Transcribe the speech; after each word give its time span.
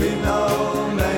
We 0.00 0.14
know 0.22 1.09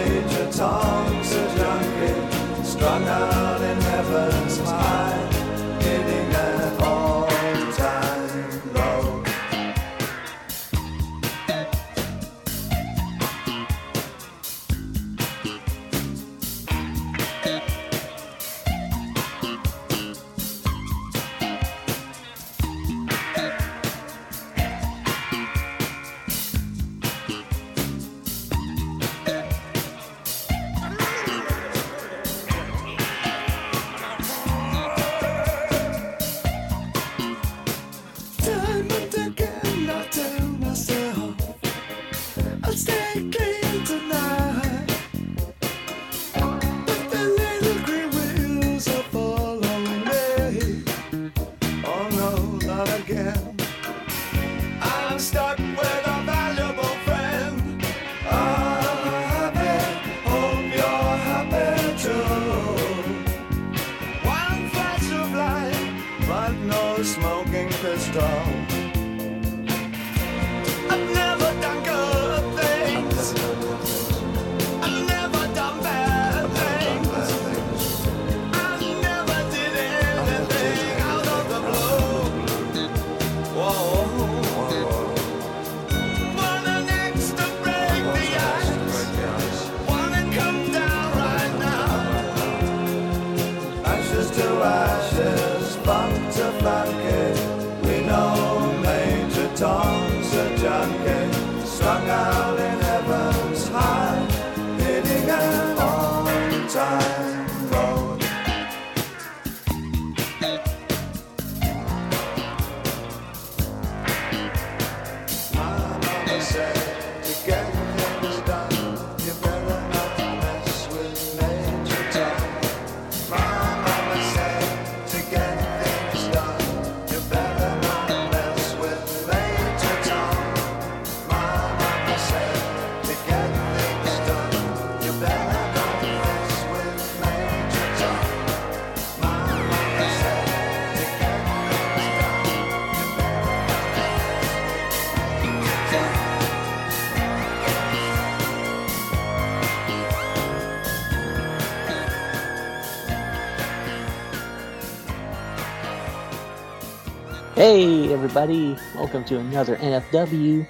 Hey 157.62 158.12
everybody, 158.12 158.76
welcome 158.96 159.22
to 159.26 159.38
another 159.38 159.76
NFW. 159.76 160.66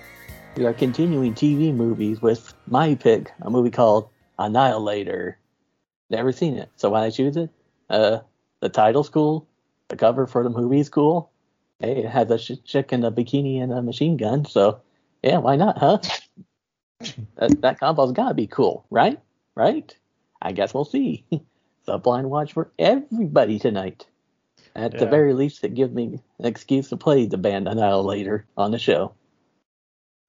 We 0.58 0.66
are 0.66 0.74
continuing 0.74 1.32
TV 1.32 1.74
movies 1.74 2.20
with 2.20 2.52
my 2.66 2.96
pick, 2.96 3.32
a 3.40 3.48
movie 3.48 3.70
called 3.70 4.10
Annihilator. 4.38 5.38
Never 6.10 6.32
seen 6.32 6.58
it, 6.58 6.68
so 6.76 6.90
why 6.90 7.06
I 7.06 7.08
choose 7.08 7.38
it? 7.38 7.48
Uh, 7.88 8.18
the 8.60 8.68
title's 8.68 9.08
cool, 9.08 9.48
the 9.88 9.96
cover 9.96 10.26
for 10.26 10.42
the 10.42 10.50
movie 10.50 10.80
is 10.80 10.90
cool. 10.90 11.30
Hey, 11.80 12.04
it 12.04 12.10
has 12.10 12.30
a 12.30 12.36
sh- 12.36 12.62
chick 12.62 12.92
in 12.92 13.04
a 13.04 13.10
bikini 13.10 13.62
and 13.62 13.72
a 13.72 13.80
machine 13.80 14.18
gun, 14.18 14.44
so 14.44 14.82
yeah, 15.22 15.38
why 15.38 15.56
not, 15.56 15.78
huh? 15.78 15.96
that, 17.36 17.58
that 17.62 17.80
combo's 17.80 18.12
gotta 18.12 18.34
be 18.34 18.46
cool, 18.46 18.84
right? 18.90 19.18
Right? 19.54 19.96
I 20.42 20.52
guess 20.52 20.74
we'll 20.74 20.84
see. 20.84 21.24
So 21.84 21.98
blind 21.98 22.30
watch 22.30 22.52
for 22.52 22.70
everybody 22.78 23.58
tonight. 23.58 24.06
At 24.74 24.98
the 24.98 25.06
very 25.06 25.34
least, 25.34 25.64
it 25.64 25.74
gives 25.74 25.92
me 25.92 26.20
an 26.38 26.46
excuse 26.46 26.88
to 26.88 26.96
play 26.96 27.26
the 27.26 27.36
band 27.36 27.68
Annihilator 27.68 28.46
on 28.56 28.70
the 28.70 28.78
show. 28.78 29.14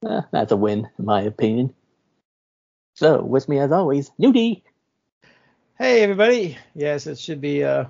Eh, 0.05 0.21
that's 0.31 0.51
a 0.51 0.57
win, 0.57 0.89
in 0.99 1.05
my 1.05 1.21
opinion. 1.21 1.73
So, 2.95 3.21
with 3.21 3.47
me 3.47 3.59
as 3.59 3.71
always, 3.71 4.11
Nudie. 4.19 4.63
Hey 5.77 6.03
everybody. 6.03 6.57
Yes, 6.75 7.07
it 7.07 7.17
should 7.17 7.41
be 7.41 7.63
uh 7.63 7.85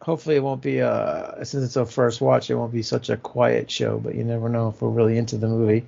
hopefully 0.00 0.36
it 0.36 0.42
won't 0.42 0.62
be 0.62 0.80
uh 0.80 1.42
since 1.42 1.64
it's 1.64 1.76
our 1.76 1.84
first 1.84 2.20
watch 2.20 2.48
it 2.48 2.54
won't 2.54 2.72
be 2.72 2.82
such 2.82 3.10
a 3.10 3.16
quiet 3.16 3.70
show, 3.70 3.98
but 3.98 4.14
you 4.14 4.22
never 4.22 4.48
know 4.48 4.68
if 4.68 4.80
we're 4.80 4.90
really 4.90 5.18
into 5.18 5.36
the 5.36 5.48
movie. 5.48 5.84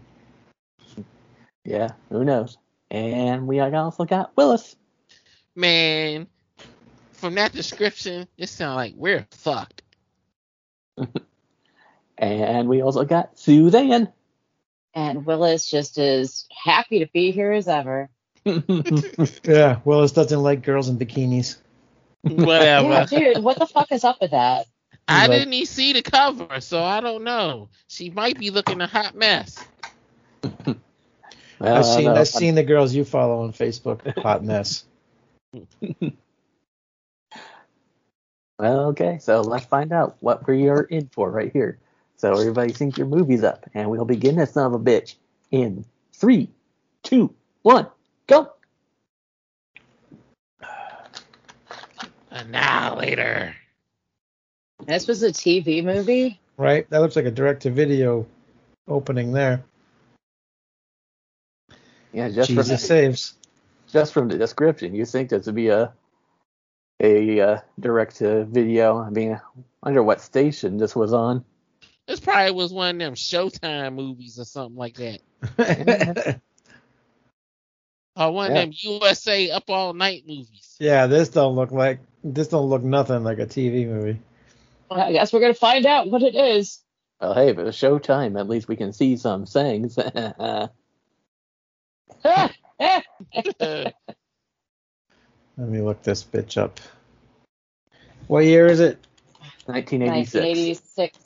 Yeah, 1.64 1.92
who 2.10 2.24
knows? 2.24 2.58
And 2.90 3.46
we 3.46 3.60
also 3.60 4.04
got 4.04 4.36
Willis. 4.36 4.74
Man, 5.54 6.26
from 7.12 7.34
that 7.36 7.52
description, 7.52 8.26
it 8.36 8.48
sounds 8.48 8.76
like 8.76 8.94
we're 8.96 9.26
fucked. 9.30 9.82
And 12.18 12.66
we 12.68 12.80
also 12.80 13.04
got 13.04 13.38
Suzanne. 13.38 14.10
And 14.94 15.26
Willis 15.26 15.70
just 15.70 15.98
as 15.98 16.46
happy 16.64 17.00
to 17.00 17.06
be 17.12 17.30
here 17.30 17.52
as 17.52 17.68
ever. 17.68 18.08
Yeah, 19.44 19.80
Willis 19.84 20.12
doesn't 20.12 20.42
like 20.42 20.62
girls 20.62 20.88
in 20.88 20.98
bikinis. 20.98 21.58
Whatever. 22.22 22.88
Yeah, 22.88 23.04
dude, 23.06 23.44
what 23.44 23.58
the 23.58 23.66
fuck 23.66 23.92
is 23.92 24.02
up 24.04 24.20
with 24.22 24.30
that? 24.30 24.66
I 25.08 25.26
Like- 25.26 25.38
didn't 25.40 25.52
even 25.52 25.66
see 25.66 25.92
the 25.92 26.02
cover, 26.02 26.60
so 26.60 26.82
I 26.82 27.00
don't 27.00 27.22
know. 27.22 27.68
She 27.88 28.08
might 28.10 28.38
be 28.38 28.50
looking 28.50 28.80
a 28.80 28.86
hot 28.86 29.14
mess. 29.14 29.62
Well, 30.42 31.76
I've 31.78 31.84
seen 31.86 32.04
don't 32.04 32.14
know. 32.14 32.20
I've 32.20 32.28
seen 32.28 32.54
the 32.54 32.62
girls 32.64 32.94
you 32.94 33.04
follow 33.04 33.42
on 33.42 33.52
Facebook. 33.52 34.00
Hot 34.22 34.42
mess. 34.44 34.84
Well, 38.58 38.86
okay, 38.86 39.18
so 39.20 39.42
let's 39.42 39.66
find 39.66 39.92
out 39.92 40.16
what 40.20 40.46
we 40.46 40.68
are 40.68 40.82
in 40.82 41.08
for 41.12 41.30
right 41.30 41.52
here. 41.52 41.78
So 42.16 42.32
everybody 42.32 42.72
sync 42.72 42.96
your 42.96 43.06
movies 43.06 43.44
up, 43.44 43.66
and 43.74 43.90
we'll 43.90 44.06
begin 44.06 44.36
this 44.36 44.52
son 44.52 44.66
of 44.66 44.80
a 44.80 44.82
bitch 44.82 45.16
in 45.50 45.84
three, 46.14 46.48
two, 47.02 47.34
one, 47.62 47.86
Go. 48.26 48.52
Annihilator. 52.30 53.54
This 54.86 55.06
was 55.06 55.22
a 55.22 55.30
TV 55.30 55.84
movie. 55.84 56.40
Right? 56.56 56.88
That 56.90 56.98
looks 56.98 57.16
like 57.16 57.24
a 57.24 57.30
direct 57.30 57.62
to 57.62 57.70
video 57.70 58.26
opening 58.88 59.32
there. 59.32 59.64
Yeah, 62.12 62.28
just 62.30 62.50
from 62.50 62.56
Jesus 62.56 62.86
saves. 62.86 63.34
just 63.88 64.12
from 64.12 64.28
the 64.28 64.38
description, 64.38 64.94
you 64.94 65.04
think 65.04 65.30
this 65.30 65.46
would 65.46 65.54
be 65.54 65.68
a 65.68 65.92
a 67.00 67.40
uh, 67.40 67.60
direct 67.78 68.16
to 68.16 68.44
video. 68.44 68.98
I 68.98 69.10
mean, 69.10 69.32
I 69.34 69.40
wonder 69.82 70.02
what 70.02 70.20
station 70.20 70.78
this 70.78 70.96
was 70.96 71.12
on. 71.12 71.44
This 72.06 72.20
probably 72.20 72.52
was 72.52 72.72
one 72.72 72.96
of 72.96 72.98
them 73.00 73.14
Showtime 73.14 73.94
movies 73.94 74.38
or 74.38 74.44
something 74.44 74.76
like 74.76 74.96
that. 74.96 76.40
Or 78.18 78.32
one 78.32 78.54
Yeah. 78.54 78.62
of 78.62 78.70
them 78.70 78.74
USA 78.78 79.50
Up 79.50 79.64
All 79.68 79.92
Night 79.92 80.24
movies. 80.26 80.74
yeah, 80.80 81.06
this 81.06 81.28
don't 81.28 81.54
look 81.54 81.70
like 81.70 82.00
this 82.24 82.48
don't 82.48 82.70
look 82.70 82.82
nothing 82.82 83.22
like 83.24 83.38
a 83.38 83.44
TV 83.46 83.86
movie. 83.86 84.18
Well, 84.90 85.00
I 85.00 85.12
guess 85.12 85.34
we're 85.34 85.40
gonna 85.40 85.52
find 85.52 85.84
out 85.84 86.08
what 86.08 86.22
it 86.22 86.34
is. 86.34 86.80
Well, 87.20 87.34
hey, 87.34 87.50
if 87.50 87.58
it 87.58 87.62
was 87.62 87.76
Showtime, 87.76 88.40
at 88.40 88.48
least 88.48 88.68
we 88.68 88.76
can 88.76 88.94
see 88.94 89.18
some 89.18 89.44
things. 89.44 89.98
Let 95.56 95.68
me 95.68 95.80
look 95.80 96.02
this 96.02 96.24
bitch 96.24 96.58
up. 96.58 96.80
What 98.26 98.44
year 98.44 98.66
is 98.66 98.80
it? 98.80 98.98
1986. 99.66 100.74
1986. 100.74 101.18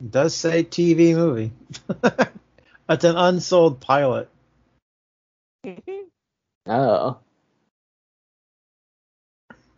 It 0.00 0.10
does 0.10 0.34
say 0.34 0.64
TV 0.64 1.14
movie. 1.14 1.52
That's 2.88 3.04
an 3.04 3.16
unsold 3.16 3.80
pilot. 3.80 4.28
Oh, 6.66 7.18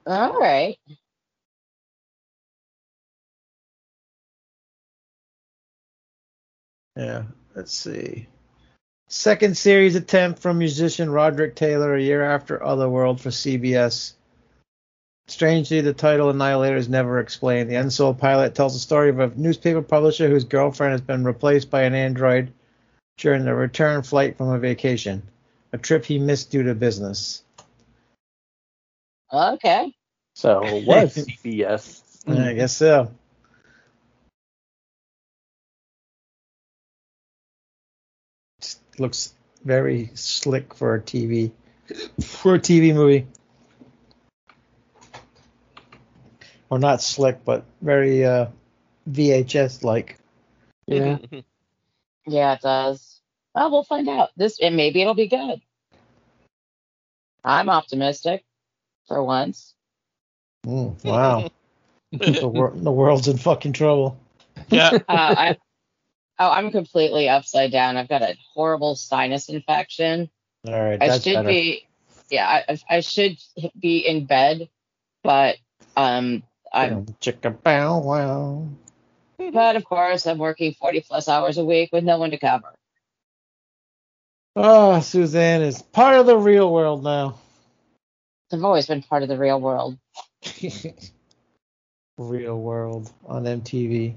All 0.07 0.41
right. 0.41 0.77
Yeah, 6.97 7.25
let's 7.55 7.73
see. 7.73 8.27
Second 9.09 9.57
series 9.57 9.97
attempt 9.97 10.41
from 10.41 10.59
musician 10.59 11.11
Roderick 11.11 11.57
Taylor 11.57 11.95
a 11.95 12.03
year 12.03 12.23
after 12.23 12.63
Otherworld 12.63 13.21
for 13.21 13.31
CBS. 13.31 14.13
Strangely, 15.27 15.81
the 15.81 15.93
title 15.93 16.31
Annihilator 16.31 16.77
is 16.77 16.89
never 16.89 17.19
explained. 17.19 17.71
The 17.71 17.77
unsold 17.77 18.19
pilot 18.19 18.55
tells 18.55 18.75
the 18.75 18.81
story 18.81 19.11
of 19.11 19.19
a 19.21 19.33
newspaper 19.37 19.83
publisher 19.83 20.29
whose 20.29 20.45
girlfriend 20.45 20.93
has 20.93 21.01
been 21.01 21.25
replaced 21.25 21.71
by 21.71 21.83
an 21.83 21.95
android 21.95 22.53
during 23.17 23.47
a 23.47 23.55
return 23.55 24.03
flight 24.03 24.37
from 24.37 24.51
a 24.51 24.59
vacation, 24.59 25.23
a 25.73 25.79
trip 25.79 26.05
he 26.05 26.19
missed 26.19 26.51
due 26.51 26.63
to 26.65 26.75
business. 26.75 27.43
Okay. 29.33 29.93
so 30.35 30.65
it 30.65 30.87
was 30.87 31.15
CBS. 31.45 32.03
I 32.29 32.55
guess 32.55 32.77
so. 32.77 33.13
Looks 38.99 39.35
very 39.65 40.11
slick 40.15 40.75
for 40.75 40.95
a 40.95 41.01
TV 41.01 41.53
for 42.23 42.55
a 42.55 42.59
TV 42.59 42.95
movie. 42.95 43.27
Or 46.69 46.79
not 46.79 47.03
slick, 47.03 47.45
but 47.45 47.65
very 47.83 48.25
uh, 48.25 48.47
VHS 49.11 49.83
like. 49.83 50.19
Yeah. 50.87 51.19
Yeah, 52.27 52.53
it 52.53 52.61
does. 52.61 53.21
Well, 53.55 53.71
we'll 53.71 53.83
find 53.83 54.09
out. 54.09 54.31
This 54.37 54.61
and 54.61 54.77
maybe 54.77 55.01
it'll 55.01 55.15
be 55.15 55.27
good. 55.27 55.61
I'm 57.43 57.69
optimistic 57.69 58.45
for 59.09 59.25
once. 59.25 59.75
Mm, 60.67 61.03
wow, 61.03 61.51
the, 62.13 62.47
wor- 62.47 62.75
the 62.75 62.93
world's 62.93 63.27
in 63.27 63.39
fucking 63.39 63.73
trouble. 63.73 64.21
yeah. 64.69 64.91
Uh, 64.93 65.01
I, 65.09 65.59
oh, 66.41 66.51
I'm 66.51 66.73
completely 66.73 67.29
upside 67.29 67.71
down. 67.71 67.97
I've 67.97 68.09
got 68.09 68.23
a 68.23 68.37
horrible 68.55 68.97
sinus 68.97 69.49
infection. 69.49 70.31
All 70.67 70.83
right, 70.83 71.01
I 71.01 71.19
should 71.19 71.35
better. 71.35 71.49
be, 71.49 71.87
yeah, 72.31 72.63
I, 72.69 72.79
I 72.89 73.01
should 73.01 73.37
be 73.79 73.99
in 73.99 74.27
bed, 74.27 74.69
but 75.23 75.57
um, 75.97 76.43
I'm, 76.73 77.07
Chicka 77.21 77.63
bow 77.63 77.99
wow. 77.99 78.69
but 79.53 79.77
of 79.77 79.85
course 79.85 80.27
I'm 80.27 80.39
working 80.39 80.75
40 80.75 81.05
plus 81.09 81.29
hours 81.29 81.59
a 81.59 81.65
week 81.65 81.91
with 81.93 82.05
no 82.05 82.19
one 82.19 82.31
to 82.31 82.39
cover. 82.39 82.75
Oh, 84.57 85.01
Suzanne 85.01 85.63
is 85.63 85.81
part 85.81 86.17
of 86.17 86.27
the 86.27 86.37
real 86.37 86.71
world 86.73 87.05
now. 87.05 87.39
I've 88.53 88.65
always 88.65 88.87
been 88.87 89.03
part 89.03 89.23
of 89.23 89.29
the 89.29 89.39
real 89.39 89.61
world. 89.61 89.97
real 92.19 92.61
world 92.61 93.13
on 93.27 93.45
MTV. 93.45 94.15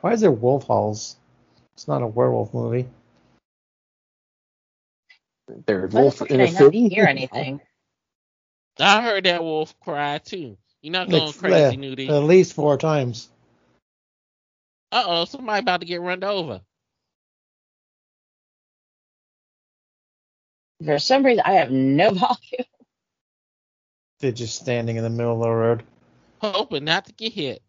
Why 0.00 0.12
is 0.12 0.20
there 0.20 0.30
wolf 0.30 0.64
halls? 0.64 1.16
It's 1.74 1.88
not 1.88 2.02
a 2.02 2.06
werewolf 2.06 2.54
movie. 2.54 2.88
There's 5.66 5.92
Why 5.92 6.02
wolf 6.02 6.18
fuck 6.18 6.30
in 6.30 6.38
can 6.38 6.40
the 6.40 6.46
I 6.46 6.50
not 6.50 6.72
city. 6.72 6.88
hear 6.88 7.06
anything? 7.06 7.60
I 8.80 9.02
heard 9.02 9.24
that 9.24 9.42
wolf 9.42 9.74
cry 9.80 10.18
too. 10.18 10.58
You're 10.82 10.92
not 10.92 11.10
going 11.10 11.32
Like, 11.32 11.34
crazy, 11.34 11.76
yeah, 11.76 11.78
Nudie. 11.78 12.16
At 12.16 12.24
least 12.24 12.54
four 12.54 12.76
times. 12.78 13.28
Uh 14.92 15.04
oh, 15.06 15.24
somebody 15.26 15.60
about 15.60 15.80
to 15.80 15.86
get 15.86 16.00
run 16.00 16.24
over. 16.24 16.62
For 20.84 20.98
some 20.98 21.24
reason, 21.26 21.42
I 21.46 21.54
have 21.54 21.70
no 21.70 22.10
volume. 22.14 22.66
They're 24.20 24.32
just 24.32 24.56
standing 24.56 24.96
in 24.96 25.04
the 25.04 25.10
middle 25.10 25.34
of 25.34 25.40
the 25.42 25.50
road. 25.50 25.82
Hoping 26.40 26.84
not 26.84 27.06
to 27.06 27.12
get 27.14 27.32
hit. 27.32 27.62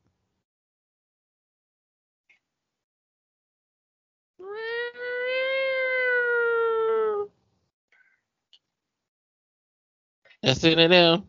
That's 10.44 10.64
it 10.64 10.78
now. 10.90 11.24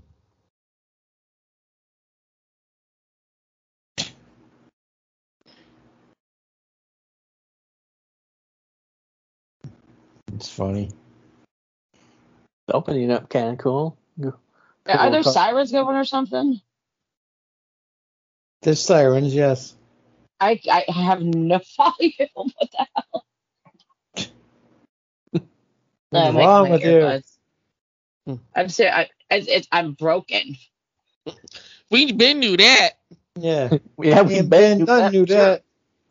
It's 10.34 10.48
funny. 10.48 10.90
The 12.68 12.74
opening 12.74 13.10
up 13.10 13.28
kind 13.28 13.50
of 13.50 13.58
cool. 13.58 13.98
Are 14.88 15.10
there 15.10 15.22
sirens 15.22 15.72
going 15.72 15.96
or 15.96 16.04
something? 16.04 16.60
There's 18.62 18.80
sirens, 18.80 19.34
yes. 19.34 19.74
I 20.40 20.60
I 20.70 20.84
have 20.92 21.22
no 21.22 21.60
idea 22.00 22.28
What 22.34 22.70
the 22.72 22.86
hell? 22.96 23.24
What's 26.10 26.34
wrong 26.34 26.70
with 26.70 26.84
you? 26.84 26.90
earbuds. 27.02 27.31
Hmm. 28.26 28.36
I'm 28.54 28.68
serious. 28.68 28.94
I, 28.96 29.08
it's, 29.30 29.48
it's, 29.48 29.68
I'm 29.72 29.92
broken. 29.92 30.56
We've 31.90 32.16
been 32.16 32.40
knew 32.40 32.56
that. 32.56 32.92
Yeah. 33.38 33.70
Yeah, 34.02 34.22
we've 34.22 34.28
been 34.28 34.48
Ben 34.48 34.84
Dunn 34.84 35.12
knew 35.12 35.26
that. 35.26 35.64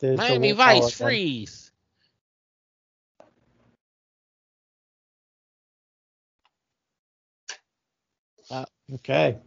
There's 0.00 0.26
the 0.26 0.34
Miami 0.34 0.52
Vice 0.52 0.90
again. 0.94 0.98
freeze. 1.00 1.70
Okay. 8.94 9.38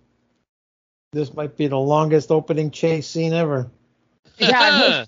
This 1.13 1.33
might 1.33 1.57
be 1.57 1.67
the 1.67 1.77
longest 1.77 2.31
opening 2.31 2.71
chase 2.71 3.07
scene 3.07 3.33
ever. 3.33 3.71
Yeah, 4.39 4.69
Uh 4.69 5.05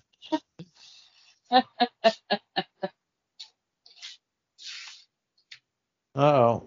oh. 6.15 6.63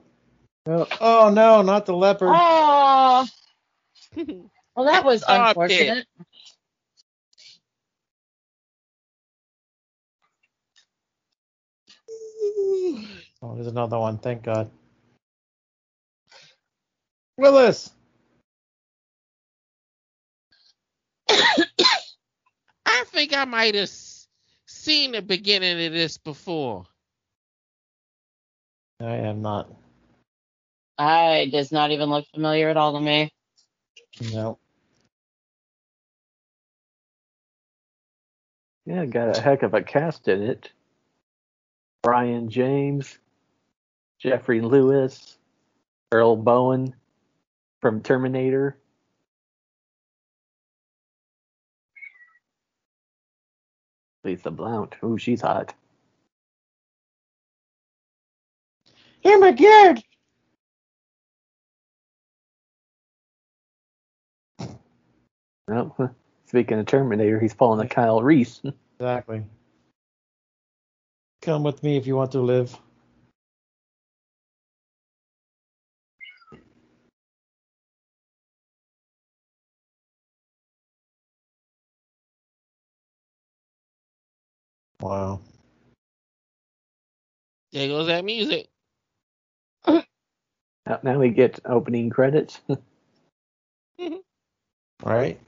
Oh 1.01 1.31
no, 1.31 1.63
not 1.63 1.87
the 1.87 1.95
leopard. 1.97 2.43
Oh, 2.43 3.27
well, 4.77 4.87
that 4.87 5.05
was 5.05 5.25
Stop 5.25 5.27
unfortunate. 5.29 6.07
Oh, 13.43 13.55
there's 13.55 13.67
another 13.69 13.99
one. 13.99 14.19
Thank 14.19 14.45
God. 14.45 14.71
Willis. 17.39 17.91
I 22.87 23.05
think 23.09 23.37
I 23.37 23.45
might 23.45 23.75
have 23.75 23.85
s- 23.85 24.16
seen 24.87 25.11
the 25.13 25.21
beginning 25.21 25.85
of 25.85 25.93
this 25.93 26.17
before. 26.17 26.85
I 29.01 29.17
am 29.17 29.43
not. 29.43 29.69
I 30.97 31.49
does 31.51 31.73
not 31.73 31.91
even 31.91 32.09
look 32.09 32.25
familiar 32.33 32.69
at 32.69 32.77
all 32.77 32.93
to 32.93 33.01
me. 33.01 33.33
No. 34.33 34.59
Yeah, 38.87 39.05
got 39.07 39.37
a 39.37 39.41
heck 39.41 39.65
of 39.65 39.75
a 39.75 39.83
cast 39.83 40.29
in 40.29 40.45
it. 40.45 40.71
Brion 42.05 42.49
James, 42.49 43.19
Geoffrey 44.21 44.61
Lewis, 44.61 45.37
Earl 46.13 46.37
Boen 46.37 46.95
from 47.81 48.03
Terminator. 48.03 48.79
Lisa 54.27 54.51
Blount. 54.51 54.97
Ooh, 55.05 55.17
she's 55.17 55.41
hot. 55.41 55.73
Oh 59.25 59.39
my 59.39 59.53
god! 59.53 60.03
Oh, 65.69 66.11
speaking 66.47 66.79
of 66.79 66.87
Terminator, 66.87 67.41
he's 67.41 67.55
pulling 67.55 67.85
a 67.85 67.89
Kyle 67.89 68.23
Reese. 68.23 68.61
Exactly. 68.99 69.45
Come 71.43 71.63
with 71.63 71.83
me 71.83 71.97
if 71.97 72.07
you 72.07 72.17
want 72.17 72.33
to 72.33 72.41
live. 72.41 72.77
Wow. 85.07 85.39
There 87.71 87.87
goes 87.87 88.09
that 88.09 88.25
music. 88.25 88.69
Now- 89.87 90.03
Now 91.05 91.19
we 91.21 91.29
get 91.31 91.61
opening 91.65 92.11
credits. 92.11 92.61
All 92.69 92.79
right. 95.05 95.39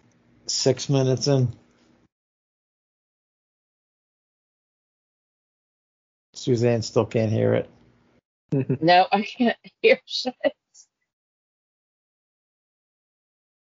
Six 0.46 0.88
minutes 0.88 1.26
in. 1.26 1.48
Suzanne 6.34 6.82
still 6.82 7.06
can't 7.06 7.32
hear 7.32 7.54
it. 7.54 7.68
No, 8.80 9.08
I 9.10 9.22
can't 9.22 9.56
hear 9.82 9.98
shit. 10.06 10.34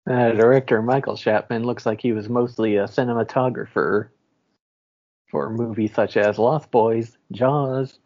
Uh, 0.09 0.33
director 0.33 0.81
Michael 0.83 1.17
Chapman 1.19 1.63
looks 1.65 1.85
like 1.87 2.01
he 2.01 2.13
was 2.13 2.29
mostly 2.31 2.77
a 2.77 2.85
cinematographer 2.85 4.09
for 5.35 5.51
movies 5.51 5.93
such 5.93 6.17
as 6.17 6.39
Lost 6.39 6.71
Boys, 6.71 7.19
Jaws, 7.33 7.99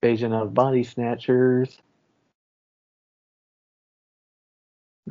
Invasion 0.00 0.32
of 0.32 0.54
Body 0.54 0.84
Snatchers, 0.84 1.76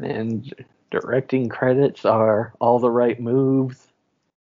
and 0.01 0.50
directing 0.91 1.50
credits 1.50 2.05
are 2.05 2.53
All 2.62 2.79
the 2.79 2.89
Right 2.89 3.19
Moves, 3.19 3.86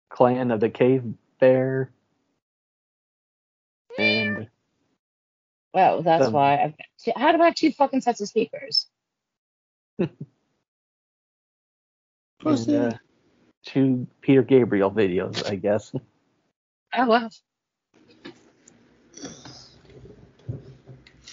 Clan 0.08 0.52
of 0.52 0.60
the 0.60 0.70
Cave 0.70 1.02
Bear, 1.40 1.90
and 3.98 4.48
Well, 5.74 6.02
that's 6.02 6.26
Um, 6.26 6.32
why. 6.32 6.62
I've 6.62 6.76
got 6.78 6.86
two, 6.96 7.12
how 7.16 7.32
do 7.32 7.42
I 7.42 7.46
have 7.46 7.56
two 7.56 7.72
fucking 7.72 8.02
sets 8.02 8.20
of 8.20 8.28
speakers? 8.28 8.86
And, 12.44 12.70
uh, 12.70 12.92
two 13.64 14.06
Peter 14.20 14.42
Gabriel 14.42 14.92
videos, 14.92 15.50
I 15.50 15.56
guess. 15.56 15.92
Oh 16.98 17.06
well. 17.06 17.30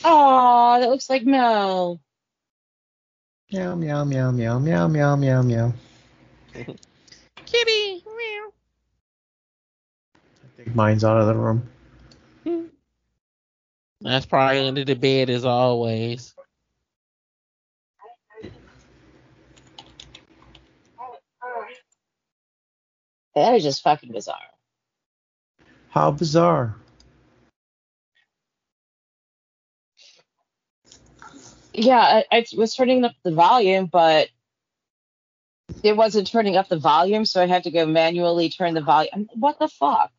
Oh, 0.03 0.79
that 0.79 0.89
looks 0.89 1.09
like 1.09 1.23
Mel. 1.23 2.01
Meow 3.51 3.75
meow 3.75 4.03
meow 4.03 4.31
meow 4.31 4.59
meow 4.59 4.87
meow 4.87 5.15
meow 5.15 5.41
meow. 5.41 5.73
Kitty. 7.45 8.03
Meow. 8.05 8.53
I 10.15 10.47
think 10.57 10.75
mine's 10.75 11.05
out 11.05 11.21
of 11.21 11.27
the 11.27 11.35
room. 11.35 11.69
That's 14.01 14.25
probably 14.25 14.67
under 14.67 14.83
the 14.83 14.95
bed 14.95 15.29
as 15.29 15.45
always. 15.45 16.33
That 23.35 23.55
is 23.55 23.63
just 23.63 23.81
fucking 23.81 24.11
bizarre. 24.11 24.52
How 25.93 26.09
bizarre. 26.09 26.75
Yeah, 31.71 31.99
I, 31.99 32.25
I 32.31 32.45
was 32.57 32.73
turning 32.73 33.05
up 33.05 33.13
the 33.23 33.31
volume, 33.31 33.85
but 33.85 34.29
it 35.83 35.95
wasn't 35.95 36.25
turning 36.25 36.57
up 36.57 36.67
the 36.67 36.79
volume, 36.79 37.25
so 37.25 37.43
I 37.43 37.45
had 37.45 37.65
to 37.65 37.71
go 37.71 37.85
manually 37.85 38.49
turn 38.49 38.73
the 38.73 38.81
volume. 38.81 39.29
What 39.35 39.59
the 39.59 39.67
fuck? 39.67 40.11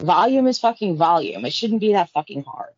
Volume 0.00 0.46
is 0.46 0.60
fucking 0.60 0.96
volume. 0.96 1.44
It 1.44 1.52
shouldn't 1.52 1.80
be 1.80 1.94
that 1.94 2.10
fucking 2.10 2.44
hard. 2.44 2.74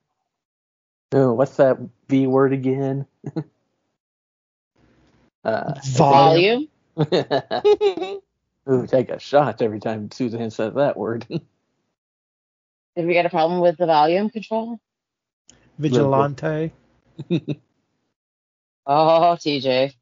Oh, 1.12 1.34
what's 1.34 1.56
that 1.56 1.76
V 2.08 2.28
word 2.28 2.54
again? 2.54 3.04
uh, 5.44 5.74
Volume. 5.84 6.68
Volume? 6.96 8.20
Ooh, 8.70 8.86
take 8.86 9.10
a 9.10 9.18
shot 9.18 9.60
every 9.60 9.80
time 9.80 10.10
Suzanne 10.10 10.50
says 10.50 10.72
that 10.76 10.96
word. 10.96 11.26
Did 12.96 13.06
we 13.06 13.12
get 13.12 13.26
a 13.26 13.30
problem 13.30 13.60
with 13.60 13.76
the 13.76 13.86
volume 13.86 14.30
control? 14.30 14.78
Vigilante. 15.78 16.72
Oh, 18.86 19.36
TJ. 19.40 19.94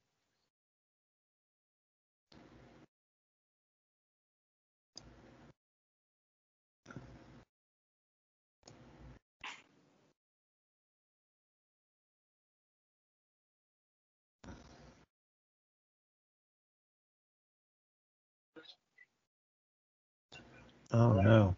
Oh 20.92 21.12
no. 21.14 21.56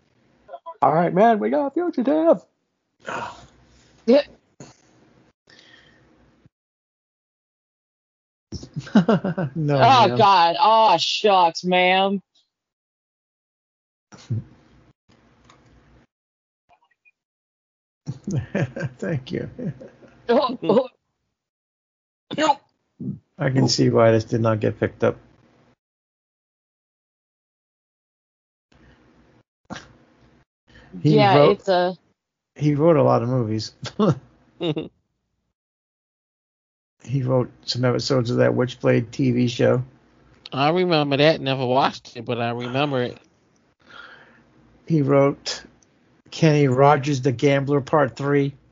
All 0.83 0.95
right, 0.95 1.13
man, 1.13 1.39
we 1.39 1.51
got 1.51 1.67
a 1.67 1.71
fugitive. 1.71 2.45
Yeah. 4.07 4.23
no. 8.95 9.81
oh 9.81 10.09
ma'am. 10.09 10.19
God. 10.19 10.57
Oh 10.61 10.97
shucks, 10.99 11.65
ma'am. 11.65 12.23
Thank 18.99 19.33
you. 19.33 19.49
Oh, 20.29 20.59
oh. 20.63 20.89
No. 22.37 22.61
I 23.39 23.51
can 23.51 23.69
see 23.69 23.91
why 23.91 24.13
this 24.13 24.25
did 24.25 24.41
not 24.41 24.61
get 24.61 24.81
picked 24.81 25.05
up. 25.05 25.17
He 31.03 31.17
yeah, 31.17 31.37
wrote 31.37 31.59
it's 31.59 31.69
a. 31.69 31.97
he 32.55 32.75
wrote 32.75 32.97
a 32.97 33.03
lot 33.03 33.23
of 33.23 33.29
movies. 33.29 33.73
Mm-hmm. 34.59 34.87
he 37.05 37.23
wrote 37.23 37.51
some 37.67 37.85
episodes 37.85 38.31
of 38.31 38.39
that 38.39 38.53
Witchblade 38.53 39.09
TV 39.09 39.51
show. 39.51 39.85
I 40.51 40.71
remember 40.71 41.19
that. 41.19 41.43
Never 41.43 41.67
watched 41.67 42.17
it, 42.17 42.25
but 42.25 42.41
I 42.41 42.53
remember 42.53 43.03
it. 43.03 43.19
He 44.87 45.03
wrote 45.03 45.63
Kenny 46.31 46.69
Rogers 46.69 47.21
the 47.21 47.33
Gambler 47.33 47.83
Part 47.83 48.17
3. 48.17 48.55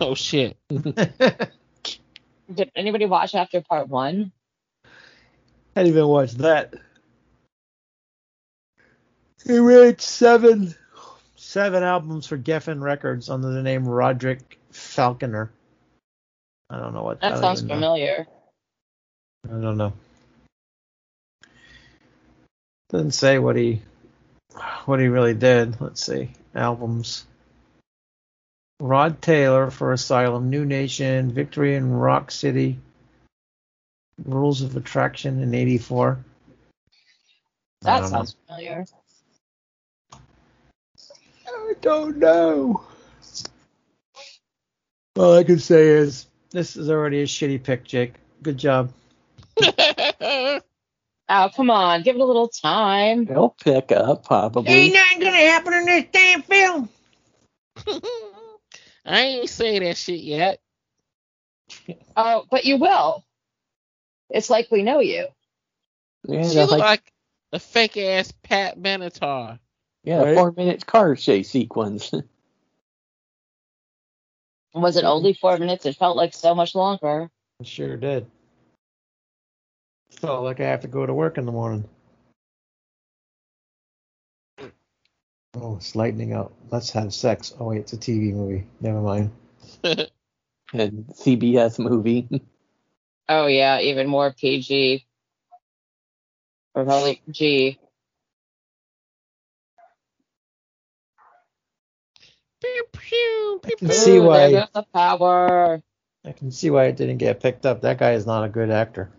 Oh 0.00 0.16
shit. 0.16 0.56
Did 0.68 2.72
anybody 2.74 3.06
watch 3.06 3.36
after 3.36 3.60
part 3.60 3.88
one? 3.88 4.32
I 5.76 5.84
didn't 5.84 5.90
even 5.90 6.08
watch 6.08 6.32
that. 6.32 6.74
He 9.46 9.58
wrote 9.58 10.00
seven 10.00 10.74
seven 11.54 11.84
albums 11.84 12.26
for 12.26 12.36
Geffen 12.36 12.82
Records 12.82 13.30
under 13.30 13.52
the 13.52 13.62
name 13.62 13.86
Roderick 13.86 14.58
Falconer. 14.72 15.52
I 16.68 16.80
don't 16.80 16.92
know 16.92 17.04
what 17.04 17.22
I 17.22 17.30
That 17.30 17.38
sounds 17.38 17.60
even 17.60 17.68
know. 17.68 17.74
familiar. 17.74 18.26
I 19.46 19.60
don't 19.60 19.76
know. 19.76 19.92
Doesn't 22.90 23.12
say 23.12 23.38
what 23.38 23.54
he 23.54 23.82
what 24.86 24.98
he 24.98 25.06
really 25.06 25.34
did. 25.34 25.80
Let's 25.80 26.04
see. 26.04 26.32
Albums. 26.56 27.24
Rod 28.80 29.22
Taylor 29.22 29.70
for 29.70 29.92
Asylum, 29.92 30.50
New 30.50 30.64
Nation, 30.64 31.30
Victory 31.30 31.76
in 31.76 31.92
Rock 31.92 32.32
City, 32.32 32.80
Rules 34.24 34.62
of 34.62 34.76
Attraction 34.76 35.40
in 35.40 35.54
'84. 35.54 36.18
That 37.82 38.00
don't 38.00 38.02
know. 38.02 38.08
sounds 38.08 38.36
familiar. 38.44 38.84
I 41.74 41.78
don't 41.80 42.18
know. 42.18 42.84
All 45.16 45.36
I 45.36 45.44
can 45.44 45.58
say 45.58 45.88
is 45.88 46.26
This 46.50 46.76
is 46.76 46.88
already 46.88 47.20
a 47.22 47.26
shitty 47.26 47.62
pick, 47.62 47.84
Jake. 47.84 48.14
Good 48.42 48.58
job. 48.58 48.92
Oh, 51.26 51.48
come 51.56 51.70
on, 51.70 52.02
give 52.02 52.16
it 52.16 52.20
a 52.20 52.24
little 52.24 52.48
time. 52.48 53.24
They'll 53.24 53.56
pick 53.64 53.90
up 53.92 54.26
probably. 54.26 54.70
Ain't 54.70 54.94
nothing 54.94 55.20
gonna 55.20 55.36
happen 55.36 55.72
in 55.72 55.86
this 55.86 56.04
damn 56.12 56.42
film. 56.42 56.88
I 59.06 59.20
ain't 59.20 59.48
say 59.48 59.78
that 59.78 59.96
shit 59.96 60.20
yet. 60.20 60.60
Oh, 62.14 62.44
but 62.50 62.66
you 62.66 62.76
will. 62.76 63.24
It's 64.28 64.50
like 64.50 64.70
we 64.70 64.82
know 64.82 65.00
you. 65.00 65.28
Yeah, 66.28 66.48
she 66.48 66.58
look 66.58 66.72
like, 66.72 66.80
like 66.80 67.12
a 67.54 67.58
fake 67.58 67.96
ass 67.96 68.32
Pat 68.42 68.78
Benatar. 68.78 69.58
Yeah, 70.04 70.22
Right. 70.22 70.36
four 70.36 70.52
minutes 70.52 70.84
car 70.84 71.16
chase 71.16 71.50
sequence. 71.50 72.12
Was 74.74 74.96
it 74.96 75.04
only 75.04 75.34
four 75.34 75.56
minutes? 75.56 75.86
It 75.86 75.96
felt 75.96 76.16
like 76.16 76.34
so 76.34 76.54
much 76.54 76.74
longer. 76.74 77.30
It 77.60 77.66
sure 77.66 77.96
did. 77.96 78.26
Felt 80.10 80.44
like 80.44 80.60
I 80.60 80.64
have 80.64 80.80
to 80.80 80.88
go 80.88 81.06
to 81.06 81.14
work 81.14 81.38
in 81.38 81.46
the 81.46 81.52
morning. 81.52 81.88
Oh, 85.56 85.76
it's 85.76 85.94
lightning 85.94 86.32
out. 86.32 86.52
Let's 86.70 86.90
have 86.90 87.14
sex. 87.14 87.54
Oh 87.58 87.66
wait, 87.66 87.80
it's 87.80 87.92
a 87.92 87.96
TV 87.96 88.32
movie. 88.32 88.66
Never 88.80 89.00
mind. 89.00 89.30
and 89.84 91.06
CBS 91.08 91.78
movie. 91.78 92.28
Oh 93.26 93.46
yeah, 93.46 93.80
even 93.80 94.06
more 94.06 94.34
PG. 94.34 95.06
Or 96.74 96.84
probably 96.84 97.22
G. 97.30 97.78
Pew, 102.64 102.84
pew, 102.92 103.60
pew, 103.62 103.76
can 103.76 103.88
pew. 103.88 103.96
see 103.96 104.18
why- 104.18 104.50
There 104.50 104.68
the 104.72 104.82
power. 104.94 105.82
I 106.24 106.32
can 106.32 106.50
see 106.50 106.70
why 106.70 106.86
it 106.86 106.96
didn't 106.96 107.18
get 107.18 107.40
picked 107.40 107.66
up. 107.66 107.82
That 107.82 107.98
guy 107.98 108.12
is 108.12 108.24
not 108.24 108.44
a 108.44 108.48
good 108.48 108.70
actor. 108.70 109.10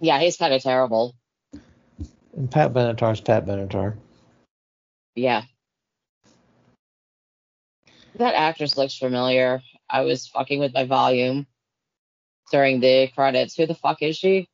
Yeah, 0.00 0.18
he's 0.20 0.36
kind 0.36 0.52
of 0.52 0.62
terrible. 0.62 1.14
And 2.36 2.50
Pat 2.50 2.72
Benatar's 2.74 3.20
Pat 3.22 3.46
Benatar. 3.46 3.96
Yeah. 5.14 5.42
That 8.16 8.34
actress 8.34 8.76
looks 8.76 8.96
familiar. 8.96 9.62
I 9.88 10.02
was 10.02 10.26
fucking 10.28 10.60
with 10.60 10.74
my 10.74 10.84
volume 10.84 11.46
during 12.52 12.80
the 12.80 13.08
credits. 13.14 13.56
Who 13.56 13.66
the 13.66 13.74
fuck 13.74 14.02
is 14.02 14.16
she? 14.18 14.48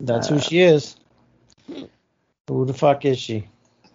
That's 0.00 0.30
Uh, 0.30 0.34
who 0.34 0.40
she 0.40 0.60
is. 0.60 0.96
Who 2.48 2.66
the 2.66 2.74
fuck 2.74 3.04
is 3.06 3.18
she? 3.18 3.48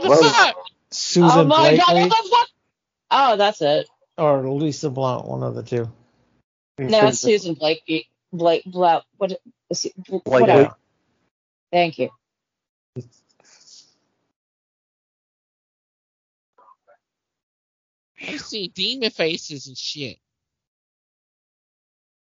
What 0.00 0.20
the 0.20 0.26
Whoa. 0.26 0.30
fuck? 0.30 0.56
Susan 0.90 1.30
oh 1.40 1.44
my 1.44 1.76
god, 1.76 1.94
what 1.94 2.08
the 2.24 2.30
fuck? 2.30 2.48
Oh, 3.10 3.36
that's 3.36 3.60
it. 3.62 3.88
or 4.18 4.48
Lisa 4.48 4.90
Blount, 4.90 5.26
one 5.28 5.42
of 5.42 5.54
the 5.54 5.62
two. 5.62 5.90
Mm-hmm. 6.78 6.88
No, 6.90 7.06
it's 7.08 7.18
Susan 7.20 7.54
Blake. 7.54 7.82
Blake, 8.32 8.62
Blake, 8.66 9.04
what? 9.18 9.40
is 9.70 9.84
it- 9.86 9.94
Blake- 9.96 10.26
Whatever. 10.26 10.74
Thank 11.72 11.98
you. 11.98 12.10
I 18.22 18.36
see 18.36 18.68
demon 18.68 19.10
faces 19.10 19.66
and 19.66 19.76
shit. 19.76 20.18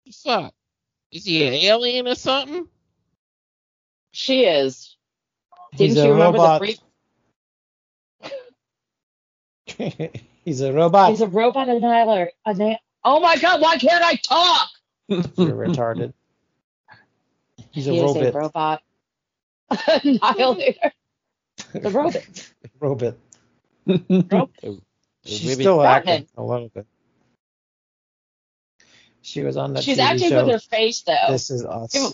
The 0.06 0.12
fuck? 0.12 0.54
Is 1.10 1.24
he 1.24 1.46
an 1.46 1.54
alien 1.54 2.06
or 2.08 2.14
something? 2.14 2.66
She 4.12 4.44
is. 4.44 4.96
He's 5.72 5.94
Didn't 5.94 6.04
a 6.04 6.06
you 6.08 6.12
remember 6.14 6.38
robot. 6.38 6.60
the 6.60 6.66
brief? 6.66 6.78
He's 10.44 10.60
a 10.60 10.72
robot. 10.72 11.10
He's 11.10 11.20
a 11.20 11.26
robot 11.26 11.68
annihilator. 11.68 12.30
Oh 13.04 13.20
my 13.20 13.36
god, 13.36 13.60
why 13.60 13.76
can't 13.78 14.04
I 14.04 14.16
talk? 14.16 14.68
You're 15.08 15.24
retarded. 15.26 16.12
He's 17.70 17.86
a 17.86 17.92
he 17.92 17.98
is 18.00 18.16
a 18.16 18.32
robot. 18.32 18.82
robot 19.70 19.88
annihilator. 20.04 20.92
The 21.72 21.90
robot. 21.90 22.52
Robot. 22.80 23.14
Robot. 23.86 24.50
She's 25.24 25.44
Maybe- 25.46 25.62
still 25.62 25.78
Batman. 25.82 26.14
acting 26.22 26.28
a 26.36 26.42
little 26.44 26.68
bit. 26.68 26.86
She 29.22 29.42
was 29.42 29.56
on 29.58 29.74
that 29.74 29.84
She's 29.84 29.98
TV 29.98 30.02
acting 30.02 30.28
show. 30.30 30.44
with 30.44 30.54
her 30.54 30.58
face 30.58 31.02
though. 31.02 31.14
This 31.28 31.50
is 31.50 31.64
us. 31.64 31.94
Ew. 31.94 32.08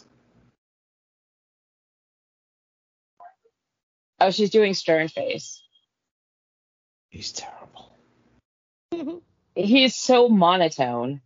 Oh, 4.21 4.31
she's 4.31 4.51
doing 4.51 4.75
stern 4.75 5.09
face. 5.09 5.63
He's 7.11 7.33
terrible. 7.33 7.56
He's 9.57 9.97
so 9.97 10.29
monotone. 10.29 11.23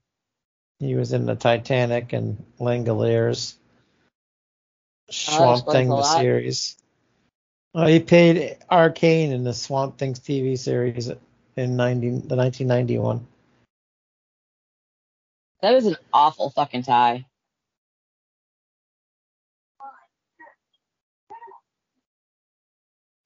He 0.78 0.94
was 0.94 1.12
in 1.12 1.26
the 1.26 1.34
Titanic 1.34 2.12
and 2.12 2.42
Langoliers. 2.60 3.56
Oh, 5.08 5.12
Swamp 5.12 5.58
explains 5.58 5.88
Thing, 5.88 5.96
the 5.96 6.02
series. 6.02 6.76
Oh, 7.74 7.86
he 7.86 7.98
played 7.98 8.56
Arcane 8.70 9.32
in 9.32 9.42
the 9.42 9.52
Swamp 9.52 9.98
Things 9.98 10.20
TV 10.20 10.56
series 10.56 11.10
in 11.56 11.76
90, 11.76 12.08
the 12.08 12.36
1991. 12.36 13.26
That 15.60 15.74
is 15.74 15.86
an 15.86 15.96
awful 16.12 16.50
fucking 16.50 16.84
tie. 16.84 17.26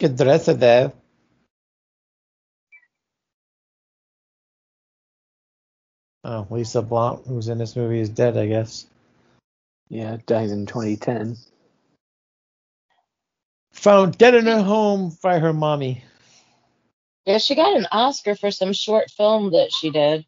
Good 0.01 0.17
dress 0.17 0.47
there. 0.47 0.93
Oh, 6.25 6.47
Lisa 6.51 6.81
Blount, 6.83 7.27
who's 7.27 7.49
in 7.49 7.59
this 7.59 7.77
movie, 7.77 8.01
is 8.01 8.09
dead, 8.09 8.37
I 8.37 8.47
guess. 8.47 8.87
yeah, 9.91 10.17
died 10.27 10.51
in 10.51 10.67
2010. 10.67 11.37
Found 13.73 14.17
dead 14.17 14.35
in 14.35 14.47
her 14.47 14.63
home 14.63 15.17
by 15.23 15.39
her 15.39 15.53
mommy. 15.53 16.03
Yeah, 17.27 17.39
she 17.39 17.55
got 17.55 17.77
an 17.77 17.87
Oscar 17.93 18.35
for 18.35 18.51
some 18.51 18.73
short 18.73 19.11
film 19.11 19.53
that 19.53 19.73
she 19.73 19.91
did. 19.91 20.25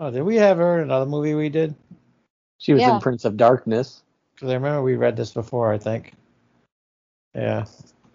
Oh, 0.00 0.10
did 0.10 0.22
we 0.22 0.36
have 0.36 0.58
her 0.58 0.76
in 0.78 0.84
another 0.84 1.06
movie 1.06 1.34
we 1.34 1.48
did? 1.48 1.74
She 2.58 2.72
was 2.72 2.82
Yeah. 2.82 2.94
in 2.94 3.00
Prince 3.00 3.24
of 3.24 3.36
Darkness. 3.36 4.02
Because 4.34 4.50
I 4.50 4.54
remember 4.54 4.82
we 4.82 4.94
read 4.94 5.16
this 5.16 5.32
before, 5.32 5.72
I 5.72 5.78
think. 5.78 6.14
Yeah, 7.34 7.64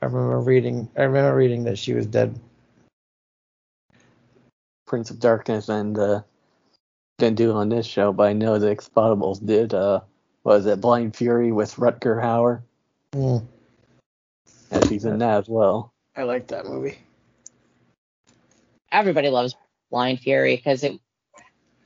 I 0.01 0.05
remember 0.05 0.39
reading. 0.39 0.89
I 0.97 1.03
remember 1.03 1.35
reading 1.35 1.65
that 1.65 1.77
she 1.77 1.93
was 1.93 2.05
dead. 2.05 2.39
Prince 4.93 5.09
of 5.09 5.19
Darkness 5.19 5.69
and 5.69 5.97
uh, 5.97 6.21
didn't 7.17 7.37
do 7.37 7.49
it 7.49 7.55
on 7.55 7.69
this 7.69 7.87
show, 7.87 8.13
but 8.13 8.27
I 8.27 8.33
know 8.33 8.59
the 8.59 8.67
Expendables 8.67 9.43
did. 9.43 9.73
Uh, 9.73 10.01
was 10.43 10.67
it 10.67 10.81
Blind 10.81 11.15
Fury 11.15 11.51
with 11.51 11.77
Rutger 11.77 12.21
Hauer? 12.21 12.61
Mm, 13.15 13.43
Yeah, 14.71 14.87
she's 14.87 15.05
in 15.05 15.17
that 15.17 15.39
as 15.39 15.49
well. 15.49 15.91
I 16.15 16.23
like 16.23 16.45
that 16.49 16.67
movie. 16.67 16.99
Everybody 18.91 19.29
loves 19.29 19.55
Blind 19.89 20.19
Fury 20.19 20.57
because 20.57 20.83
it 20.83 20.99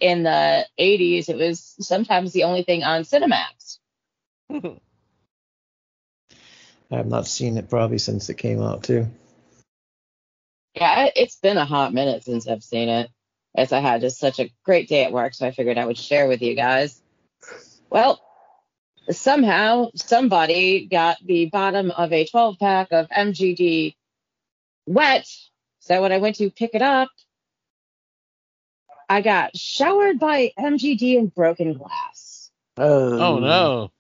in 0.02 0.24
the 0.24 0.68
80s 0.78 1.30
it 1.30 1.38
was 1.38 1.76
sometimes 1.80 2.34
the 2.34 2.44
only 2.44 2.64
thing 2.64 2.84
on 2.84 3.04
Cinemax. 3.04 3.78
I 4.52 4.58
have 6.92 7.08
not 7.08 7.26
seen 7.26 7.56
it 7.58 7.70
probably 7.70 8.00
since 8.00 8.30
it 8.30 8.38
came 8.38 8.62
out 8.62 8.84
too. 8.84 9.08
Yeah, 10.78 11.06
it- 11.06 11.14
it's 11.16 11.38
been 11.38 11.58
a 11.58 11.66
hot 11.66 11.94
minute 11.94 12.24
since 12.24 12.48
I've 12.48 12.64
seen 12.64 12.90
it. 12.90 13.12
As 13.56 13.74
I 13.74 13.80
had 13.80 14.02
just 14.02 14.20
such 14.20 14.40
a 14.40 14.52
great 14.64 14.88
day 14.88 15.04
at 15.06 15.12
work, 15.12 15.34
so 15.34 15.48
I 15.48 15.52
figured 15.52 15.80
I 15.80 15.86
would 15.86 15.98
share 15.98 16.28
with 16.28 16.42
you 16.44 16.56
guys. 16.56 17.02
Well, 17.90 18.22
somehow 19.10 19.90
somebody 19.96 20.86
got 20.86 21.18
the 21.26 21.48
bottom 21.48 21.92
of 21.92 22.14
a 22.14 22.26
12 22.26 22.60
pack 22.60 22.92
of 22.92 23.08
MGD 23.10 23.96
wet. 24.86 25.28
So 25.80 26.02
when 26.02 26.12
I 26.12 26.20
went 26.20 26.36
to 26.38 26.52
pick 26.52 26.76
it 26.76 26.84
up, 26.84 27.10
I 29.10 29.22
got 29.22 29.58
showered 29.58 30.20
by 30.20 30.54
MGD 30.60 31.18
and 31.18 31.34
broken 31.34 31.74
glass. 31.74 32.52
Oh, 32.78 33.20
Oh 33.20 33.40
no. 33.40 33.92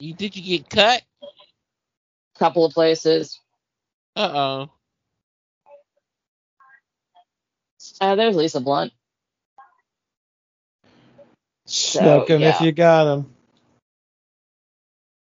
You 0.00 0.14
did 0.14 0.36
you 0.36 0.42
get 0.58 0.70
cut? 0.70 1.02
Couple 2.38 2.64
of 2.64 2.72
places. 2.72 3.40
Uh 4.14 4.30
oh. 4.34 4.70
Uh, 8.00 8.14
there's 8.14 8.36
Lisa 8.36 8.60
Blount. 8.60 8.92
Smoke 11.66 12.28
Smoke 12.28 12.30
'em 12.30 12.42
if 12.42 12.60
yeah. 12.60 12.66
you 12.66 12.72
got 12.72 13.06
'em. 13.06 13.34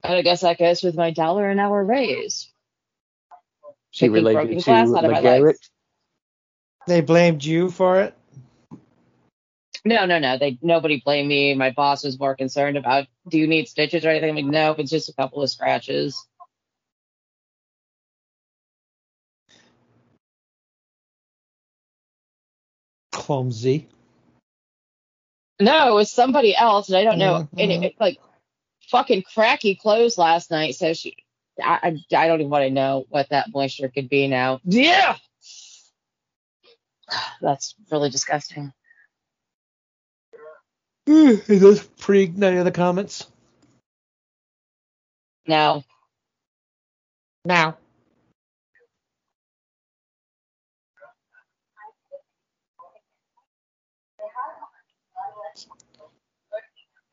And 0.03 0.13
I 0.13 0.21
guess 0.21 0.41
that 0.41 0.59
goes 0.59 0.83
with 0.83 0.95
my 0.95 1.11
dollar 1.11 1.49
an 1.49 1.59
hour 1.59 1.83
raise. 1.83 2.49
She 3.91 4.07
Picking 4.07 4.23
broken 4.23 4.35
related 4.35 4.59
to 4.59 4.65
glass 4.65 4.93
out 4.93 5.05
of 5.05 5.11
my 5.11 5.19
legs. 5.19 5.59
They 6.87 7.01
blamed 7.01 7.43
you 7.43 7.69
for 7.69 8.01
it. 8.01 8.15
No, 9.85 10.05
no, 10.05 10.19
no. 10.19 10.37
They 10.37 10.57
nobody 10.61 11.01
blamed 11.03 11.29
me. 11.29 11.53
My 11.55 11.71
boss 11.71 12.03
was 12.03 12.19
more 12.19 12.35
concerned 12.35 12.77
about 12.77 13.07
do 13.27 13.37
you 13.37 13.47
need 13.47 13.67
stitches 13.67 14.05
or 14.05 14.09
anything. 14.09 14.29
I'm 14.29 14.35
like, 14.35 14.45
no, 14.45 14.71
it's 14.77 14.91
just 14.91 15.09
a 15.09 15.13
couple 15.13 15.41
of 15.41 15.49
scratches. 15.49 16.27
Clumsy. 23.29 23.87
No, 25.61 25.91
it 25.91 25.93
was 25.93 26.11
somebody 26.11 26.55
else, 26.55 26.89
and 26.89 26.97
I 26.97 27.03
don't 27.03 27.19
know. 27.19 27.47
And 27.59 27.71
Mhm. 27.71 27.83
it, 27.83 27.83
it, 27.83 27.95
like 27.99 28.17
fucking 28.87 29.21
cracky 29.21 29.75
clothes 29.75 30.17
last 30.17 30.49
night, 30.49 30.73
so 30.73 30.93
she. 30.93 31.15
I, 31.61 31.79
I, 32.11 32.15
I 32.17 32.27
don't 32.27 32.39
even 32.39 32.49
want 32.49 32.63
to 32.63 32.71
know 32.71 33.05
what 33.09 33.29
that 33.29 33.53
moisture 33.53 33.89
could 33.89 34.09
be 34.09 34.25
now. 34.27 34.61
Yeah, 34.63 35.15
that's 37.41 37.75
really 37.91 38.09
disgusting. 38.09 38.73
Is 41.05 41.45
this 41.61 41.83
pre 41.99 42.33
any 42.41 42.57
of 42.57 42.65
the 42.65 42.71
comments? 42.71 43.27
No, 45.45 45.83
Now. 47.45 47.77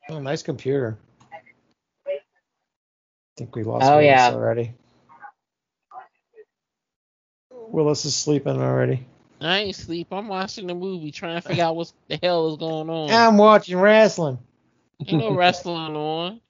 Oh, 0.09 0.19
nice 0.19 0.43
computer. 0.43 0.97
I 2.05 2.19
think 3.37 3.55
we 3.55 3.63
lost 3.63 3.85
Oh, 3.85 3.97
Willis 3.97 4.05
yeah. 4.05 4.31
already. 4.31 4.73
Willis 7.51 8.05
is 8.05 8.15
sleeping 8.15 8.59
already. 8.61 9.05
I 9.39 9.59
ain't 9.59 9.75
sleep. 9.75 10.07
I'm 10.11 10.27
watching 10.27 10.65
the 10.67 10.73
movie, 10.73 11.11
trying 11.11 11.39
to 11.39 11.47
figure 11.47 11.63
out 11.63 11.75
what 11.75 11.91
the 12.07 12.19
hell 12.23 12.51
is 12.51 12.57
going 12.57 12.89
on. 12.89 13.11
I'm 13.11 13.37
watching 13.37 13.77
wrestling. 13.77 14.39
Ain't 15.05 15.19
no 15.19 15.35
wrestling 15.35 15.95
on. 15.95 16.41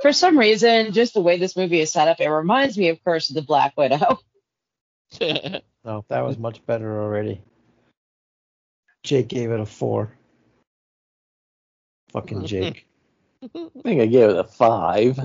for 0.00 0.12
some 0.12 0.38
reason, 0.38 0.92
just 0.92 1.14
the 1.14 1.20
way 1.20 1.38
this 1.38 1.56
movie 1.56 1.80
is 1.80 1.90
set 1.90 2.06
up, 2.06 2.20
it 2.20 2.28
reminds 2.28 2.78
me 2.78 2.90
of 2.90 3.02
Curse 3.02 3.30
of 3.30 3.34
the 3.34 3.42
Black 3.42 3.74
Widow. 3.76 4.18
No, 5.84 6.02
that 6.08 6.24
was 6.24 6.38
much 6.38 6.64
better 6.64 7.02
already. 7.02 7.42
Jake 9.02 9.28
gave 9.28 9.50
it 9.50 9.60
a 9.60 9.66
four. 9.66 10.16
Fucking 12.14 12.46
Jake. 12.46 12.86
I 13.42 13.68
think 13.82 14.00
I 14.00 14.06
gave 14.06 14.30
it 14.30 14.38
a 14.38 14.44
five. 14.44 15.18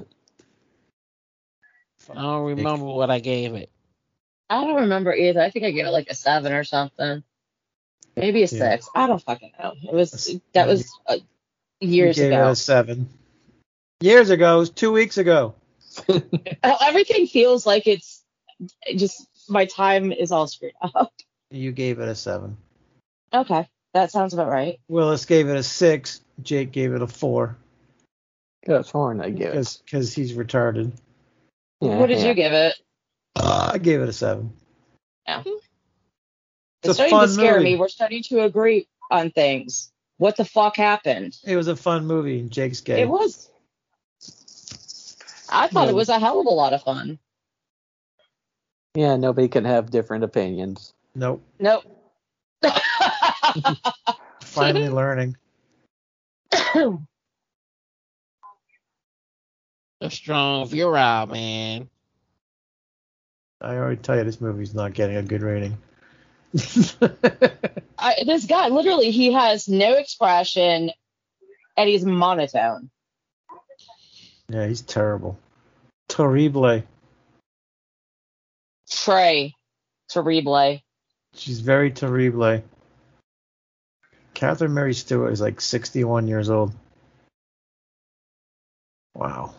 I 2.10 2.14
don't 2.16 2.46
remember 2.46 2.86
what 2.86 3.10
I 3.10 3.20
gave 3.20 3.56
it. 3.56 3.70
I 4.50 4.64
don't 4.66 4.82
remember 4.82 5.14
either. 5.14 5.42
I 5.42 5.52
think 5.52 5.66
I 5.66 5.72
gave 5.72 5.86
it 5.86 5.92
like 5.92 6.10
a 6.10 6.16
seven 6.16 6.52
or 6.54 6.64
something. 6.64 7.24
Maybe 8.18 8.40
a 8.40 8.42
Yeah. 8.42 8.48
six. 8.48 8.90
I 8.96 9.08
don't 9.08 9.22
fucking 9.24 9.54
know. 9.60 9.76
It 9.84 9.94
was 9.94 10.36
that 10.54 10.68
was 10.68 10.92
uh, 11.08 11.18
years 11.80 12.18
You 12.18 12.24
gave 12.24 12.34
ago. 12.34 12.48
it 12.48 12.52
a 12.52 12.56
seven. 12.56 13.10
Years 14.02 14.30
ago, 14.32 14.58
it 14.58 14.60
was 14.60 14.70
two 14.72 14.92
weeks 14.92 15.18
ago. 15.18 15.56
Everything 16.64 17.28
feels 17.28 17.66
like 17.66 17.86
it's 17.88 18.24
just 18.96 19.28
my 19.50 19.66
time 19.66 20.12
is 20.12 20.32
all 20.32 20.48
screwed 20.48 20.74
up. 20.82 21.14
You 21.52 21.72
gave 21.72 22.00
it 22.00 22.10
a 22.10 22.16
seven. 22.16 22.58
Okay, 23.34 23.68
that 23.94 24.12
sounds 24.12 24.34
about 24.34 24.50
right. 24.50 24.80
Willis 24.88 25.26
gave 25.26 25.48
it 25.50 25.56
a 25.56 25.64
six. 25.64 26.22
Jake 26.42 26.72
gave 26.72 26.94
it 26.94 27.02
a 27.02 27.08
four 27.08 27.58
That's 28.66 28.90
horn 28.92 29.20
I 29.22 29.30
give 29.30 29.54
it. 29.54 29.78
because 29.86 30.14
he's 30.14 30.34
retarded. 30.34 30.92
Yeah, 31.82 31.98
what 31.98 32.08
did 32.08 32.20
yeah. 32.20 32.28
you 32.28 32.34
give 32.34 32.54
it? 32.54 32.76
Uh, 33.36 33.72
I 33.74 33.78
gave 33.78 34.02
it 34.02 34.10
a 34.10 34.14
seven. 34.14 34.54
Yeah. 35.28 35.44
It's 35.46 35.56
It's 36.84 36.90
a 36.92 36.94
starting 36.94 37.14
to 37.16 37.20
fun 37.20 37.30
scare 37.30 37.58
movie. 37.58 37.64
me. 37.74 37.76
We're 37.78 37.88
starting 37.90 38.24
to 38.24 38.42
agree 38.44 38.88
on 39.12 39.32
things. 39.32 39.92
What 40.18 40.36
the 40.38 40.46
fuck 40.46 40.76
happened? 40.78 41.38
It 41.46 41.56
was 41.56 41.68
a 41.68 41.76
fun 41.76 42.06
movie. 42.06 42.42
Jake's 42.44 42.82
gay. 42.82 43.02
It 43.02 43.10
was. 43.10 43.50
I 45.50 45.68
thought 45.68 45.86
Yeah. 45.86 45.92
it 45.92 45.96
was 45.96 46.10
a 46.10 46.20
hell 46.20 46.40
of 46.40 46.46
a 46.46 46.50
lot 46.50 46.74
of 46.74 46.84
fun. 46.84 47.20
Yeah, 48.96 49.16
nobody 49.16 49.48
can 49.48 49.66
have 49.66 49.92
different 49.92 50.24
opinions. 50.24 50.94
Nope. 51.16 51.42
Nope. 51.60 51.84
Finally 54.42 54.90
learning. 54.90 55.38
A 60.02 60.10
strong 60.10 60.68
virile, 60.68 61.28
man. 61.28 61.90
I 63.62 63.76
already 63.76 63.98
tell 63.98 64.18
you 64.18 64.24
this 64.24 64.40
movie's 64.40 64.74
not 64.74 64.94
getting 64.94 65.18
a 65.18 65.24
good 65.24 65.42
rating. 65.42 65.78
I, 68.00 68.24
this 68.26 68.46
guy, 68.46 68.70
literally, 68.70 69.12
he 69.12 69.34
has 69.34 69.68
no 69.68 69.94
expression, 69.96 70.92
and 71.76 71.90
he's 71.90 72.06
monotone. 72.06 72.90
yeah, 74.48 74.66
he's 74.68 74.82
terrible. 74.82 75.38
Terrible. 76.08 76.82
Trey, 78.90 79.54
terrible. 80.10 80.82
She's 81.34 81.60
very 81.60 81.92
terrible. 81.92 82.64
Catherine 84.40 84.74
Mary 84.74 84.94
Stewart 84.94 85.34
is 85.34 85.42
like 85.42 85.60
61 85.60 86.30
years 86.30 86.50
old. 86.50 86.72
Wow. 89.14 89.54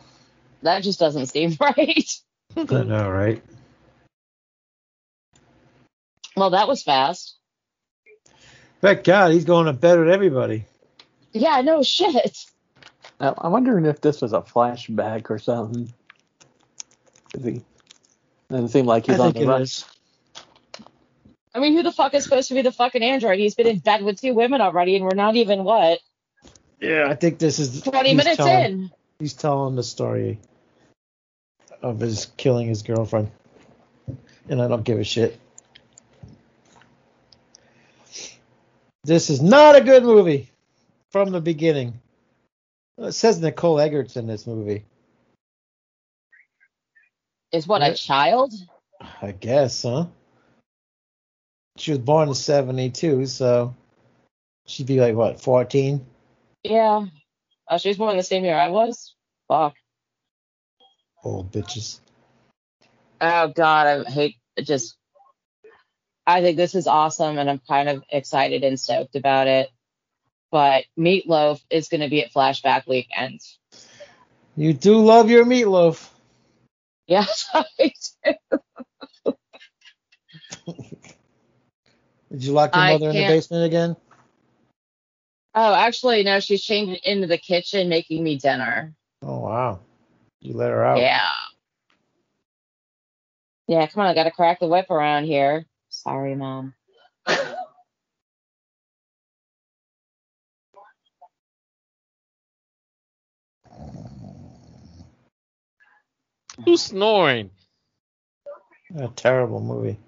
That 0.63 0.83
just 0.83 0.99
doesn't 0.99 1.27
seem 1.27 1.55
right. 1.61 2.11
I 2.57 2.83
know, 2.85 3.11
right? 3.11 3.43
Well, 6.35 6.49
that 6.51 6.67
was 6.67 6.83
fast. 6.83 7.37
Thank 8.81 9.05
God 9.05 9.33
he's 9.33 9.45
going 9.45 9.67
to 9.67 9.75
bed 9.75 9.99
with 9.99 10.09
everybody. 10.09 10.65
Yeah, 11.35 11.61
no 11.61 11.83
shit. 11.83 12.39
Now, 13.21 13.35
I'm 13.37 13.53
wondering 13.53 13.85
if 13.85 14.01
this 14.01 14.23
was 14.23 14.33
a 14.33 14.41
flashback 14.41 15.29
or 15.29 15.39
something. 15.39 15.93
'Cause 17.35 17.45
he 17.45 17.61
doesn't 18.49 18.69
seem 18.69 18.87
like 18.87 19.05
he's 19.05 19.17
I 19.17 19.19
on 19.19 19.33
think 19.35 19.37
the 19.37 19.43
it 19.43 19.47
run. 19.47 19.61
is. 19.61 19.85
I 21.55 21.59
mean, 21.59 21.75
who 21.75 21.83
the 21.83 21.93
fuck 21.93 22.15
is 22.15 22.25
supposed 22.25 22.49
to 22.49 22.55
be 22.55 22.63
the 22.63 22.73
fucking 22.73 23.03
android? 23.03 23.39
He's 23.39 23.55
been 23.55 23.67
in 23.67 23.79
bed 23.79 24.03
with 24.03 24.21
two 24.21 24.35
women 24.35 24.61
already, 24.61 24.97
and 24.97 25.05
we're 25.05 25.15
not 25.15 25.37
even 25.37 25.65
what 25.65 25.99
Yeah, 26.81 27.07
I 27.09 27.15
think 27.15 27.39
this 27.39 27.59
is 27.59 27.83
20 27.83 28.15
minutes 28.15 28.37
telling, 28.37 28.65
in. 28.65 28.91
He's 29.19 29.35
telling 29.35 29.75
the 29.77 29.83
story 29.83 30.39
of 31.83 31.99
his 32.01 32.27
killing 32.37 32.69
his 32.69 32.83
girlfriend, 32.83 33.31
and 34.49 34.63
I 34.63 34.69
don't 34.69 34.85
give 34.85 34.99
a 34.99 35.05
shit. 35.05 35.39
This 39.05 39.31
is 39.31 39.41
not 39.41 39.77
a 39.77 39.81
good 39.81 40.05
movie 40.05 40.51
from 41.11 41.31
the 41.31 41.41
beginning. 41.41 42.01
It 42.99 43.13
says 43.13 43.41
Nicole 43.41 43.81
Eggert's 43.81 44.17
in 44.17 44.27
this 44.27 44.47
movie. 44.47 44.85
Is 47.51 47.67
what 47.67 47.81
Yeah. 47.81 47.89
a 47.89 47.95
child? 47.95 48.53
I 49.23 49.33
guess, 49.33 49.83
huh? 49.83 50.07
She 51.77 51.93
was 51.93 52.01
born 52.01 52.29
in 52.29 52.35
'72, 52.35 53.27
so 53.27 53.75
she'd 54.67 54.87
be 54.87 55.01
like 55.01 55.15
what, 55.15 55.41
14? 55.41 56.05
Yeah. 56.63 57.07
Oh, 57.69 57.79
she 57.79 57.89
was 57.89 57.99
born 57.99 58.17
the 58.17 58.23
same 58.23 58.45
year 58.45 58.57
I 58.59 58.69
was. 58.69 59.15
Fuck. 59.49 59.75
Old 61.23 61.53
bitches. 61.53 62.01
Oh 63.21 63.49
God, 63.49 63.87
I 63.87 64.11
hate 64.11 64.37
it 64.57 64.67
just. 64.67 64.97
I 66.27 66.43
think 66.43 66.57
this 66.57 66.75
is 66.75 66.87
awesome, 66.87 67.39
and 67.39 67.51
I'm 67.51 67.61
kind 67.67 67.89
of 67.89 68.05
excited 68.11 68.65
and 68.65 68.79
stoked 68.79 69.17
about 69.17 69.47
it. 69.47 69.69
But 70.51 70.85
Meatloaf 70.99 71.61
is 71.71 71.89
going 71.89 72.01
to 72.01 72.09
be 72.09 72.23
at 72.23 72.33
Flashback 72.33 72.87
Weekend. 72.87 73.41
You 74.57 74.73
do 74.73 74.99
love 74.99 75.31
your 75.31 75.45
meatloaf. 75.45 76.09
Yes, 77.07 77.49
I 77.55 77.65
do. 78.25 79.35
Did 82.31 82.45
you 82.45 82.53
lock 82.53 82.75
your 82.75 82.83
I 82.85 82.93
mother 82.93 83.09
in 83.11 83.15
the 83.17 83.21
can't- 83.23 83.33
basement 83.35 83.65
again? 83.65 83.97
Oh, 85.53 85.75
actually, 85.75 86.23
no, 86.23 86.39
she's 86.39 86.63
changed 86.63 87.01
into 87.05 87.27
the 87.27 87.37
kitchen 87.39 87.89
making 87.89 88.23
me 88.23 88.37
dinner. 88.39 88.95
Oh 89.23 89.39
wow. 89.41 89.81
You 90.41 90.55
let 90.55 90.71
her 90.71 90.85
out. 90.85 90.99
Yeah. 90.99 91.29
Yeah, 93.67 93.87
come 93.89 94.03
on, 94.03 94.09
I 94.09 94.15
got 94.15 94.25
to 94.25 94.31
crack 94.31 94.61
the 94.61 94.69
whip 94.69 94.91
around 94.91 95.25
here. 95.25 95.67
Sorry, 95.89 96.35
mom. 96.37 96.75
Who's 106.65 106.83
snoring? 106.83 107.51
A 108.97 109.09
terrible 109.09 109.61
movie. 109.61 109.99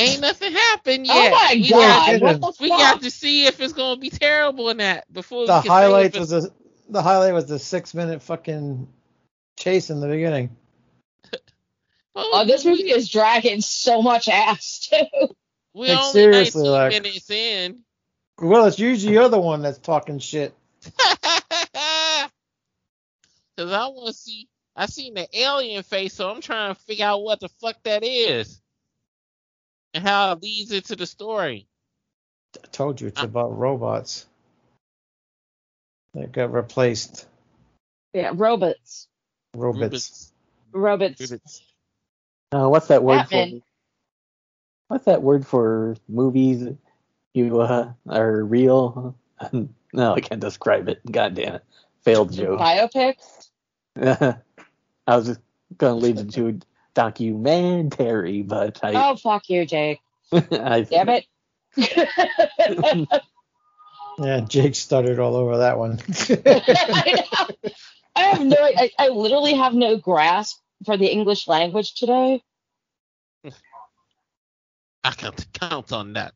Ain't 0.00 0.20
nothing 0.20 0.52
happened 0.52 1.06
yet. 1.06 1.16
Oh 1.16 1.22
yet. 1.22 1.32
my 1.32 1.50
we 1.54 1.68
God! 1.70 2.20
Got, 2.20 2.40
What 2.40 2.60
we 2.60 2.68
got 2.68 3.02
to 3.02 3.10
see 3.10 3.46
if 3.46 3.60
it's 3.60 3.72
gonna 3.72 4.00
be 4.00 4.10
terrible 4.10 4.68
in 4.70 4.78
that 4.78 5.12
before 5.12 5.46
The 5.46 5.52
we 5.52 5.54
can 5.54 5.62
say 5.62 5.66
if 5.66 5.70
highlights 5.72 6.18
was 6.18 6.30
the 6.30 6.52
the 6.88 7.02
highlight 7.02 7.34
was 7.34 7.46
the 7.46 7.58
six 7.58 7.94
minute 7.94 8.22
fucking 8.22 8.88
chase 9.58 9.90
in 9.90 10.00
the 10.00 10.08
beginning. 10.08 10.56
Oh, 12.16 12.44
this 12.44 12.64
movie 12.64 12.90
is 12.90 13.08
dragging 13.08 13.60
so 13.60 14.02
much 14.02 14.28
ass 14.28 14.88
too. 14.90 15.28
We 15.72 15.88
Like, 15.88 15.98
only 15.98 16.12
seriously, 16.12 16.62
19 16.64 16.72
like- 16.72 16.90
minutes 16.90 17.30
in. 17.30 17.78
Well, 18.42 18.66
it's 18.66 18.80
usually 18.80 19.12
you're 19.14 19.28
the 19.28 19.38
one 19.38 19.62
that's 19.62 19.78
talking 19.78 20.18
shit. 20.18 20.52
Cause 23.56 23.70
I 23.72 23.86
want 23.88 24.08
to 24.08 24.12
see. 24.12 24.48
I 24.74 24.86
seen 24.86 25.14
the 25.14 25.28
alien 25.38 25.82
face, 25.82 26.14
so 26.14 26.30
I'm 26.30 26.40
trying 26.40 26.74
to 26.74 26.80
figure 26.82 27.04
out 27.06 27.22
what 27.22 27.38
the 27.40 27.48
fuck 27.60 27.76
that 27.84 28.02
is. 28.02 28.60
And 29.94 30.04
how 30.06 30.32
it 30.32 30.42
leads 30.42 30.72
into 30.72 30.96
the 30.96 31.06
story. 31.06 31.66
I 32.62 32.66
told 32.68 33.00
you 33.00 33.08
it's 33.08 33.20
Ah. 33.20 33.24
about 33.24 33.56
robots 33.56 34.26
that 36.14 36.32
got 36.32 36.52
replaced. 36.52 37.26
Yeah, 38.12 38.32
robots. 38.34 39.08
Robots. 39.54 40.32
Robots. 40.72 41.20
Rubits. 41.30 41.62
Uh, 42.52 42.68
what's 42.68 42.88
that 42.88 43.02
word 43.02 43.18
Batman. 43.18 43.60
for? 43.60 43.64
What's 44.88 45.04
that 45.04 45.22
word 45.22 45.46
for 45.46 45.96
movies 46.08 46.68
you 47.34 47.60
uh, 47.60 47.92
are 48.08 48.42
real? 48.42 49.14
no, 49.92 50.14
I 50.14 50.20
can't 50.20 50.40
describe 50.40 50.88
it. 50.88 51.00
God 51.10 51.34
damn 51.34 51.56
it. 51.56 51.64
Failed 52.02 52.32
joke. 52.32 52.58
Biopics. 52.58 53.50
I 55.06 55.16
was 55.16 55.26
just 55.26 55.40
gonna 55.76 55.94
lead 55.96 56.18
it 56.18 56.30
to 56.32 56.60
documentary, 56.94 58.42
but 58.42 58.80
I, 58.82 58.92
Oh 58.94 59.16
fuck 59.16 59.48
you, 59.48 59.66
Jake. 59.66 60.00
I 60.32 60.86
Damn 60.88 61.08
it. 61.08 61.26
Yeah, 64.18 64.40
Jake 64.40 64.74
stuttered 64.74 65.18
all 65.18 65.34
over 65.34 65.58
that 65.58 65.78
one. 65.78 65.98
I. 66.44 67.24
I 68.16 68.22
have 68.22 68.44
no. 68.44 68.56
I, 68.58 68.90
I 68.98 69.08
literally 69.08 69.54
have 69.54 69.72
no 69.72 69.96
grasp 69.96 70.58
for 70.84 70.96
the 70.98 71.06
English 71.06 71.48
language 71.48 71.94
today. 71.94 72.42
I 75.02 75.10
can 75.12 75.32
count 75.54 75.92
on 75.92 76.12
that. 76.14 76.34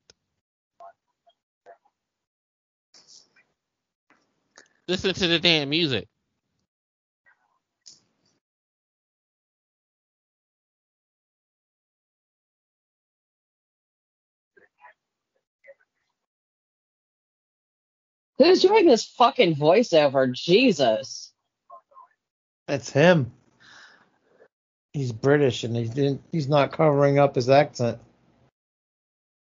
Listen 4.88 5.12
to 5.14 5.26
the 5.26 5.38
damn 5.38 5.68
music. 5.68 6.08
Who's 18.38 18.62
doing 18.62 18.86
this 18.86 19.04
fucking 19.04 19.56
voiceover? 19.56 20.32
Jesus. 20.32 21.32
It's 22.68 22.90
him. 22.90 23.32
He's 24.92 25.12
British 25.12 25.64
and 25.64 25.76
he 25.76 25.88
didn't. 25.88 26.22
He's 26.32 26.48
not 26.48 26.72
covering 26.72 27.18
up 27.18 27.34
his 27.34 27.48
accent. 27.48 27.98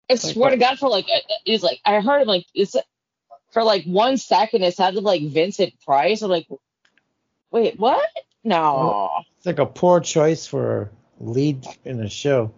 I 0.10 0.16
swear 0.16 0.52
to? 0.52 0.58
God, 0.58 0.78
for 0.78 0.90
like, 0.90 1.06
uh, 1.06 1.16
uh, 1.16 1.34
it's 1.46 1.64
like 1.64 1.80
I 1.86 2.00
heard 2.02 2.22
him 2.22 2.28
like 2.28 2.46
it's 2.54 2.76
for 3.52 3.64
like 3.64 3.86
one 3.86 4.18
second 4.18 4.64
it 4.64 4.76
sounded 4.76 5.04
like 5.04 5.24
Vincent 5.24 5.74
Price. 5.86 6.22
I'm 6.22 6.30
like, 6.30 6.48
wait, 7.52 7.80
what? 7.80 8.08
No. 8.44 9.10
It's 9.38 9.46
like 9.46 9.60
a 9.60 9.66
poor 9.66 10.00
choice 10.02 10.46
for 10.46 10.82
a 10.82 11.24
lead 11.24 11.66
in 11.86 12.02
a 12.02 12.10
show. 12.10 12.52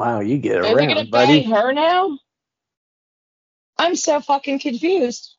Wow, 0.00 0.20
you 0.20 0.38
get 0.38 0.56
Are 0.62 0.74
they 0.74 0.86
gonna 0.86 1.04
around, 1.04 1.10
buddy. 1.10 1.42
bang 1.42 1.50
her 1.50 1.72
now? 1.74 2.18
I'm 3.78 3.96
so 3.96 4.20
fucking 4.22 4.60
confused. 4.60 5.36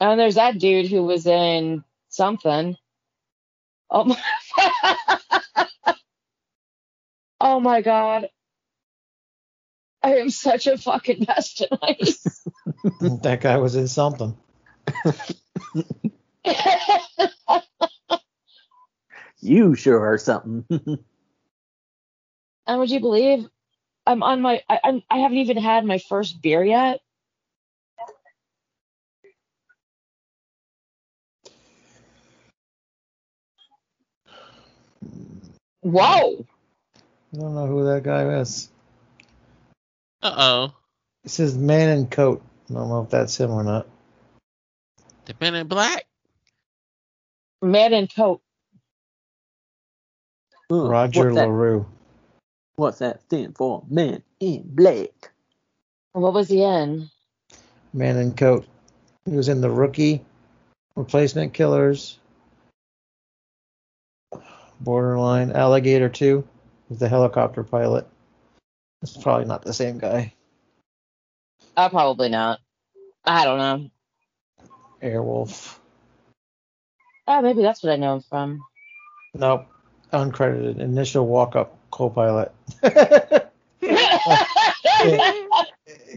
Oh, 0.00 0.12
and 0.12 0.20
there's 0.20 0.36
that 0.36 0.58
dude 0.58 0.86
who 0.86 1.02
was 1.04 1.26
in 1.26 1.84
something. 2.08 2.76
Oh 3.90 4.04
my, 4.04 4.18
oh 7.40 7.60
my 7.60 7.82
god. 7.82 8.30
I 10.02 10.16
am 10.16 10.30
such 10.30 10.66
a 10.66 10.78
fucking 10.78 11.26
mess 11.28 11.54
tonight. 11.56 12.10
that 13.22 13.40
guy 13.42 13.58
was 13.58 13.76
in 13.76 13.88
something. 13.88 14.36
You 19.40 19.74
sure 19.74 20.00
are 20.00 20.18
something. 20.18 20.64
and 22.68 22.80
would 22.80 22.90
you 22.90 23.00
believe 23.00 23.48
I'm 24.06 24.22
on 24.22 24.42
my 24.42 24.62
I, 24.68 24.80
I'm, 24.84 25.02
I 25.10 25.18
haven't 25.18 25.38
even 25.38 25.58
had 25.58 25.84
my 25.84 25.98
first 25.98 26.42
beer 26.42 26.64
yet. 26.64 27.00
Whoa! 35.82 36.46
I 37.34 37.38
don't 37.38 37.54
know 37.54 37.66
who 37.66 37.84
that 37.86 38.02
guy 38.02 38.40
is. 38.40 38.70
Uh 40.22 40.34
oh. 40.36 40.74
It 41.24 41.30
says 41.30 41.56
man 41.56 41.98
in 41.98 42.06
coat. 42.08 42.42
I 42.70 42.74
don't 42.74 42.88
know 42.88 43.02
if 43.02 43.10
that's 43.10 43.36
him 43.38 43.50
or 43.50 43.62
not. 43.64 43.86
The 45.26 45.34
Men 45.40 45.54
in 45.56 45.68
Black? 45.68 46.06
Man 47.62 47.92
in 47.92 48.08
coat. 48.08 48.40
Huh, 50.70 50.88
Roger 50.88 51.24
what's 51.24 51.36
that, 51.36 51.46
LaRue. 51.46 51.86
what's 52.76 52.98
that 52.98 53.22
stand 53.22 53.56
for? 53.56 53.84
Men 53.88 54.22
in 54.40 54.62
Black. 54.66 55.30
What 56.12 56.34
was 56.34 56.48
he 56.48 56.62
in? 56.62 57.08
Man 57.92 58.16
in 58.16 58.32
coat. 58.34 58.66
He 59.26 59.36
was 59.36 59.48
in 59.48 59.60
the 59.60 59.70
rookie, 59.70 60.24
replacement 60.96 61.52
killers, 61.52 62.18
borderline, 64.80 65.52
alligator 65.52 66.08
2. 66.08 66.46
He's 66.88 66.98
the 66.98 67.08
helicopter 67.08 67.62
pilot. 67.62 68.06
It's 69.02 69.16
probably 69.16 69.46
not 69.46 69.62
the 69.62 69.72
same 69.72 69.98
guy. 69.98 70.32
Uh, 71.76 71.88
probably 71.88 72.28
not. 72.28 72.60
I 73.24 73.44
don't 73.44 73.58
know. 73.58 73.90
Airwolf. 75.02 75.78
Oh, 77.28 77.42
maybe 77.42 77.62
that's 77.62 77.82
what 77.82 77.92
I 77.92 77.96
know 77.96 78.16
him 78.16 78.22
from. 78.28 78.60
Nope. 79.34 79.66
Uncredited. 80.12 80.78
Initial 80.78 81.26
walk 81.26 81.56
up 81.56 81.78
co 81.90 82.10
pilot. 82.10 82.52
it 82.82 83.50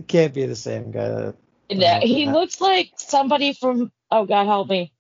can't 0.08 0.34
be 0.34 0.46
the 0.46 0.56
same 0.56 0.92
guy. 0.92 1.10
That, 1.10 1.36
No, 1.72 2.00
he 2.02 2.26
looks 2.26 2.62
like 2.62 2.92
somebody 2.98 3.54
from. 3.54 3.92
Oh 4.12 4.26
God, 4.26 4.46
help 4.46 4.70
me. 4.70 4.94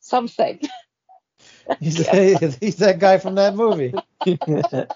Something. 0.00 0.60
he's, 1.80 2.06
he's 2.56 2.76
that 2.76 2.98
guy 2.98 3.18
from 3.18 3.36
that 3.36 3.54
movie. 3.54 3.94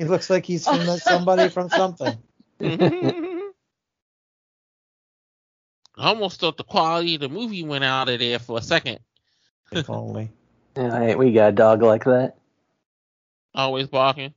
He 0.00 0.06
looks 0.06 0.30
like 0.30 0.46
he's 0.46 0.66
from 0.66 0.86
that, 0.86 1.02
somebody 1.02 1.50
from 1.50 1.68
something. 1.68 2.16
I 2.62 3.42
almost 5.98 6.40
thought 6.40 6.56
the 6.56 6.64
quality 6.64 7.16
of 7.16 7.20
the 7.20 7.28
movie 7.28 7.62
went 7.64 7.84
out 7.84 8.08
of 8.08 8.18
there 8.18 8.38
for 8.38 8.56
a 8.56 8.62
second. 8.62 9.00
If 9.70 9.90
only. 9.90 10.30
Alright, 10.78 11.18
we 11.18 11.34
got 11.34 11.50
a 11.50 11.52
dog 11.52 11.82
like 11.82 12.04
that. 12.04 12.38
Always 13.54 13.88
barking. 13.88 14.34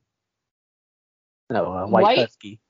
No, 1.50 1.66
a 1.66 1.88
white, 1.88 2.02
White? 2.02 2.18
husky. 2.18 2.60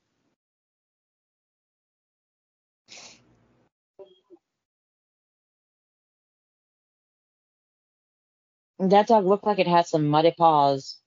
That 8.79 9.07
dog 9.07 9.25
looked 9.25 9.45
like 9.45 9.59
it 9.59 9.67
had 9.67 9.87
some 9.87 10.07
muddy 10.07 10.33
paws. 10.37 10.97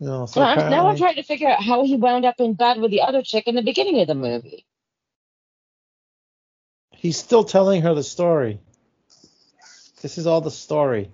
You 0.00 0.08
know, 0.08 0.26
so 0.26 0.42
Now 0.42 0.48
I'm, 0.48 0.68
now 0.68 0.88
I'm 0.88 0.96
trying 0.96 1.16
to 1.16 1.24
figure 1.24 1.48
out 1.48 1.62
how 1.62 1.84
he 1.84 1.96
wound 1.96 2.24
up 2.26 2.40
in 2.40 2.54
bed 2.54 2.78
with 2.80 2.90
the 2.90 3.02
other 3.02 3.22
chick 3.22 3.46
in 3.48 3.56
the 3.56 3.62
beginning 3.62 4.00
of 4.00 4.08
the 4.08 4.14
movie. 4.14 4.66
He's 7.02 7.16
still 7.16 7.42
telling 7.42 7.82
her 7.82 7.94
the 7.94 8.04
story. 8.04 8.60
This 10.02 10.18
is 10.18 10.26
all 10.28 10.40
the 10.40 10.52
story. 10.52 11.10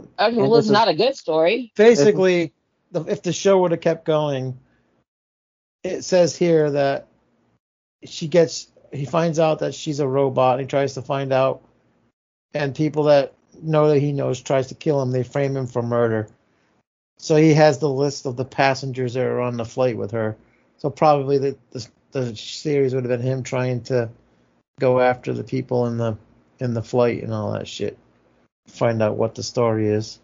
And 0.18 0.36
well, 0.36 0.56
it's 0.56 0.68
not 0.68 0.88
a 0.88 0.94
good 0.94 1.14
story. 1.14 1.72
Basically, 1.76 2.52
if 2.92 3.22
the 3.22 3.32
show 3.32 3.60
would 3.60 3.70
have 3.70 3.80
kept 3.80 4.04
going, 4.04 4.58
it 5.84 6.02
says 6.02 6.36
here 6.36 6.72
that 6.72 7.06
she 8.04 8.26
gets, 8.26 8.66
he 8.92 9.04
finds 9.04 9.38
out 9.38 9.60
that 9.60 9.76
she's 9.76 10.00
a 10.00 10.08
robot. 10.08 10.58
He 10.58 10.66
tries 10.66 10.94
to 10.94 11.02
find 11.02 11.32
out, 11.32 11.62
and 12.52 12.74
people 12.74 13.04
that 13.04 13.32
know 13.62 13.88
that 13.90 14.00
he 14.00 14.12
knows 14.12 14.40
tries 14.40 14.66
to 14.68 14.74
kill 14.74 15.00
him. 15.00 15.12
They 15.12 15.22
frame 15.22 15.56
him 15.56 15.68
for 15.68 15.82
murder. 15.82 16.28
So 17.18 17.36
he 17.36 17.54
has 17.54 17.78
the 17.78 17.88
list 17.88 18.26
of 18.26 18.36
the 18.36 18.44
passengers 18.44 19.14
that 19.14 19.24
are 19.24 19.40
on 19.40 19.56
the 19.56 19.64
flight 19.64 19.96
with 19.96 20.10
her. 20.10 20.36
So 20.78 20.90
probably 20.90 21.38
the 21.38 21.56
the, 21.70 21.86
the 22.16 22.34
series 22.34 22.94
would 22.94 23.04
have 23.04 23.10
been 23.10 23.26
him 23.26 23.42
trying 23.42 23.82
to 23.82 24.08
go 24.80 25.00
after 25.00 25.34
the 25.34 25.44
people 25.44 25.86
in 25.86 25.98
the 25.98 26.16
in 26.58 26.72
the 26.72 26.82
flight 26.82 27.22
and 27.22 27.32
all 27.34 27.52
that 27.52 27.68
shit. 27.68 27.98
Find 28.68 29.02
out 29.02 29.16
what 29.16 29.34
the 29.34 29.42
story 29.42 29.88
is. 29.88 30.18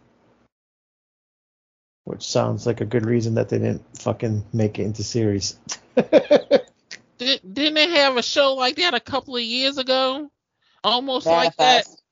Which 2.05 2.23
sounds 2.23 2.67
like 2.67 2.81
a 2.81 2.87
good 2.87 3.05
reason 3.07 3.35
that 3.35 3.49
they 3.49 3.59
didn't 3.59 3.85
fucking 3.99 4.45
make 4.53 4.79
it 4.79 4.85
into 4.85 5.05
series. 5.05 5.59
Did, 7.19 7.41
didn't 7.55 7.75
they 7.75 7.89
have 7.91 8.17
a 8.17 8.23
show 8.23 8.55
like 8.55 8.77
that 8.77 8.95
a 8.95 9.01
couple 9.01 9.37
of 9.37 9.43
years 9.43 9.79
ago? 9.79 10.29
Almost 10.83 11.27
like 11.27 11.55
that. 11.57 11.85
Manifest. 11.87 12.03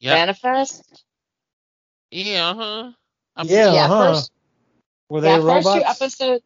Yeah. 0.00 0.14
Manifest. 0.14 1.04
Yeah, 2.10 2.48
uh-huh. 2.48 2.92
I'm- 3.36 3.46
Yeah, 3.46 3.72
yeah, 3.72 3.86
huh? 3.86 4.14
first, 4.14 4.32
Were 5.08 5.20
they 5.20 5.28
yeah, 5.30 5.36
robots? 5.36 5.66
first 5.66 5.76
two 5.76 5.84
episodes. 6.24 6.44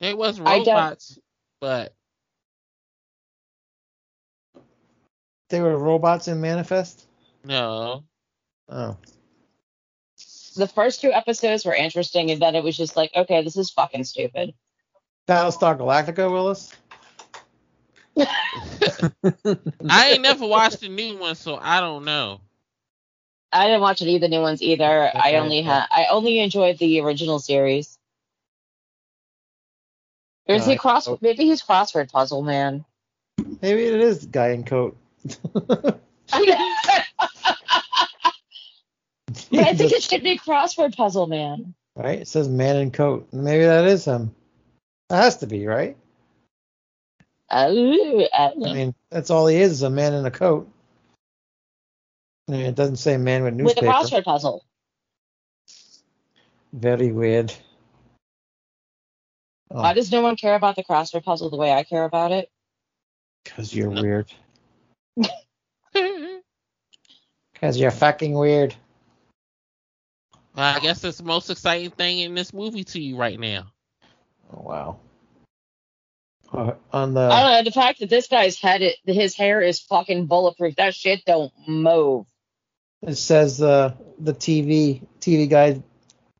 They 0.00 0.14
was 0.14 0.40
I 0.40 0.60
don't- 0.60 0.66
robots, 0.68 1.18
but 1.60 1.92
They 5.48 5.60
were 5.60 5.78
robots 5.78 6.28
in 6.28 6.40
Manifest. 6.40 7.06
no. 7.44 8.04
Oh, 8.68 8.96
The 10.56 10.66
first 10.66 11.00
two 11.00 11.12
episodes 11.12 11.64
were 11.64 11.74
interesting, 11.74 12.30
and 12.32 12.42
then 12.42 12.56
it 12.56 12.64
was 12.64 12.76
just 12.76 12.96
like, 12.96 13.12
okay, 13.14 13.42
this 13.44 13.56
is 13.56 13.70
fucking 13.70 14.04
stupid. 14.04 14.54
Battlestar 15.28 15.78
Galactica, 15.78 16.30
Willis. 16.30 16.72
I 19.88 20.10
ain't 20.12 20.22
never 20.22 20.46
watched 20.46 20.80
the 20.80 20.88
new 20.88 21.16
one, 21.18 21.34
so 21.34 21.58
I 21.60 21.80
don't 21.80 22.04
know. 22.04 22.40
I 23.52 23.66
didn't 23.66 23.82
watch 23.82 24.02
any 24.02 24.16
of 24.16 24.20
the 24.20 24.28
new 24.28 24.40
ones 24.40 24.62
either. 24.62 25.12
I 25.14 25.36
only 25.36 25.62
had 25.62 25.86
I 25.90 26.06
only 26.10 26.40
enjoyed 26.40 26.78
the 26.78 27.00
original 27.00 27.38
series. 27.38 27.95
Or 30.48 30.54
is 30.54 30.66
he 30.66 30.76
cross? 30.76 31.04
so- 31.06 31.18
Maybe 31.20 31.44
he's 31.44 31.62
crossword 31.62 32.10
puzzle 32.10 32.42
man. 32.42 32.84
Maybe 33.60 33.84
it 33.84 34.00
is 34.00 34.26
guy 34.26 34.48
in 34.50 34.64
coat. 34.64 34.96
I 36.32 37.04
think 39.74 39.92
it 39.92 40.02
should 40.02 40.22
be 40.22 40.38
crossword 40.38 40.96
puzzle 40.96 41.26
man. 41.26 41.74
right? 41.96 42.20
It 42.20 42.28
says 42.28 42.48
man 42.48 42.76
in 42.76 42.90
coat. 42.90 43.28
Maybe 43.32 43.64
that 43.64 43.86
is 43.86 44.04
him. 44.04 44.34
That 45.08 45.22
has 45.22 45.36
to 45.38 45.46
be, 45.46 45.66
right? 45.66 45.96
Uh, 47.48 47.70
I 48.34 48.52
mean, 48.56 48.94
that's 49.10 49.30
all 49.30 49.46
he 49.46 49.56
is, 49.56 49.72
is 49.72 49.82
a 49.82 49.90
man 49.90 50.14
in 50.14 50.26
a 50.26 50.30
coat. 50.30 50.68
I 52.48 52.52
mean, 52.52 52.66
it 52.66 52.74
doesn't 52.74 52.96
say 52.96 53.16
man 53.16 53.44
with 53.44 53.54
newspaper. 53.54 53.86
with 53.86 53.94
a 53.94 53.98
crossword 54.16 54.24
puzzle. 54.24 54.64
Very 56.72 57.12
weird. 57.12 57.52
Oh, 59.70 59.82
Why 59.82 59.94
does 59.94 60.12
no 60.12 60.20
one 60.20 60.36
care 60.36 60.54
about 60.54 60.76
the 60.76 60.84
crossword 60.84 61.24
puzzle 61.24 61.50
the 61.50 61.56
way 61.56 61.72
I 61.72 61.82
care 61.82 62.04
about 62.04 62.32
it? 62.32 62.50
because 63.46 63.74
you're 63.74 63.90
weird. 63.90 64.32
Because 67.52 67.78
you're 67.78 67.90
fucking 67.90 68.34
weird. 68.34 68.74
Well, 70.54 70.76
I 70.76 70.78
guess 70.78 71.02
it's 71.04 71.16
the 71.16 71.24
most 71.24 71.48
exciting 71.48 71.90
thing 71.90 72.18
in 72.18 72.34
this 72.34 72.52
movie 72.52 72.84
to 72.84 73.00
you 73.00 73.16
right 73.16 73.40
now. 73.40 73.72
Oh, 74.52 74.60
wow. 74.60 74.98
Uh, 76.52 76.72
on 76.92 77.14
the 77.14 77.22
I 77.22 77.40
don't 77.42 77.50
know. 77.52 77.62
The 77.62 77.72
fact 77.72 78.00
that 78.00 78.10
this 78.10 78.28
guy's 78.28 78.60
head, 78.60 78.82
it, 78.82 78.96
his 79.06 79.34
hair 79.34 79.62
is 79.62 79.80
fucking 79.80 80.26
bulletproof. 80.26 80.76
That 80.76 80.94
shit 80.94 81.24
don't 81.24 81.50
move. 81.66 82.26
it 83.00 83.16
says 83.16 83.62
uh, 83.62 83.94
the 84.18 84.34
TV 84.34 85.00
TV 85.20 85.48
guide 85.48 85.82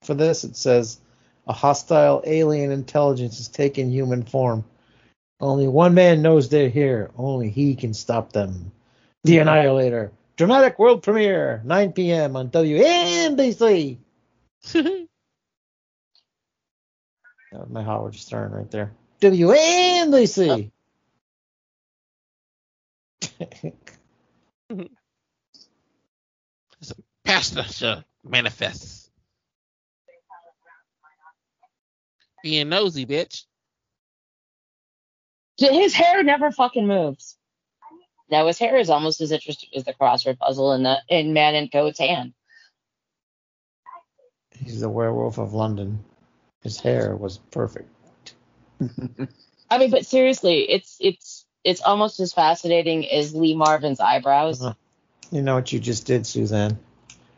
for 0.03 0.13
this. 0.13 0.45
It 0.45 0.55
says 0.57 1.01
a 1.47 1.53
hostile 1.53 2.23
alien 2.27 2.71
intelligence 2.71 3.39
has 3.39 3.49
taken 3.49 3.91
human 3.91 4.23
form. 4.23 4.65
Only 5.41 5.69
one 5.69 5.95
man 5.95 6.23
knows 6.23 6.49
they're 6.49 6.69
here. 6.69 7.11
Only 7.17 7.51
he 7.51 7.77
can 7.77 7.95
stop 7.95 8.33
them. 8.33 8.73
The 9.25 9.39
Annihilator. 9.39 10.13
Dramatic 10.37 10.79
world 10.79 11.03
premiere, 11.03 11.63
9 11.65 11.93
p.m. 11.93 12.37
on 12.37 12.51
WNBC. 12.51 13.99
That 17.53 17.61
was 17.61 17.71
my 17.71 17.83
Howard 17.83 18.15
Stern 18.15 18.53
right 18.53 18.71
there. 18.71 18.93
WNBC. 19.23 20.71
Pastor 27.25 27.63
should 27.63 28.05
manifest. 28.23 29.06
Being 32.47 32.69
nosy, 32.69 33.05
bitch. 33.05 33.43
His 35.57 35.93
hair 35.93 36.23
never 36.23 36.53
fucking 36.53 36.87
moves. 36.87 37.37
Now 38.31 38.47
his 38.47 38.57
hair 38.57 38.77
is 38.77 38.89
almost 38.89 39.21
as 39.21 39.33
interesting 39.33 39.71
as 39.75 39.83
the 39.83 39.93
crossword 39.93 40.39
puzzle 40.39 40.73
in 40.73 40.85
the 40.85 40.99
in 41.09 41.33
Man 41.33 41.57
in 41.57 41.69
Coat's 41.69 41.99
hand. 41.99 42.35
He's 44.53 44.79
the 44.79 44.89
werewolf 44.89 45.39
of 45.39 45.55
London. 45.55 46.05
His 46.63 46.79
hair 46.79 47.17
was 47.17 47.39
perfect. 47.51 47.91
I 49.69 49.79
mean, 49.79 49.91
but 49.91 50.07
seriously, 50.07 50.71
it's 50.71 50.99
it's 51.01 51.47
it's 51.65 51.81
almost 51.81 52.21
as 52.21 52.33
fascinating 52.33 53.11
as 53.11 53.35
Lee 53.35 53.57
Marvin's 53.57 53.99
eyebrows. 53.99 54.63
Uh-huh. 54.63 54.75
You 55.33 55.43
know 55.43 55.57
what 55.57 55.73
you 55.73 55.81
just 55.81 56.07
did, 56.07 56.29
Suzanne? 56.29 56.79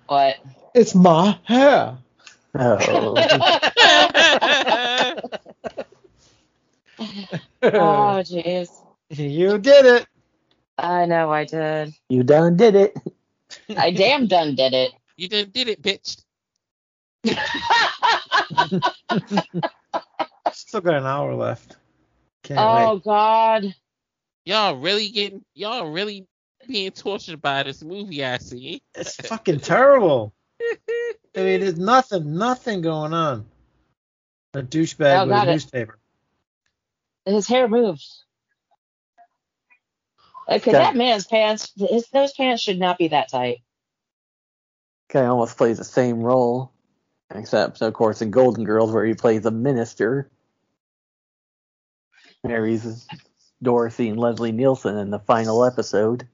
What? 0.06 0.36
It's 0.74 0.94
my 0.94 1.38
hair. 1.44 1.96
Oh, 2.54 3.14
oh 7.62 8.22
jeez, 8.24 8.68
you 9.10 9.58
did 9.58 9.86
it. 9.86 10.06
I 10.78 11.06
know 11.06 11.30
I 11.32 11.44
did. 11.44 11.92
you 12.08 12.22
done 12.22 12.56
did 12.56 12.74
it. 12.74 12.94
I 13.76 13.90
damn 13.90 14.26
done 14.26 14.54
did 14.54 14.74
it. 14.74 14.92
you 15.16 15.28
done 15.28 15.50
did 15.50 15.68
it, 15.68 15.82
bitch. 15.82 16.22
Still 20.52 20.80
got 20.80 20.94
an 20.94 21.06
hour 21.06 21.34
left. 21.34 21.76
Can't 22.42 22.60
oh 22.60 22.94
wait. 22.94 23.04
God. 23.04 23.74
Y'all 24.44 24.76
really 24.76 25.08
getting 25.10 25.44
y'all 25.54 25.90
really 25.90 26.26
being 26.66 26.90
tortured 26.90 27.40
by 27.40 27.62
this 27.62 27.82
movie 27.82 28.24
I 28.24 28.38
see. 28.38 28.82
It's 28.94 29.14
fucking 29.26 29.60
terrible. 29.60 30.32
I 31.36 31.36
mean, 31.36 31.60
there's 31.60 31.78
nothing, 31.78 32.36
nothing 32.36 32.80
going 32.80 33.12
on. 33.12 33.46
A 34.54 34.62
douchebag 34.62 35.22
Oh, 35.22 35.26
with 35.26 35.36
a 35.36 35.42
it. 35.42 35.52
newspaper. 35.52 35.97
His 37.28 37.46
hair 37.46 37.68
moves. 37.68 38.24
Okay, 40.48 40.56
Okay. 40.56 40.72
that 40.72 40.96
man's 40.96 41.26
pants, 41.26 41.70
his 41.76 42.08
those 42.08 42.32
pants 42.32 42.62
should 42.62 42.78
not 42.78 42.96
be 42.96 43.08
that 43.08 43.28
tight. 43.28 43.58
Guy 45.10 45.26
almost 45.26 45.58
plays 45.58 45.76
the 45.76 45.84
same 45.84 46.20
role, 46.20 46.72
except 47.34 47.82
of 47.82 47.92
course 47.92 48.22
in 48.22 48.30
Golden 48.30 48.64
Girls 48.64 48.90
where 48.92 49.04
he 49.04 49.12
plays 49.14 49.44
a 49.44 49.50
minister. 49.50 50.30
Marries 52.44 53.06
Dorothy 53.62 54.08
and 54.08 54.18
Leslie 54.18 54.52
Nielsen 54.52 54.96
in 54.96 55.10
the 55.10 55.18
final 55.18 55.64
episode. 55.64 56.26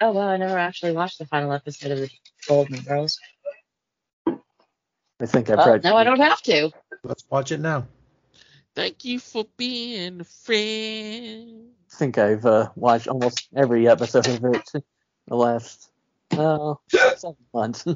Oh 0.00 0.12
well, 0.12 0.28
I 0.28 0.36
never 0.36 0.58
actually 0.58 0.92
watched 0.92 1.18
the 1.20 1.26
final 1.26 1.52
episode 1.52 1.92
of 1.92 1.98
the 1.98 2.10
Golden 2.48 2.80
Girls. 2.82 3.20
I 4.26 5.26
think 5.26 5.50
I've 5.50 5.58
Well, 5.58 5.68
read. 5.72 5.84
no, 5.84 5.96
I 5.96 6.02
don't 6.02 6.18
have 6.18 6.42
to. 6.42 6.72
Let's 7.04 7.24
watch 7.30 7.52
it 7.52 7.60
now. 7.60 7.86
Thank 8.74 9.04
you 9.04 9.20
for 9.20 9.46
being 9.56 10.20
a 10.20 10.24
friend. 10.24 11.68
I 11.92 11.96
think 11.96 12.18
I've 12.18 12.44
uh, 12.44 12.70
watched 12.74 13.06
almost 13.06 13.48
every 13.54 13.88
episode 13.88 14.26
of 14.26 14.44
it 14.44 14.72
the 15.28 15.36
last 15.36 15.90
uh, 16.32 16.74
seven 16.88 17.36
months. 17.52 17.84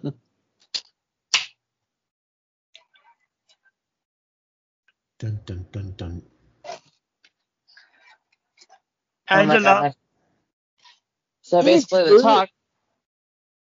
Dun 5.19 5.41
dun 5.45 5.67
dun 5.73 5.95
dun. 5.97 6.23
Oh 9.31 9.45
my 9.47 9.59
God. 9.59 9.95
So 11.43 11.61
basically, 11.61 12.05
the 12.05 12.23
talk. 12.23 12.49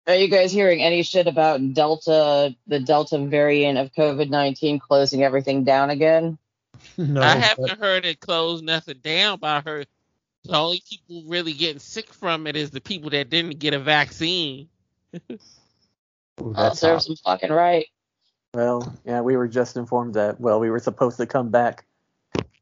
Are 0.06 0.14
you 0.14 0.28
guys 0.28 0.50
hearing 0.50 0.82
any 0.82 1.02
shit 1.02 1.26
about 1.26 1.74
Delta, 1.74 2.56
the 2.66 2.80
Delta 2.80 3.18
variant 3.18 3.76
of 3.78 3.92
COVID 3.92 4.30
nineteen 4.30 4.78
closing 4.78 5.22
everything 5.22 5.64
down 5.64 5.90
again? 5.90 6.38
No, 6.98 7.22
I 7.22 7.36
haven't 7.36 7.80
heard 7.80 8.04
it 8.04 8.20
close 8.20 8.60
nothing 8.62 8.98
down, 8.98 9.38
but 9.40 9.48
I 9.48 9.60
heard 9.60 9.86
the 10.44 10.56
only 10.56 10.82
people 10.88 11.22
really 11.26 11.52
getting 11.52 11.78
sick 11.78 12.12
from 12.12 12.46
it 12.46 12.56
is 12.56 12.70
the 12.70 12.80
people 12.80 13.10
that 13.10 13.30
didn't 13.30 13.58
get 13.58 13.74
a 13.74 13.78
vaccine. 13.78 14.68
Ooh, 16.40 16.52
I'll 16.56 16.74
that's 16.74 16.80
some 16.80 17.16
fucking 17.24 17.52
right. 17.52 17.86
well, 18.54 18.94
yeah, 19.04 19.20
we 19.20 19.36
were 19.36 19.48
just 19.48 19.76
informed 19.76 20.14
that 20.14 20.40
well, 20.40 20.60
we 20.60 20.70
were 20.70 20.78
supposed 20.78 21.16
to 21.18 21.26
come 21.26 21.50
back 21.50 21.84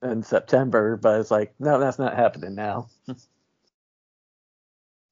in 0.03 0.23
September, 0.23 0.97
but 0.97 1.21
it's 1.21 1.31
like 1.31 1.55
no, 1.59 1.79
that's 1.79 1.99
not 1.99 2.17
happening 2.17 2.55
now. 2.55 2.89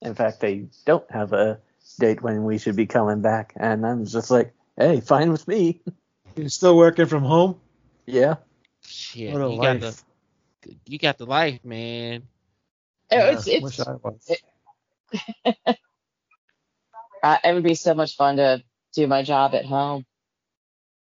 in 0.01 0.15
fact, 0.15 0.39
they 0.39 0.67
don't 0.85 1.09
have 1.11 1.33
a 1.33 1.59
date 1.99 2.21
when 2.21 2.43
we 2.43 2.57
should 2.57 2.75
be 2.75 2.85
coming 2.85 3.21
back, 3.21 3.53
and 3.55 3.85
I'm 3.85 4.05
just 4.05 4.31
like, 4.31 4.53
hey, 4.77 5.01
fine 5.01 5.31
with 5.31 5.47
me. 5.47 5.81
You're 6.35 6.49
still 6.49 6.77
working 6.77 7.07
from 7.07 7.23
home? 7.23 7.59
yeah. 8.05 8.35
Shit, 8.89 9.39
What 9.39 9.41
a 9.41 9.49
you 9.49 9.59
got 9.59 9.79
the 9.79 9.97
you 10.87 10.99
got 10.99 11.17
the 11.17 11.25
life, 11.25 11.63
man. 11.65 12.23
Oh, 13.11 13.19
Yeah, 13.19 13.31
it's 13.31 13.47
it's 13.47 13.57
wish 13.59 13.79
I 13.79 13.93
was. 13.93 14.43
Uh, 17.23 17.37
it 17.43 17.53
would 17.53 17.63
be 17.63 17.75
so 17.75 17.93
much 17.95 18.15
fun 18.17 18.37
to 18.37 18.63
do 18.95 19.07
my 19.07 19.23
job 19.23 19.55
at 19.55 19.65
home. 19.65 20.05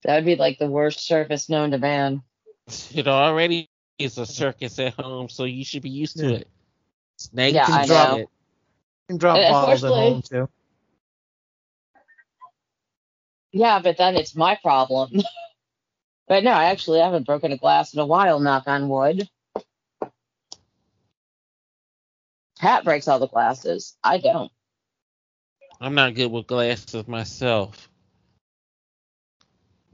That 0.03 0.15
would 0.15 0.25
be 0.25 0.35
like 0.37 0.59
the 0.59 0.67
worst 0.69 1.05
service 1.05 1.49
known 1.49 1.71
to 1.71 1.79
man. 1.79 2.23
It 2.95 3.07
already 3.07 3.69
is 3.99 4.17
a 4.19 4.25
circus 4.27 4.79
at 4.79 4.95
home, 4.95 5.29
so 5.29 5.45
you 5.45 5.65
should 5.65 5.83
be 5.83 5.89
used 5.91 6.19
to 6.19 6.33
it. 6.35 6.47
Snakes 7.19 7.59
Yeah, 7.59 7.69
and 7.69 7.83
I 7.83 7.85
shit. 7.85 8.09
know. 8.09 8.21
You 9.09 9.15
can 9.15 9.17
drop 9.19 9.45
Uh, 9.45 9.45
bottles 9.45 9.83
at 9.85 9.95
home 9.95 10.21
too. 10.23 10.49
Yeah, 13.53 13.81
but 13.83 13.97
then 13.97 14.15
it's 14.15 14.35
my 14.35 14.57
problem. 14.63 15.11
but 16.29 16.43
no, 16.43 16.51
I 16.51 16.65
actually 16.65 16.99
haven't 16.99 17.25
broken 17.25 17.51
a 17.51 17.57
glass 17.57 17.93
in 17.93 17.99
a 17.99 18.05
while, 18.05 18.39
knock 18.39 18.65
on 18.67 18.87
wood. 18.87 19.27
Pat 22.59 22.83
breaks 22.83 23.07
all 23.07 23.17
the 23.17 23.27
glasses. 23.27 23.97
I 24.03 24.19
don't. 24.19 24.51
I'm 25.81 25.95
not 25.95 26.13
good 26.13 26.31
with 26.31 26.45
glasses 26.45 27.07
myself. 27.07 27.89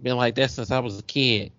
Been 0.02 0.18
like 0.18 0.36
that 0.36 0.52
since 0.52 0.72
I 0.72 0.80
was 0.80 1.00
a 1.00 1.04
kid. 1.04 1.54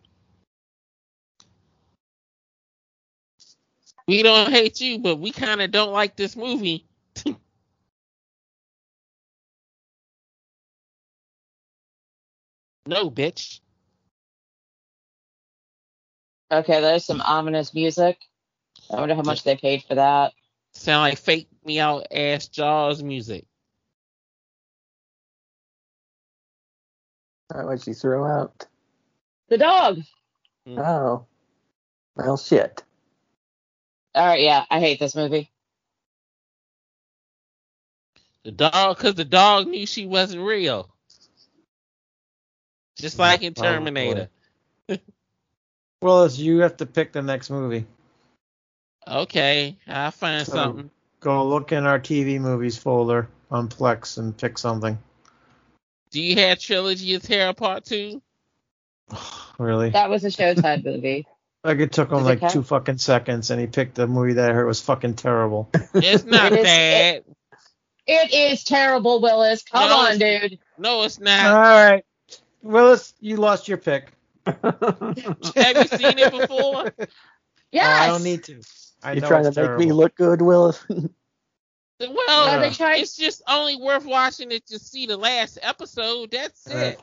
We 4.07 4.23
don't 4.23 4.51
hate 4.51 4.81
you, 4.81 4.99
but 4.99 5.17
we 5.17 5.31
kind 5.33 5.63
of 5.63 5.71
don't 5.71 5.93
like 5.93 6.17
this 6.17 6.37
movie. 6.37 6.85
no, 12.87 13.11
bitch. 13.11 13.61
Okay, 16.51 16.81
there's 16.81 17.05
some 17.05 17.21
ominous 17.21 17.75
music. 17.75 18.19
I 18.91 18.97
wonder 18.97 19.15
how 19.15 19.23
much 19.23 19.43
they 19.43 19.57
paid 19.57 19.83
for 19.83 19.97
that. 19.97 20.33
Sound 20.73 21.03
like 21.03 21.19
fake 21.19 21.49
me 21.65 21.81
out 21.81 22.07
ass 22.13 22.49
Jaws 22.49 23.03
music. 23.03 23.47
That 27.51 27.65
what 27.65 27.87
you 27.87 27.95
throw 27.95 28.25
out. 28.27 28.67
The 29.49 29.59
dog. 29.59 30.03
Mm. 30.69 30.79
Oh. 30.79 31.27
Well, 32.17 32.37
shit. 32.37 32.83
All 34.15 34.27
right, 34.27 34.41
yeah, 34.41 34.65
I 34.71 34.81
hate 34.81 34.99
this 34.99 35.15
movie. 35.15 35.51
The 38.45 38.53
dog, 38.53 38.97
because 38.97 39.15
the 39.15 39.25
dog 39.25 39.67
knew 39.67 39.87
she 39.87 40.07
wasn't 40.07 40.43
real. 40.43 40.89
Just 42.97 43.19
like 43.19 43.43
in 43.43 43.53
Oh, 43.59 44.27
boy. 46.01 46.07
Terminator. 46.07 46.17
Willis, 46.17 46.39
you 46.39 46.59
have 46.61 46.77
to 46.79 46.87
pick 46.87 47.13
the 47.13 47.23
next 47.23 47.51
movie. 47.51 47.87
Okay, 49.09 49.77
I'll 49.87 50.11
find 50.11 50.47
So- 50.47 50.53
something. 50.53 50.91
Go 51.21 51.47
look 51.49 51.73
in 51.73 51.87
our 51.87 51.99
TV 51.99 52.39
movies 52.39 52.77
folder 52.77 53.29
on 53.51 53.69
Plex 53.69 54.19
and 54.19 54.37
pick 54.37 54.59
something. 54.59 54.99
Do 56.11 56.21
you 56.23 56.37
have 56.37 56.59
Trilogy 56.61 57.15
of 57.15 57.23
Terror 57.23 57.53
Part 57.55 57.85
2? 57.85 58.21
Really? 59.59 59.89
That 59.89 60.11
was 60.11 60.23
a 60.25 60.29
Showtime 60.29 60.85
movie. 60.85 61.27
Like 61.65 61.79
it 61.81 61.91
took 61.91 62.11
him 62.13 62.19
Does 62.19 62.27
like 62.27 62.53
two 62.53 62.63
fucking 62.63 62.99
seconds, 62.99 63.51
and 63.51 63.61
he 63.61 63.67
picked 63.67 63.99
a 63.99 64.07
movie 64.07 64.35
that 64.35 64.51
I 64.51 64.53
heard 64.55 64.67
was 64.67 64.81
fucking 64.83 65.15
terrible. 65.15 65.69
It's 65.95 66.23
not 66.23 66.53
It 66.53 66.59
is- 66.61 66.65
bad. 66.65 67.25
It 68.07 68.33
is 68.53 68.63
terrible, 68.63 69.21
Willis. 69.21 69.65
Come 69.65 69.89
No, 69.89 69.97
on, 69.97 70.19
dude. 70.19 70.61
No, 70.79 71.03
it's 71.03 71.19
not. 71.19 71.47
All 71.47 71.61
right, 71.61 72.05
Willis, 72.63 73.15
you 73.19 73.37
lost 73.39 73.67
your 73.67 73.79
pick. 73.79 74.13
Have 74.47 75.77
you 75.77 75.99
seen 75.99 76.19
it 76.19 76.31
before? 76.31 76.93
Yes. 77.73 78.03
I 78.03 78.07
don't 78.07 78.23
need 78.23 78.45
to. 78.45 78.63
I 79.03 79.13
you 79.13 79.21
know 79.21 79.29
trying 79.29 79.43
to 79.43 79.49
it's 79.49 79.57
make 79.57 79.77
me 79.79 79.93
look 79.93 80.15
good, 80.17 80.41
Willis? 80.43 80.85
Well, 81.99 82.59
No, 82.59 82.61
they 82.61 82.75
tried- 82.75 83.01
it's 83.01 83.17
just 83.17 83.41
only 83.49 83.77
worth 83.77 84.05
watching 84.05 84.53
it 84.53 84.67
to 84.67 84.79
see 84.79 85.07
the 85.07 85.17
last 85.17 85.59
episode. 85.63 86.31
That's 86.31 86.67
Right. 86.69 86.99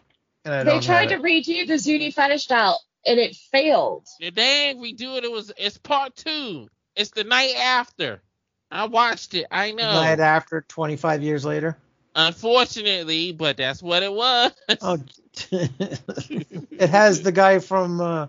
it. 0.45 0.65
They 0.65 0.79
tried 0.81 1.07
to 1.07 1.15
have 1.15 1.23
redo 1.23 1.65
the 1.65 1.79
Zuni 1.79 2.11
fetish 2.11 2.45
doll, 2.45 2.79
and 3.05 3.19
it 3.19 3.35
failed. 3.35 4.05
If 4.19 4.35
they 4.35 4.69
ain't 4.69 4.79
redo 4.79 5.17
it, 5.17 5.23
it 5.23 5.31
was 5.31 5.51
it's 5.57 5.79
part 5.79 6.15
two. 6.15 6.67
It's 6.95 7.09
the 7.09 7.23
night 7.23 7.55
after. 7.55 8.21
I 8.69 8.85
watched 8.85 9.33
it. 9.33 9.47
I 9.49 9.71
know. 9.71 9.93
Night 9.93 10.19
after, 10.19 10.61
25 10.61 11.23
years 11.23 11.43
later. 11.43 11.75
Unfortunately, 12.15 13.31
but 13.31 13.57
that's 13.57 13.81
what 13.81 14.03
it 14.03 14.13
was. 14.13 14.51
Oh, 14.81 14.97
it 15.51 16.89
has 16.89 17.21
the 17.23 17.31
guy 17.31 17.59
from 17.59 17.99
uh, 18.01 18.27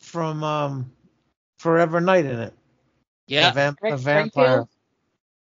from 0.00 0.44
um, 0.44 0.92
Forever 1.58 2.00
Knight 2.00 2.26
in 2.26 2.38
it. 2.38 2.54
yeah. 3.26 3.50
A, 3.50 3.54
vamp- 3.54 3.78
Rick 3.82 3.94
a 3.94 3.96
vampire. 3.96 4.46
Springfield? 4.46 4.68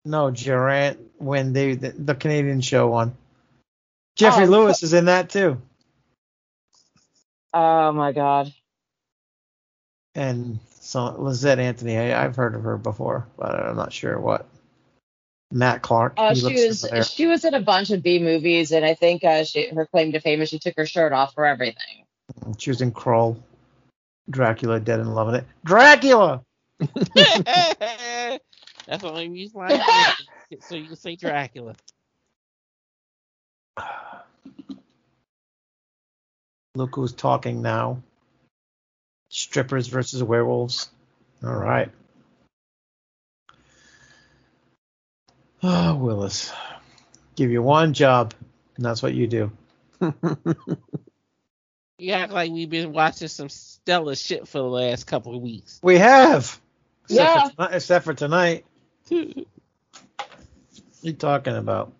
No, 0.05 0.31
Durant 0.31 0.99
when 1.17 1.53
they 1.53 1.75
the, 1.75 1.91
the 1.91 2.15
Canadian 2.15 2.61
show 2.61 2.87
one. 2.87 3.15
Geoffrey 4.15 4.45
Oh, 4.45 4.49
Lewis 4.49 4.81
is 4.81 4.93
in 4.93 5.05
that 5.05 5.29
too, 5.29 5.61
Oh 7.53 7.91
my 7.91 8.11
god. 8.13 8.51
and 10.15 10.59
so 10.79 10.99
Lysette 11.19 11.59
Anthony. 11.59 11.97
I, 11.97 12.23
I've 12.23 12.35
heard 12.35 12.55
of 12.55 12.63
her 12.63 12.77
before, 12.77 13.27
but 13.37 13.53
I'm 13.55 13.75
not 13.75 13.93
sure 13.93 14.19
what. 14.19 14.47
Matt 15.51 15.81
Clark. 15.81 16.13
Uh, 16.17 16.33
she 16.33 16.65
was 16.67 16.85
she 17.11 17.25
was 17.25 17.45
in 17.45 17.53
a 17.53 17.61
bunch 17.61 17.89
of 17.91 18.03
B 18.03 18.19
movies, 18.19 18.71
and 18.71 18.83
I 18.85 18.93
think 18.93 19.23
uh, 19.23 19.43
she, 19.43 19.69
her 19.69 19.85
claim 19.85 20.11
to 20.11 20.19
fame 20.19 20.41
is 20.41 20.49
she 20.49 20.59
took 20.59 20.75
her 20.77 20.85
shirt 20.85 21.13
off 21.13 21.33
for 21.33 21.45
everything. 21.45 22.05
She 22.57 22.69
was 22.69 22.81
in 22.81 22.91
Krull, 22.91 23.37
Dracula, 24.29 24.79
Dead 24.79 24.99
and 24.99 25.15
Loving 25.15 25.35
It. 25.35 25.45
Dracula. 25.63 26.43
that's 26.79 26.91
the 27.15 28.39
only 29.03 29.29
reason 29.29 29.59
why 29.59 29.67
I 29.67 30.15
did 30.17 30.27
it, 30.51 30.63
so 30.63 30.75
you 30.75 30.87
can 30.87 30.95
say 30.95 31.15
Dracula. 31.15 31.75
Look 36.75 36.95
who's 36.95 37.13
talking 37.13 37.61
now. 37.61 38.03
Strippers 39.29 39.87
versus 39.87 40.21
werewolves. 40.21 40.89
All 41.43 41.55
right. 41.55 41.89
Oh, 45.63 45.95
Willis. 45.95 46.51
Give 47.35 47.51
you 47.51 47.61
one 47.61 47.93
job, 47.93 48.33
and 48.75 48.85
that's 48.85 49.01
what 49.03 49.13
you 49.13 49.27
do. 49.27 49.51
You 51.99 52.13
act 52.13 52.31
like 52.31 52.51
we've 52.51 52.69
been 52.69 52.93
watching 52.93 53.27
some 53.27 53.49
stellar 53.49 54.13
shit 54.13 54.47
for 54.47 54.59
the 54.59 54.65
last 54.65 55.07
couple 55.07 55.35
of 55.35 55.41
weeks. 55.41 55.79
We 55.81 55.97
have. 55.97 56.59
Except, 57.05 57.09
Yeah. 57.09 57.43
for, 57.49 57.55
tonight, 57.55 57.73
except 57.75 58.05
for 58.05 58.13
tonight. 58.13 58.65
What 59.09 59.45
you 61.01 61.13
talking 61.13 61.55
about? 61.55 61.93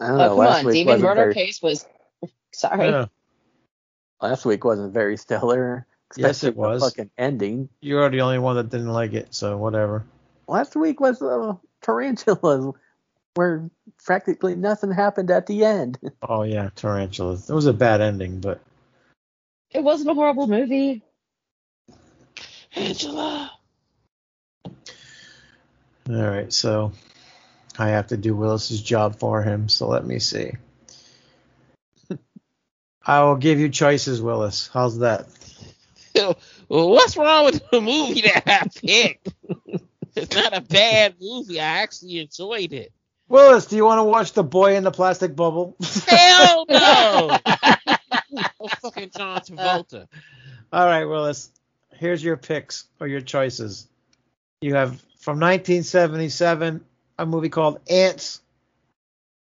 I 0.00 0.06
don't 0.06 0.14
Oh, 0.14 0.16
know. 0.18 0.28
come 0.28 0.36
last 0.38 0.58
on, 0.60 0.66
week 0.66 0.74
Demon 0.74 0.86
wasn't 0.92 1.02
Murder 1.08 1.20
very, 1.22 1.34
Case 1.34 1.60
was. 1.62 1.86
Sorry. 2.52 2.88
Yeah, 2.88 3.06
last 4.22 4.44
week 4.46 4.64
wasn't 4.64 4.92
very 4.94 5.16
stellar. 5.16 5.84
Yes, 6.16 6.44
it 6.44 6.56
was. 6.56 6.80
Fucking 6.82 7.10
ending. 7.18 7.68
you're 7.80 8.08
the 8.10 8.20
only 8.20 8.38
one 8.38 8.54
that 8.56 8.70
didn't 8.70 8.92
like 8.92 9.12
it, 9.12 9.34
so 9.34 9.56
whatever. 9.56 10.04
Last 10.46 10.76
week 10.76 11.00
was 11.00 11.20
uh, 11.20 11.54
tarantulas, 11.82 12.74
where 13.34 13.70
practically 14.04 14.54
nothing 14.54 14.90
happened 14.90 15.30
at 15.30 15.46
the 15.46 15.64
end. 15.64 15.98
Oh 16.22 16.42
yeah, 16.42 16.70
tarantulas. 16.74 17.48
It 17.48 17.54
was 17.54 17.66
a 17.66 17.72
bad 17.72 18.00
ending, 18.00 18.40
but 18.40 18.60
It 19.70 19.82
wasn't 19.82 20.10
a 20.10 20.14
horrible 20.14 20.46
movie. 20.46 21.02
Angela. 22.74 23.50
all 24.66 24.74
right. 26.08 26.52
So 26.52 26.92
I 27.78 27.88
have 27.90 28.08
to 28.08 28.16
do 28.16 28.34
Willis's 28.34 28.82
job 28.82 29.18
for 29.18 29.42
him. 29.42 29.68
So 29.68 29.88
let 29.88 30.04
me 30.04 30.18
see. 30.18 30.52
I 33.06 33.22
will 33.22 33.36
give 33.36 33.58
you 33.60 33.68
choices, 33.68 34.20
Willis. 34.20 34.68
How's 34.72 34.98
that? 34.98 35.26
What's 36.68 37.16
wrong 37.16 37.46
with 37.46 37.62
the 37.70 37.80
movie 37.80 38.22
that 38.22 38.42
I 38.46 38.68
picked? 38.68 39.32
It's 40.22 40.34
not 40.34 40.56
a 40.56 40.60
bad 40.60 41.14
movie. 41.20 41.60
I 41.60 41.82
actually 41.82 42.18
enjoyed 42.18 42.72
it. 42.72 42.92
Willis, 43.28 43.66
do 43.66 43.76
you 43.76 43.84
want 43.84 43.98
to 43.98 44.04
watch 44.04 44.32
The 44.32 44.42
Boy 44.42 44.76
in 44.76 44.84
the 44.84 44.90
Plastic 44.90 45.36
Bubble? 45.36 45.76
Hell 46.06 46.64
no! 46.70 47.38
oh, 48.60 48.68
fucking 48.80 49.10
John 49.16 49.40
Travolta. 49.40 50.06
All 50.72 50.86
right, 50.86 51.04
Willis. 51.04 51.50
Here's 51.94 52.22
your 52.22 52.36
picks 52.36 52.84
or 53.00 53.06
your 53.06 53.20
choices. 53.20 53.86
You 54.60 54.74
have 54.74 55.00
from 55.18 55.40
1977 55.40 56.84
a 57.18 57.26
movie 57.26 57.48
called 57.48 57.80
Ants. 57.90 58.40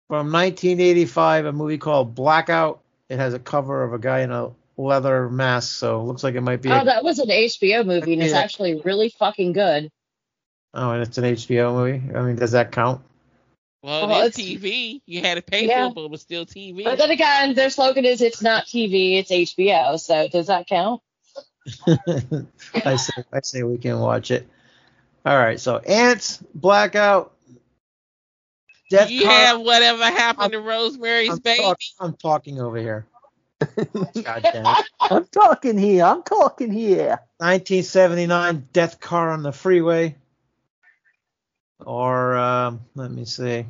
From 0.07 0.31
1985 0.31 1.45
a 1.45 1.51
movie 1.53 1.77
called 1.77 2.15
Blackout. 2.15 2.81
It 3.09 3.19
has 3.19 3.33
a 3.33 3.39
cover 3.39 3.83
of 3.83 3.93
a 3.93 3.99
guy 3.99 4.21
in 4.21 4.31
a 4.31 4.51
leather 4.77 5.29
mask, 5.29 5.77
so 5.77 5.99
it 5.99 6.03
looks 6.03 6.23
like 6.23 6.35
it 6.35 6.41
might 6.41 6.61
be. 6.61 6.69
Oh, 6.69 6.79
A, 6.79 6.85
that 6.85 7.03
was 7.03 7.19
an 7.19 7.29
HBO 7.29 7.85
movie, 7.85 8.13
and 8.13 8.23
it's 8.23 8.33
actually 8.33 8.81
really 8.83 9.09
fucking 9.09 9.53
good. 9.53 9.91
Oh, 10.73 10.91
and 10.91 11.01
it's 11.03 11.17
an 11.17 11.23
HBO 11.25 11.73
movie. 11.75 12.15
I 12.15 12.21
mean, 12.21 12.35
does 12.35 12.51
that 12.51 12.71
count? 12.71 13.01
Well, 13.81 14.07
Well, 14.07 14.21
it's 14.25 14.37
it's- 14.37 14.61
TV. 14.61 15.01
You 15.05 15.21
had 15.21 15.35
to 15.35 15.41
pay 15.41 15.67
Yeah. 15.67 15.85
for 15.85 15.91
it, 15.91 15.95
but 15.95 16.01
it 16.05 16.11
was 16.11 16.21
still 16.21 16.45
TV. 16.45 16.83
But 16.83 16.97
then 16.97 17.11
again, 17.11 17.53
their 17.53 17.69
slogan 17.69 18.03
is 18.05 18.21
"It's 18.21 18.41
not 18.41 18.65
TV, 18.65 19.17
it's 19.17 19.31
HBO." 19.31 19.97
So 19.99 20.27
does 20.27 20.47
that 20.47 20.67
count? 20.67 21.01
I 22.85 22.95
say 22.95 23.23
I 23.31 23.39
say 23.41 23.63
we 23.63 23.77
can 23.77 23.99
watch 23.99 24.31
it. 24.31 24.47
All 25.25 25.37
right, 25.37 25.59
so 25.59 25.77
Ants, 25.77 26.41
Blackout, 26.55 27.33
Death 28.89 29.11
you 29.11 29.23
Car- 29.23 29.31
have 29.31 29.61
whatever 29.61 30.03
happened 30.05 30.53
to 30.53 30.59
Rosemary's 30.61 31.29
I'm, 31.31 31.37
Baby. 31.39 31.61
talk- 31.61 31.79
I'm 31.99 32.13
talking 32.15 32.59
over 32.59 32.77
here. 32.77 33.05
God 33.59 34.41
damn 34.41 34.65
it. 34.65 34.85
I'm 35.01 35.25
talking 35.25 35.77
here. 35.77 36.05
I'm 36.05 36.23
talking 36.23 36.71
here. 36.71 37.19
1979 37.37 38.67
Death 38.73 38.99
Car 38.99 39.31
on 39.31 39.43
the 39.43 39.51
Freeway. 39.51 40.15
Or 41.85 42.35
um, 42.37 42.81
let 42.95 43.11
me 43.11 43.25
see. 43.25 43.65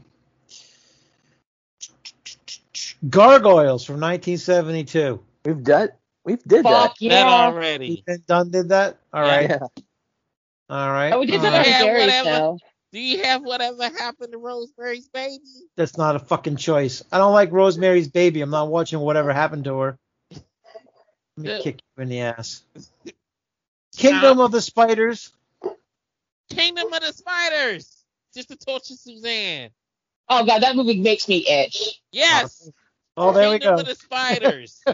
Gargoyles 3.10 3.86
from 3.86 4.00
1972. 4.00 5.22
We've 5.46 5.64
done 5.64 5.90
we've 6.26 6.44
did 6.44 6.64
Fuck 6.64 6.98
That 7.00 7.02
yeah. 7.02 7.24
already. 7.28 7.94
Ethan 8.00 8.24
Dunn 8.28 8.52
did 8.52 8.70
that. 8.70 8.98
All 9.14 9.24
Yeah. 9.26 9.36
right. 9.38 9.50
that. 9.50 9.62
Yeah. 9.78 9.84
All 10.70 10.90
right. 10.92 11.14
Oh, 11.14 11.20
we 11.22 11.28
did 11.28 11.36
All 11.38 11.42
that 11.44 11.66
right. 11.66 11.82
on 11.82 11.86
Yeah, 11.88 12.00
whatever. 12.00 12.30
show. 12.30 12.60
Do 12.92 13.00
you 13.00 13.24
have 13.24 13.44
whatever 13.44 13.84
happened 13.84 14.32
to 14.32 14.38
Rosemary's 14.40 15.08
Baby? 15.10 15.40
That's 15.78 15.98
not 15.98 16.16
a 16.16 16.20
fucking 16.20 16.56
choice. 16.58 17.04
I 17.12 17.20
don't 17.20 17.34
like 17.34 17.52
Rosemary's 17.52 18.08
Baby. 18.08 18.42
I'm 18.42 18.50
not 18.50 18.70
watching 18.70 19.00
whatever 19.00 19.32
happened 19.32 19.66
to 19.66 19.78
her. 19.80 20.00
Let 20.32 20.42
me 21.38 21.50
Yeah. 21.52 21.60
kick 21.62 21.80
you 21.98 22.04
in 22.04 22.10
the 22.10 22.22
ass. 22.22 22.64
Kingdom 23.96 24.40
of 24.40 24.52
the 24.52 24.62
Spiders. 24.62 25.32
Kingdom 26.50 26.92
of 26.92 27.02
the 27.02 27.14
Spiders. 27.14 27.99
Just 28.34 28.50
to 28.50 28.58
torture 28.58 28.96
Suzanne. 28.96 29.72
Oh 30.30 30.46
god, 30.46 30.62
that 30.62 30.76
movie 30.76 31.02
makes 31.02 31.28
me 31.28 31.46
itch. 31.48 32.02
Yes. 32.12 32.70
Oh, 33.18 33.34
there 33.34 33.50
we 33.50 33.60
go. 33.60 33.74
of 33.76 33.86
the 33.86 33.96
Spiders. 33.96 34.82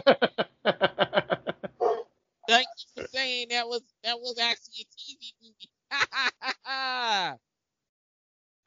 Thank 2.48 2.66
you 2.78 3.02
for 3.02 3.08
saying 3.08 3.48
that 3.50 3.68
was 3.68 3.82
that 4.02 4.18
was 4.18 4.38
actually 4.38 4.82
a 4.82 4.86
TV 4.96 5.34
movie. 5.42 5.70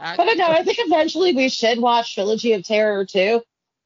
I, 0.01 0.15
But 0.15 0.37
no, 0.37 0.47
I 0.47 0.63
think 0.63 0.77
eventually 0.79 1.33
we 1.33 1.49
should 1.49 1.79
watch 1.79 2.13
Trilogy 2.13 2.53
of 2.53 2.63
Terror 2.63 3.03
too, 3.03 3.41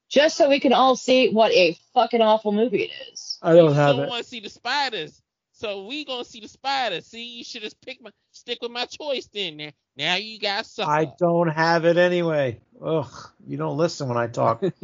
just 0.10 0.38
so 0.38 0.48
we 0.48 0.60
can 0.60 0.74
all 0.74 0.96
see 0.96 1.30
what 1.30 1.52
a 1.52 1.76
fucking 1.96 2.22
awful 2.22 2.52
movie 2.52 2.84
it 2.84 2.92
is. 3.12 3.40
I 3.42 3.56
don't 3.56 3.74
have 3.74 3.96
don't 3.96 4.06
it. 4.06 4.10
want 4.10 4.24
to 4.24 4.30
see 4.30 4.40
the 4.40 4.50
spiders. 4.50 5.23
So 5.64 5.86
we 5.86 6.04
gonna 6.04 6.26
see 6.26 6.42
the 6.42 6.50
spider. 6.50 7.00
See, 7.00 7.38
you 7.38 7.44
should 7.46 7.64
have 7.64 7.80
picked 7.80 8.04
my 8.04 8.10
stick 8.34 8.60
with 8.62 8.72
my 8.72 8.86
choice 8.86 9.30
then. 9.34 9.56
Now, 9.56 9.70
now 9.96 10.16
you 10.16 10.38
got 10.38 10.66
suffer. 10.66 10.92
I 10.92 11.08
don't 11.18 11.48
have 11.48 11.86
it 11.86 11.96
anyway. 11.96 12.60
Ugh, 12.84 13.10
you 13.48 13.56
don't 13.56 13.78
listen 13.78 14.10
when 14.10 14.18
I 14.18 14.28
talk, 14.28 14.62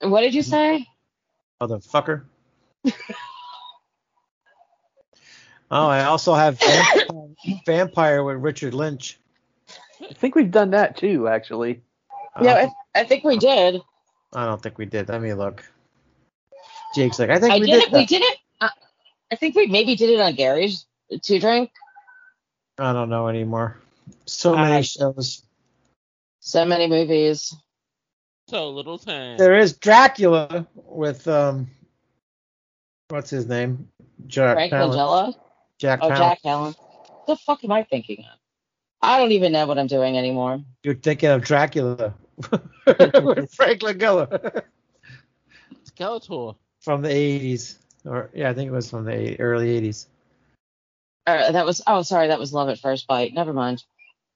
What 0.00 0.22
did 0.22 0.34
you 0.34 0.42
say? 0.42 0.86
motherfucker. 1.60 2.22
oh, 5.70 5.86
I 5.88 6.04
also 6.04 6.32
have 6.32 6.58
Vampire, 6.58 7.28
Vampire 7.66 8.24
with 8.24 8.36
Richard 8.38 8.72
Lynch. 8.72 9.18
I 10.00 10.14
think 10.14 10.34
we've 10.34 10.50
done 10.50 10.70
that 10.70 10.96
too, 10.96 11.28
actually. 11.28 11.82
I 12.34 12.42
No, 12.42 12.54
don't, 12.54 12.72
I, 12.94 13.00
I 13.00 13.04
think 13.04 13.22
we 13.22 13.36
did. 13.36 13.82
I 14.32 14.46
don't 14.46 14.62
think 14.62 14.78
we 14.78 14.86
did. 14.86 15.10
Let 15.10 15.20
me 15.20 15.34
look. 15.34 15.62
Jake's 16.94 17.18
like, 17.18 17.30
I 17.30 17.38
think 17.38 17.52
I 17.52 17.58
we 17.58 17.66
did 17.66 17.80
did. 17.80 17.82
it. 17.84 17.92
We 17.92 18.06
did 18.06 18.22
it. 18.22 18.38
Uh, 18.60 18.68
I 19.30 19.36
think 19.36 19.54
we 19.54 19.66
maybe 19.66 19.94
did 19.96 20.10
it 20.10 20.20
on 20.20 20.34
Gary's 20.34 20.86
two 21.22 21.38
drink. 21.40 21.70
I 22.78 22.92
don't 22.92 23.08
know 23.10 23.28
anymore. 23.28 23.78
So 24.26 24.54
many 24.56 24.76
I- 24.76 24.80
shows. 24.82 25.42
So 26.40 26.64
many 26.64 26.86
movies. 26.88 27.54
so 28.48 28.70
little 28.70 28.98
time. 28.98 29.36
There 29.38 29.56
is 29.58 29.74
Dracula 29.76 30.66
with 30.74 31.28
um, 31.28 31.68
what's 33.08 33.30
his 33.30 33.46
name? 33.46 33.88
Jack 34.26 34.56
Frank 34.56 34.72
Palance. 34.72 34.94
Langella. 34.94 35.34
Jack 35.78 36.00
Oh, 36.02 36.08
Palance. 36.10 36.18
Jack 36.18 36.38
Allen. 36.44 36.74
What 36.74 37.26
the 37.26 37.36
fuck 37.36 37.62
am 37.64 37.72
I 37.72 37.82
thinking 37.84 38.20
of? 38.20 38.38
I 39.02 39.18
don't 39.18 39.32
even 39.32 39.52
know 39.52 39.66
what 39.66 39.78
I'm 39.78 39.86
doing 39.86 40.16
anymore. 40.18 40.60
You're 40.82 40.94
thinking 40.94 41.28
of 41.30 41.42
Dracula 41.42 42.14
with 42.86 43.54
Frank 43.54 43.80
Langella 43.82 44.62
Skeletor. 45.86 46.56
From 46.80 47.02
the 47.02 47.08
80s, 47.08 47.76
or 48.04 48.30
yeah, 48.34 48.50
I 48.50 48.54
think 48.54 48.68
it 48.68 48.72
was 48.74 48.90
from 48.90 49.04
the 49.04 49.38
early 49.40 49.80
80s. 49.80 50.06
Uh, 51.26 51.52
that 51.52 51.66
was. 51.66 51.82
Oh, 51.86 52.02
sorry, 52.02 52.28
that 52.28 52.38
was 52.38 52.52
Love 52.52 52.68
at 52.68 52.78
First 52.78 53.06
Bite. 53.06 53.34
Never 53.34 53.52
mind. 53.52 53.84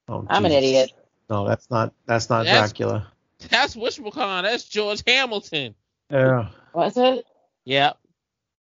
Oh, 0.09 0.27
I'm 0.29 0.45
an 0.45 0.53
idiot. 0.53 0.93
No, 1.31 1.47
that's 1.49 1.71
not. 1.71 1.93
That's 2.07 2.29
not 2.29 2.45
That's- 2.45 2.71
Dracula. 2.73 3.09
That's 3.51 3.77
wishful 3.77 4.11
That's 4.13 4.65
George 4.65 5.03
Hamilton. 5.07 5.75
Yeah. 6.11 6.49
Was 6.73 6.97
it? 6.97 7.27
Yep. 7.65 7.99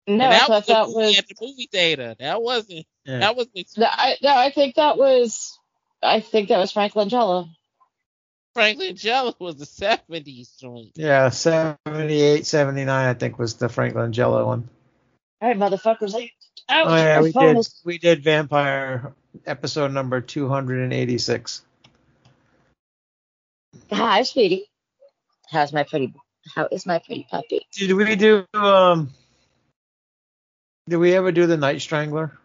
No, 0.07 0.13
And 0.13 0.23
I 0.23 0.29
that 0.29 0.39
thought 0.41 0.49
was 0.49 0.65
that 0.67 0.81
the 0.87 0.87
movie 0.87 1.05
was. 1.07 1.19
at 1.19 1.27
the 1.27 1.35
movie 1.41 1.69
theater. 1.71 2.15
That 2.19 2.41
wasn't. 2.41 2.85
yeah. 3.05 3.19
That 3.19 3.35
wasn't 3.35 3.67
No, 3.77 3.87
I, 3.89 4.15
no, 4.21 4.29
I 4.35 4.51
think 4.51 4.75
that 4.75 4.97
was. 4.97 5.57
I 6.01 6.19
think 6.21 6.49
that 6.49 6.57
was 6.59 6.71
Frank 6.71 6.93
Langella. 6.93 7.49
Frank 8.57 8.79
Langella 8.79 9.35
was 9.39 9.57
the 9.57 9.67
seventies 9.67 10.49
joint. 10.59 10.93
Yeah, 10.95 11.29
78, 11.29 12.43
79, 12.43 12.89
I 13.07 13.13
think 13.13 13.37
was 13.37 13.53
the 13.53 13.69
Frank 13.69 13.93
Langella 13.93 14.43
one. 14.47 14.67
All 15.39 15.47
right, 15.49 15.55
motherfuckers. 15.55 16.11
Like, 16.11 16.33
ouch, 16.67 16.87
Oh 16.87 16.95
yeah, 16.95 17.21
we 17.21 17.31
did. 17.31 17.57
is- 17.57 17.79
We 17.85 17.99
did 17.99 18.23
Vampire 18.23 19.13
episode 19.45 19.91
number 19.91 20.21
286. 20.21 21.61
Hi, 23.91 24.23
sweetie. 24.23 24.65
How's 25.51 25.71
my 25.71 25.83
pretty? 25.83 26.15
How 26.55 26.67
is 26.71 26.87
my 26.87 26.97
pretty 26.97 27.27
puppy? 27.29 27.61
Did 27.73 27.93
we 27.93 28.15
do 28.15 28.43
um? 28.55 29.11
Did 30.89 30.97
we 30.97 31.13
ever 31.13 31.31
do 31.31 31.45
the 31.45 31.57
Night 31.57 31.79
Strangler? 31.81 32.35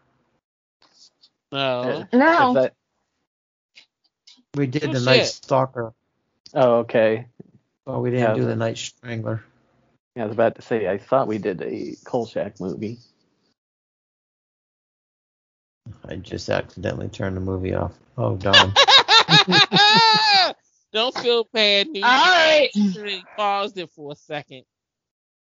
No. 1.51 2.07
No. 2.13 2.49
Is 2.49 2.55
that- 2.57 2.75
We 4.55 4.67
did 4.67 4.91
Oh, 4.91 4.93
the 4.93 5.01
Night. 5.01 5.25
Stalker. 5.25 5.95
Oh, 6.55 6.79
okay. 6.81 7.27
Well, 7.87 8.01
we 8.03 8.11
didn't 8.11 8.29
Yeah. 8.31 8.35
do 8.35 8.45
the 8.45 8.57
Night 8.57 8.79
Strangler. 8.79 9.43
Yeah, 10.15 10.25
I 10.25 10.27
was 10.27 10.35
about 10.35 10.57
to 10.57 10.63
say 10.63 10.89
I 10.89 10.99
thought 10.99 11.27
we 11.29 11.39
did 11.39 11.63
a 11.63 11.97
Kolchak 12.05 12.61
movie. 12.61 12.99
I 16.09 16.17
just 16.17 16.49
accidentally 16.49 17.09
turned 17.09 17.37
the 17.37 17.41
movie 17.41 17.75
off. 17.75 17.93
Oh 18.17 18.37
darn. 18.37 18.73
Don't 20.93 21.17
feel 21.19 21.49
bad. 21.53 21.89
New 21.89 22.03
All 22.03 22.09
right. 22.11 22.69
Actually 22.79 23.25
paused 23.37 23.79
it 23.79 23.91
for 23.91 24.13
a 24.13 24.17
second. 24.17 24.65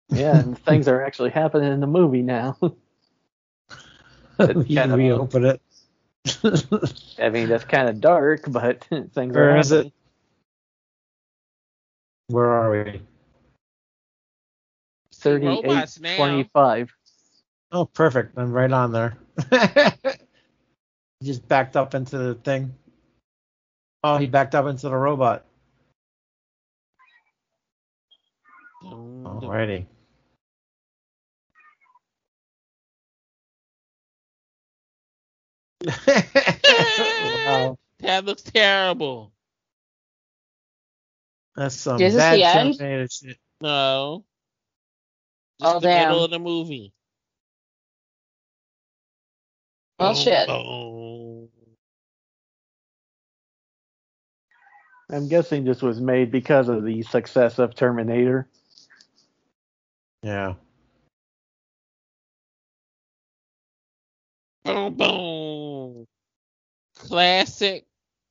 Yeah, 0.09 0.37
and 0.37 0.57
things 0.65 0.87
are 0.87 1.03
actually 1.05 1.29
happening 1.29 1.71
in 1.71 1.79
the 1.79 1.87
movie 1.87 2.21
now. 2.21 2.57
you 2.61 2.75
kind 4.39 4.91
of- 4.91 4.97
reopen 4.97 5.45
it. 5.45 5.61
I 7.17 7.29
mean, 7.29 7.47
that's 7.47 7.63
kind 7.63 7.87
of 7.87 8.01
dark, 8.01 8.43
but 8.47 8.83
things 8.83 9.33
Where 9.33 9.51
are 9.51 9.57
is 9.57 9.71
it? 9.71 9.91
Happening. 12.29 12.35
Where 12.35 12.45
are 12.47 12.71
we? 12.71 13.01
Thirty-eight, 15.13 15.99
twenty-five. 16.15 16.91
Oh, 17.71 17.85
perfect. 17.85 18.37
I'm 18.37 18.51
right 18.51 18.71
on 18.71 18.91
there. 18.91 19.17
he 21.19 21.25
just 21.27 21.47
backed 21.47 21.75
up 21.75 21.93
into 21.93 22.17
the 22.17 22.35
thing. 22.35 22.73
Oh, 24.03 24.17
he 24.17 24.27
backed 24.27 24.55
up 24.55 24.65
into 24.65 24.89
the 24.89 24.95
robot. 24.95 25.45
Alrighty. 28.83 29.85
wow. 37.45 37.77
That 38.01 38.23
looks 38.23 38.43
terrible. 38.43 39.33
That's 41.59 41.75
some 41.75 42.01
Is 42.01 42.13
this 42.15 42.21
bad 42.21 42.39
the 42.39 42.45
end? 42.45 42.79
Terminator 42.79 43.07
shit. 43.11 43.37
No. 43.61 44.25
Just 45.59 45.75
Oh, 45.75 45.79
the 45.81 45.87
damn. 45.87 46.09
middle 46.09 46.23
of 46.25 46.31
the 46.31 46.39
movie. 46.39 46.93
Well, 49.99 50.13
Boom, 50.13 50.23
shit. 50.23 50.47
boom. 50.47 51.49
I'm 55.11 55.27
guessing 55.27 55.65
this 55.65 55.81
was 55.81 55.99
made 56.01 56.31
because 56.31 56.69
of 56.69 56.85
the 56.85 57.03
success 57.03 57.59
of 57.59 57.75
Terminator. 57.75 58.47
Yeah. 60.23 60.55
Boom, 64.65 64.95
boom. 64.95 66.07
Classic 66.95 67.85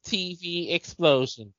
TV 0.07 0.73
explosion. 0.75 1.53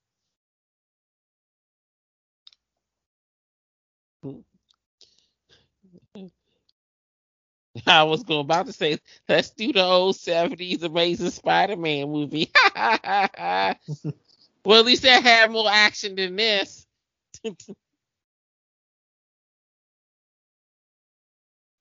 I 7.88 8.04
was 8.04 8.24
going 8.24 8.42
about 8.42 8.66
to 8.68 8.74
say, 8.74 9.00
let's 9.28 9.50
do 9.52 9.72
the 9.74 9.84
old 9.84 10.16
70s 10.16 10.84
Amazing 10.84 11.32
Spider 11.32 11.76
Man 11.78 12.10
movie. 12.12 12.52
well, 12.76 13.76
at 14.80 14.86
least 14.86 15.04
that 15.04 15.24
had 15.24 15.52
more 15.52 15.70
action 15.70 16.16
than 16.16 16.36
this. 16.36 16.86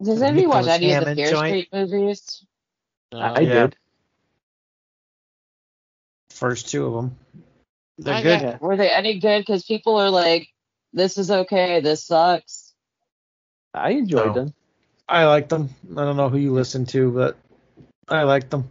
Does 0.03 0.23
anyone 0.23 0.65
watch 0.65 0.69
any 0.69 0.93
of 0.93 1.01
the 1.01 1.07
Hammond 1.07 1.17
Fear 1.17 1.31
joint. 1.31 1.47
Street 1.47 1.69
movies? 1.73 2.47
I, 3.13 3.17
I 3.17 3.31
Uh, 3.35 3.41
Yeah. 3.41 3.63
did. 3.63 3.77
First 6.31 6.69
two 6.69 6.87
of 6.87 6.95
them. 6.95 7.19
They're 7.99 8.15
I 8.15 8.23
good. 8.23 8.41
got- 8.41 8.63
Were 8.63 8.77
they 8.77 8.91
any 8.91 9.19
good? 9.19 9.41
Because 9.41 9.65
people 9.65 9.97
are 9.97 10.11
like, 10.11 10.49
"This 10.93 11.19
is 11.19 11.31
okay. 11.33 11.81
This 11.81 12.05
sucks." 12.05 12.75
I 13.75 13.91
enjoyed 13.91 14.27
No. 14.27 14.33
them. 14.35 14.55
I 15.09 15.27
like 15.27 15.49
them. 15.49 15.71
I 15.93 16.05
don't 16.05 16.17
know 16.17 16.29
who 16.29 16.39
you 16.39 16.53
listen 16.53 16.87
to, 16.87 17.11
but 17.13 17.39
I 18.09 18.25
like 18.25 18.51
them. 18.51 18.69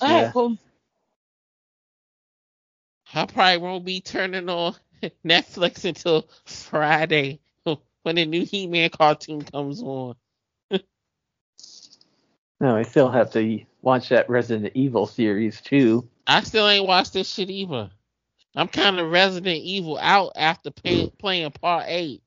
All 0.00 0.08
right, 0.08 0.26
Yeah. 0.26 0.32
cool. 0.32 0.58
I 3.14 3.26
probably 3.26 3.58
won't 3.58 3.84
be 3.84 4.00
turning 4.00 4.48
on 4.48 4.74
Netflix 5.26 5.84
until 5.84 6.28
Friday 6.46 7.40
when 8.02 8.16
the 8.16 8.26
new 8.26 8.44
He-Man 8.44 8.90
cartoon 8.90 9.42
comes 9.42 9.82
on. 9.82 10.16
No, 12.60 12.76
I 12.76 12.82
still 12.82 13.10
have 13.10 13.30
to 13.32 13.60
watch 13.82 14.08
that 14.10 14.30
Resident 14.30 14.72
Evil 14.74 15.06
series 15.06 15.60
too. 15.60 16.08
I 16.26 16.42
still 16.42 16.68
ain't 16.68 16.88
watched 16.88 17.12
this 17.12 17.32
shit 17.32 17.50
either. 17.50 17.90
I'm 18.56 18.68
kind 18.68 18.98
of 19.00 19.12
Resident 19.12 19.58
Evil 19.58 19.98
out 20.00 20.32
after 20.36 20.72
pay, 20.72 21.10
playing 21.18 21.52
Part 21.52 21.86
Eight. 21.88 22.23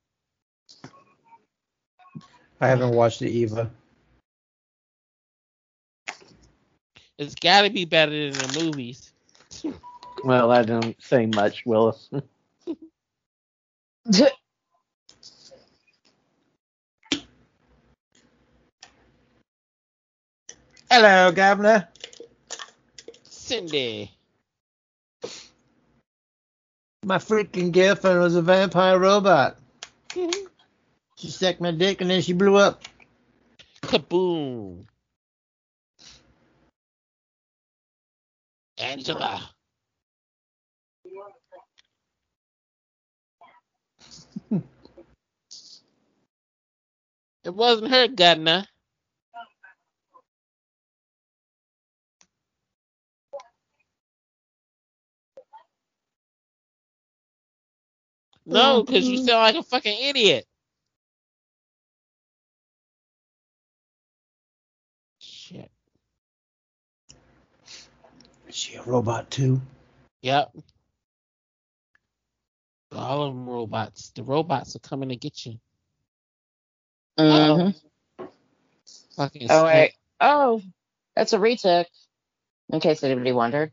I 2.60 2.68
haven't 2.68 2.92
watched 2.92 3.20
the 3.20 3.30
Eva. 3.30 3.70
It's 7.18 7.36
got 7.36 7.64
to 7.64 7.70
be 7.70 7.86
better 7.86 8.32
than 8.32 8.34
the 8.34 8.64
movies. 8.64 9.12
Well, 10.24 10.52
I 10.52 10.64
don't 10.64 11.02
say 11.02 11.26
much, 11.28 11.66
Willis. 11.66 12.10
Hello, 20.90 21.32
Governor. 21.32 21.88
Cindy. 23.24 24.12
My 27.06 27.18
freaking 27.18 27.72
girlfriend 27.72 28.20
was 28.20 28.36
a 28.36 28.42
vampire 28.42 29.00
robot. 29.00 29.58
She 31.18 31.30
sucked 31.30 31.62
my 31.62 31.72
dick 31.72 32.02
and 32.02 32.10
then 32.10 32.22
she 32.22 32.34
blew 32.34 32.56
up. 32.56 32.84
Kaboom. 33.82 34.86
Angela. 38.78 39.50
it 44.52 44.62
wasn't 47.54 47.92
her, 47.92 48.08
Gardner. 48.08 48.68
No, 58.46 58.82
because 58.82 59.06
you 59.06 59.18
mm-hmm. 59.18 59.28
sound 59.28 59.40
like 59.42 59.56
a 59.56 59.64
fucking 59.64 59.98
idiot. 60.10 60.46
Shit. 65.20 65.70
Is 68.48 68.56
she 68.68 68.76
a 68.76 68.84
robot 68.84 69.32
too? 69.32 69.62
Yep. 70.22 70.52
All 72.92 73.24
of 73.24 73.34
them 73.34 73.48
robots. 73.48 74.12
The 74.16 74.24
robots 74.24 74.76
are 74.76 74.80
coming 74.80 75.10
to 75.10 75.16
get 75.16 75.46
you. 75.46 75.60
Mhm. 77.18 77.76
Fucking 79.16 79.48
Oh 79.50 79.66
wait. 79.66 79.94
Oh, 80.20 80.62
that's 81.16 81.34
a 81.34 81.40
retook. 81.40 81.88
In 82.70 82.80
case 82.80 83.04
anybody 83.04 83.32
wondered. 83.32 83.72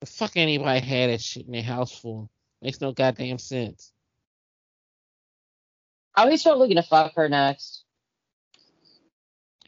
The 0.00 0.06
fuck 0.06 0.36
anybody 0.36 0.80
had 0.80 1.10
that 1.10 1.20
shit 1.22 1.46
in 1.46 1.52
their 1.52 1.62
house 1.62 1.98
for? 1.98 2.28
Makes 2.60 2.80
no 2.80 2.92
goddamn 2.92 3.38
sense. 3.38 3.92
Oh, 6.16 6.28
he's 6.28 6.42
totally 6.42 6.68
gonna 6.68 6.82
fuck 6.82 7.14
her 7.16 7.28
next. 7.28 7.84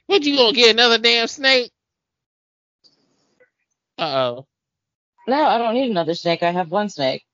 What 0.07 0.25
you 0.25 0.37
gonna 0.37 0.53
get 0.53 0.71
another 0.71 0.99
damn 0.99 1.27
snake? 1.29 1.73
Uh 3.99 4.03
oh. 4.03 4.47
No, 5.27 5.45
I 5.45 5.59
don't 5.59 5.75
need 5.75 5.91
another 5.91 6.15
snake. 6.15 6.43
I 6.43 6.51
have 6.51 6.71
one 6.71 6.89
snake. 6.89 7.25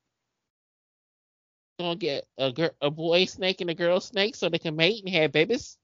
Gonna 1.79 1.95
get 1.95 2.25
a 2.37 2.51
girl, 2.51 2.71
a 2.81 2.89
boy 2.89 3.25
snake 3.25 3.61
and 3.61 3.69
a 3.69 3.75
girl 3.75 3.99
snake 3.99 4.35
so 4.35 4.49
they 4.49 4.59
can 4.59 4.75
mate 4.75 5.03
and 5.03 5.13
have 5.13 5.31
babies. 5.31 5.77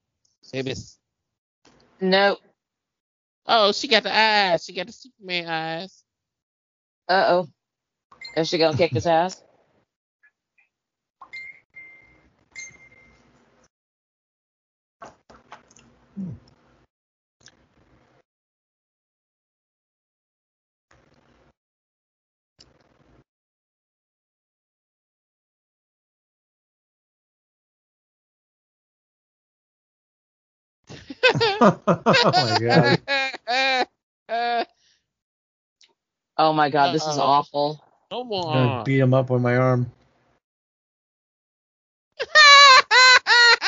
Babies. 0.51 0.97
No. 1.99 2.37
Oh, 3.45 3.71
she 3.71 3.87
got 3.87 4.03
the 4.03 4.15
eyes. 4.15 4.63
She 4.63 4.73
got 4.73 4.87
the 4.87 4.93
Superman 4.93 5.47
eyes. 5.47 6.03
Uh 7.07 7.25
oh. 7.27 7.47
Is 8.37 8.47
she 8.47 8.57
gonna 8.57 8.77
kick 8.77 8.91
his 8.91 9.07
ass? 9.07 9.43
Oh 31.61 32.31
my 32.35 32.57
god. 32.61 32.99
Oh 36.37 36.53
my 36.53 36.69
god, 36.69 36.93
this 36.95 37.01
is 37.03 37.17
Uh-oh. 37.17 37.21
awful. 37.21 37.83
Come 38.11 38.21
I'm 38.21 38.29
gonna 38.29 38.69
on. 38.79 38.83
beat 38.85 38.99
him 38.99 39.13
up 39.13 39.29
with 39.29 39.41
my 39.41 39.57
arm. 39.57 39.91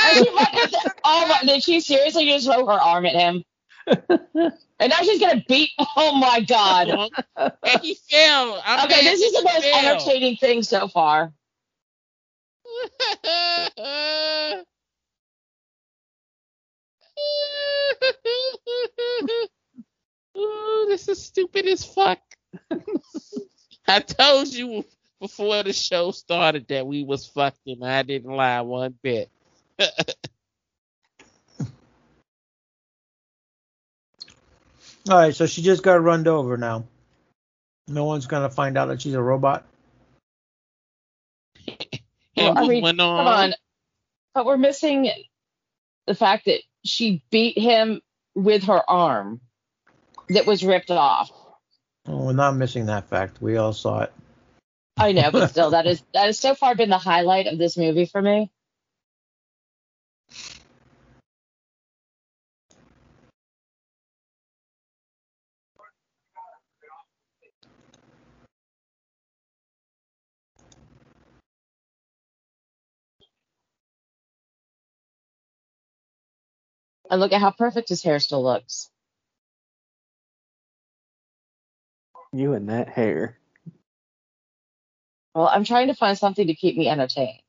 And 0.04 0.26
she 0.26 0.32
fucking- 0.36 0.80
oh 1.04 1.28
my, 1.28 1.40
did 1.46 1.64
she 1.64 1.80
seriously 1.80 2.26
just 2.26 2.46
throw 2.46 2.66
her 2.66 2.72
arm 2.82 3.06
at 3.06 3.14
him? 3.14 3.44
And 3.88 4.90
now 4.90 4.96
she's 5.04 5.20
gonna 5.20 5.44
beat. 5.48 5.70
Oh 5.96 6.16
my 6.18 6.40
god. 6.42 6.90
and 7.38 7.82
he 7.82 7.96
fell. 8.10 8.62
I'm 8.66 8.86
Okay, 8.86 9.04
this 9.04 9.22
is 9.22 9.32
the 9.34 9.44
most 9.44 9.64
fell. 9.64 9.86
entertaining 9.94 10.38
thing 10.38 10.64
so 10.64 10.88
far. 10.88 11.32
Ooh, 19.22 20.86
this 20.90 21.08
is 21.08 21.24
stupid 21.24 21.68
as 21.68 21.86
fuck. 21.86 22.20
I 23.88 24.00
told 24.00 24.48
you 24.54 24.86
before 25.20 25.64
the 25.64 25.74
show 25.74 26.12
started 26.12 26.68
that 26.70 26.88
we 26.88 27.04
was 27.04 27.26
fucked 27.26 27.68
and 27.68 27.84
I 27.86 28.04
didn't 28.04 28.32
lie 28.32 28.62
one 28.62 28.96
bit. 29.02 29.30
All 35.10 35.18
right, 35.18 35.36
so 35.36 35.48
she 35.48 35.62
just 35.64 35.82
got 35.82 36.04
runned 36.04 36.28
over 36.28 36.58
now. 36.58 36.86
No 37.88 38.06
one's 38.06 38.28
gonna 38.28 38.50
find 38.50 38.78
out 38.78 38.88
that 38.88 39.02
she's 39.02 39.16
a 39.16 39.22
robot. 39.22 39.66
Well, 42.38 42.58
I 42.58 42.68
mean, 42.68 42.84
on. 42.84 42.96
Come 42.96 43.28
on. 43.28 43.54
But 44.34 44.46
we're 44.46 44.58
missing 44.58 45.12
the 46.08 46.16
fact 46.16 46.46
that 46.46 46.62
she 46.86 47.24
beat 47.32 47.58
him 47.58 48.02
with 48.36 48.64
her 48.64 48.90
arm 48.90 49.42
that 50.30 50.46
was 50.46 50.64
ripped 50.64 50.92
off. 50.92 51.32
Oh, 52.08 52.26
we're 52.26 52.34
not 52.34 52.56
missing 52.56 52.88
that 52.88 53.08
fact. 53.10 53.42
We 53.42 53.58
all 53.58 53.74
saw 53.74 54.02
it. 54.02 54.14
I 54.98 55.12
know, 55.12 55.32
but 55.32 55.48
still, 55.52 55.72
that 55.72 55.86
is 55.86 56.04
that 56.14 56.26
has 56.26 56.40
so 56.40 56.56
far 56.56 56.76
been 56.76 56.90
the 56.90 56.98
highlight 56.98 57.48
of 57.48 57.58
this 57.58 57.78
movie 57.78 58.06
for 58.06 58.22
me. 58.22 58.52
And 77.12 77.22
look 77.22 77.34
at 77.34 77.42
how 77.42 77.52
perfect 77.52 77.90
his 77.90 78.04
hair 78.04 78.20
still 78.20 78.44
looks. 78.44 78.90
You 82.34 82.54
and 82.54 82.70
that 82.70 82.90
hair. 82.90 83.38
Well, 85.36 85.48
I'm 85.48 85.66
trying 85.66 85.88
to 85.88 85.96
find 85.96 86.18
something 86.18 86.48
to 86.48 86.56
keep 86.56 86.78
me 86.78 86.88
entertained. 86.90 87.42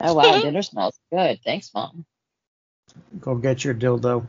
Oh 0.00 0.14
wow, 0.14 0.38
dinner 0.42 0.62
smells 0.62 0.98
good. 1.12 1.40
Thanks, 1.44 1.72
mom. 1.74 2.06
Go 3.20 3.36
get 3.36 3.64
your 3.64 3.74
dildo. 3.74 4.26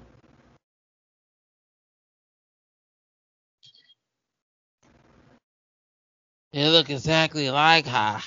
You 6.53 6.69
look 6.69 6.89
exactly 6.89 7.49
like 7.51 7.87
her. 7.87 8.21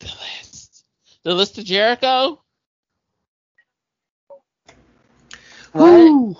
The 0.00 0.06
list. 0.06 0.84
The 1.24 1.34
list 1.34 1.58
of 1.58 1.64
Jericho? 1.64 2.42
What? 5.72 6.36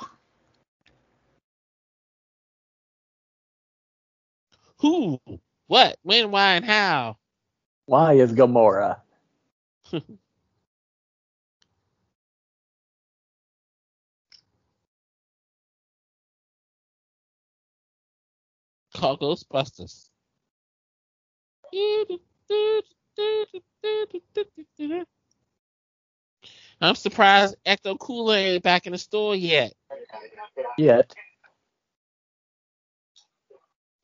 Who? 4.79 5.21
What? 5.67 5.99
When? 6.03 6.31
Why? 6.31 6.55
And 6.55 6.65
how? 6.65 7.19
Why 7.87 8.15
is 8.15 8.33
Gamora? 8.33 9.01
Call 18.97 19.19
Ghostbusters. 19.19 20.09
I'm 26.81 26.95
surprised 26.95 27.57
Ecto 27.67 27.99
Cooler 27.99 28.37
ain't 28.37 28.63
back 28.63 28.87
in 28.87 28.93
the 28.93 28.99
store 28.99 29.35
yet. 29.35 29.73
Yet. 30.79 31.15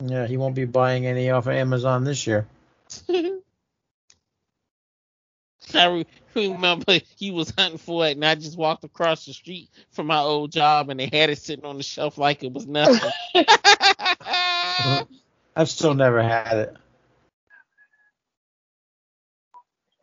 Yeah, 0.04 0.26
he 0.26 0.36
won't 0.36 0.54
be 0.54 0.66
buying 0.66 1.06
any 1.06 1.30
off 1.30 1.46
of 1.46 1.54
Amazon 1.54 2.04
this 2.04 2.26
year. 2.26 2.46
I 5.74 5.86
re- 5.86 6.06
remember 6.34 7.00
he 7.16 7.30
was 7.30 7.52
hunting 7.56 7.78
for 7.78 8.06
it, 8.06 8.12
and 8.12 8.24
I 8.24 8.34
just 8.34 8.58
walked 8.58 8.84
across 8.84 9.24
the 9.24 9.32
street 9.32 9.70
from 9.90 10.06
my 10.06 10.18
old 10.18 10.52
job, 10.52 10.90
and 10.90 11.00
they 11.00 11.08
had 11.12 11.30
it 11.30 11.38
sitting 11.38 11.64
on 11.64 11.78
the 11.78 11.82
shelf 11.82 12.18
like 12.18 12.42
it 12.42 12.52
was 12.52 12.66
nothing. 12.66 13.10
I've 15.56 15.70
still 15.70 15.94
never 15.94 16.22
had 16.22 16.58
it. 16.58 16.76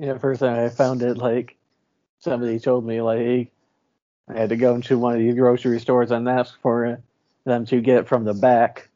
Yeah, 0.04 0.18
first 0.18 0.42
time 0.42 0.60
I 0.60 0.68
found 0.68 1.02
it, 1.02 1.18
like 1.18 1.56
somebody 2.20 2.60
told 2.60 2.86
me, 2.86 3.02
like 3.02 3.54
I 4.28 4.38
had 4.38 4.50
to 4.50 4.58
go 4.58 4.76
into 4.76 4.98
one 4.98 5.14
of 5.14 5.20
these 5.20 5.34
grocery 5.34 5.80
stores 5.80 6.12
and 6.12 6.28
ask 6.28 6.60
for 6.60 7.02
them 7.46 7.66
to 7.68 7.80
get 7.80 8.00
it 8.00 8.08
from 8.10 8.26
the 8.26 8.34
back. 8.34 8.90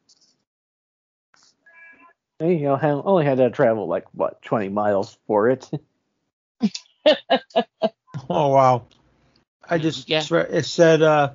And, 2.40 2.52
you 2.52 2.66
know, 2.66 2.74
I 2.74 2.90
only 2.90 3.24
had 3.24 3.38
to 3.38 3.48
travel 3.48 3.88
like 3.88 4.04
what 4.12 4.42
20 4.42 4.68
miles 4.68 5.16
for 5.26 5.48
it. 5.48 5.70
Oh 8.28 8.48
wow! 8.48 8.84
I 9.66 9.78
just 9.78 10.06
Yeah. 10.10 10.22
it 10.30 10.64
said 10.66 11.00
uh, 11.00 11.30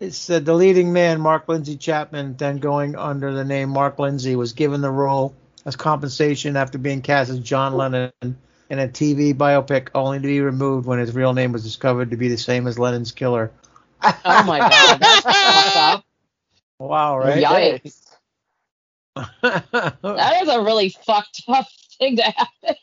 it 0.00 0.12
said 0.12 0.46
the 0.46 0.54
leading 0.54 0.94
man 0.94 1.20
Mark 1.20 1.46
Lindsay 1.46 1.76
Chapman, 1.76 2.36
then 2.38 2.56
going 2.56 2.96
under 2.96 3.34
the 3.34 3.44
name 3.44 3.68
Mark 3.68 3.98
Lindsay, 3.98 4.34
was 4.36 4.54
given 4.54 4.80
the 4.80 4.90
role 4.90 5.34
as 5.66 5.76
compensation 5.76 6.56
after 6.56 6.78
being 6.78 7.02
cast 7.02 7.28
as 7.28 7.40
John 7.40 7.74
Lennon 7.74 8.12
in 8.70 8.78
a 8.78 8.88
TV 8.88 9.34
biopic, 9.34 9.88
only 9.94 10.18
to 10.18 10.26
be 10.26 10.40
removed 10.40 10.86
when 10.86 10.98
his 10.98 11.14
real 11.14 11.32
name 11.32 11.52
was 11.52 11.62
discovered 11.62 12.10
to 12.10 12.16
be 12.16 12.28
the 12.28 12.38
same 12.38 12.66
as 12.66 12.78
Lennon's 12.78 13.12
killer. 13.12 13.50
Oh 14.02 14.44
my 14.44 14.58
god, 14.58 14.98
that's 15.00 15.20
fucked 15.20 15.76
up. 15.76 16.04
Wow! 16.78 17.18
Right? 17.18 17.42
Yikes. 17.42 18.00
That 20.02 20.42
is 20.42 20.48
a 20.48 20.60
really 20.62 20.88
fucked 20.88 21.42
up 21.48 21.66
thing 21.98 22.16
to 22.16 22.22
happen. 22.22 22.76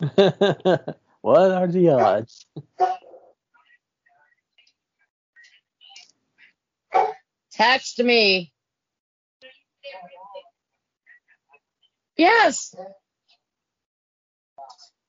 what 1.20 1.50
are 1.52 1.66
the 1.68 1.90
odds? 1.90 2.46
Text 7.52 7.98
me. 8.00 8.52
Yes. 12.16 12.74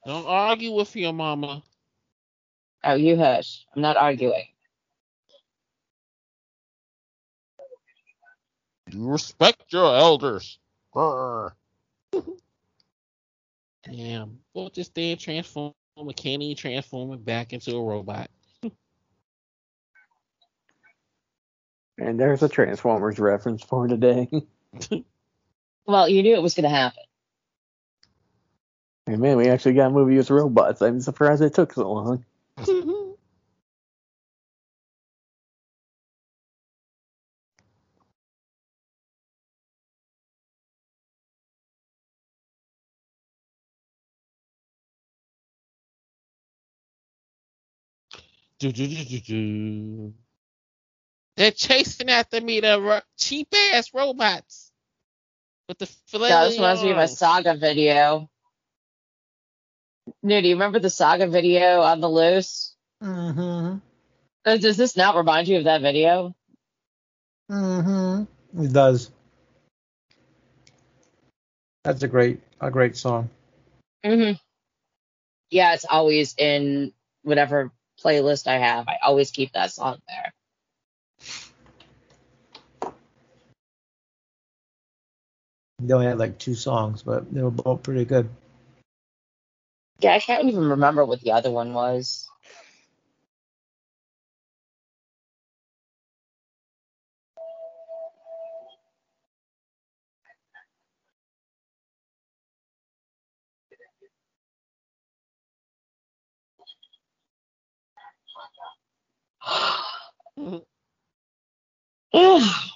Don't 0.07 0.25
argue 0.25 0.71
with 0.71 0.95
your 0.95 1.11
mama. 1.11 1.61
Oh, 2.81 2.95
you 2.95 3.17
hush. 3.17 3.65
I'm 3.75 3.81
not 3.81 3.97
arguing. 3.97 4.45
You 8.89 9.09
respect 9.09 9.63
your 9.73 9.93
elders. 9.93 10.59
Grr. 10.95 11.51
Damn. 13.83 14.39
Well, 14.53 14.69
just 14.69 14.95
then 14.95 15.17
transform 15.17 15.73
a 15.97 16.13
candy 16.13 16.55
transform 16.55 17.11
it 17.11 17.25
back 17.25 17.51
into 17.51 17.75
a 17.75 17.83
robot. 17.83 18.29
And 21.97 22.17
there's 22.17 22.43
a 22.43 22.47
Transformers 22.47 23.19
reference 23.19 23.61
for 23.61 23.89
today. 23.89 24.29
Well, 25.89 26.09
you 26.09 26.21
knew 26.21 26.35
it 26.35 26.41
was 26.41 26.53
going 26.53 26.65
to 26.65 26.69
happen. 26.69 27.03
And 29.07 29.19
man, 29.19 29.37
we 29.37 29.49
actually 29.49 29.75
got 29.75 29.87
a 29.87 29.91
movie 29.91 30.17
with 30.17 30.31
robots. 30.31 30.81
I'm 30.81 31.01
surprised 31.01 31.43
it 31.43 31.55
took 31.55 31.73
so 31.73 31.91
long. 31.93 32.25
do, 32.65 33.13
do, 48.59 48.71
do, 48.73 49.05
do, 49.05 49.21
do. 49.21 50.13
They're 51.37 51.51
chasing 51.51 52.09
after 52.09 52.41
me, 52.41 52.61
the 52.61 52.81
ro- 52.81 53.01
cheap 53.17 53.49
ass 53.73 53.93
robots. 53.93 54.71
With 55.69 55.79
the 55.79 55.87
filet 56.07 56.29
That 56.29 56.51
reminds 56.53 56.83
me 56.83 56.91
of 56.91 56.97
a 56.97 57.07
saga 57.09 57.55
video. 57.55 58.29
No, 60.23 60.41
do 60.41 60.47
you 60.47 60.55
remember 60.55 60.79
the 60.79 60.89
saga 60.89 61.27
video 61.27 61.81
on 61.81 62.01
the 62.01 62.09
loose? 62.09 62.75
mm-hmm. 63.03 63.77
Does 64.43 64.77
this 64.77 64.95
not 64.95 65.15
remind 65.15 65.47
you 65.47 65.57
of 65.57 65.65
that 65.65 65.81
video? 65.81 66.35
Mm-hmm. 67.51 68.63
It 68.63 68.73
does. 68.73 69.11
That's 71.83 72.03
a 72.03 72.07
great 72.07 72.41
a 72.59 72.71
great 72.71 72.97
song. 72.97 73.29
hmm 74.03 74.31
Yeah, 75.49 75.73
it's 75.73 75.85
always 75.85 76.35
in 76.37 76.93
whatever 77.23 77.71
playlist 78.03 78.47
I 78.47 78.57
have. 78.57 78.87
I 78.87 78.97
always 79.03 79.31
keep 79.31 79.53
that 79.53 79.71
song 79.71 79.99
there. 80.07 80.33
They 85.79 85.93
only 85.93 86.07
had 86.07 86.17
like 86.17 86.39
two 86.39 86.55
songs, 86.55 87.03
but 87.03 87.31
they 87.33 87.41
were 87.41 87.51
both 87.51 87.83
pretty 87.83 88.03
good. 88.05 88.29
Yeah, 89.99 90.13
I 90.13 90.19
can't 90.19 90.45
even 90.49 90.69
remember 90.69 91.05
what 91.05 91.21
the 91.21 91.33
other 91.33 91.51
one 91.51 91.73
was. 91.73 92.29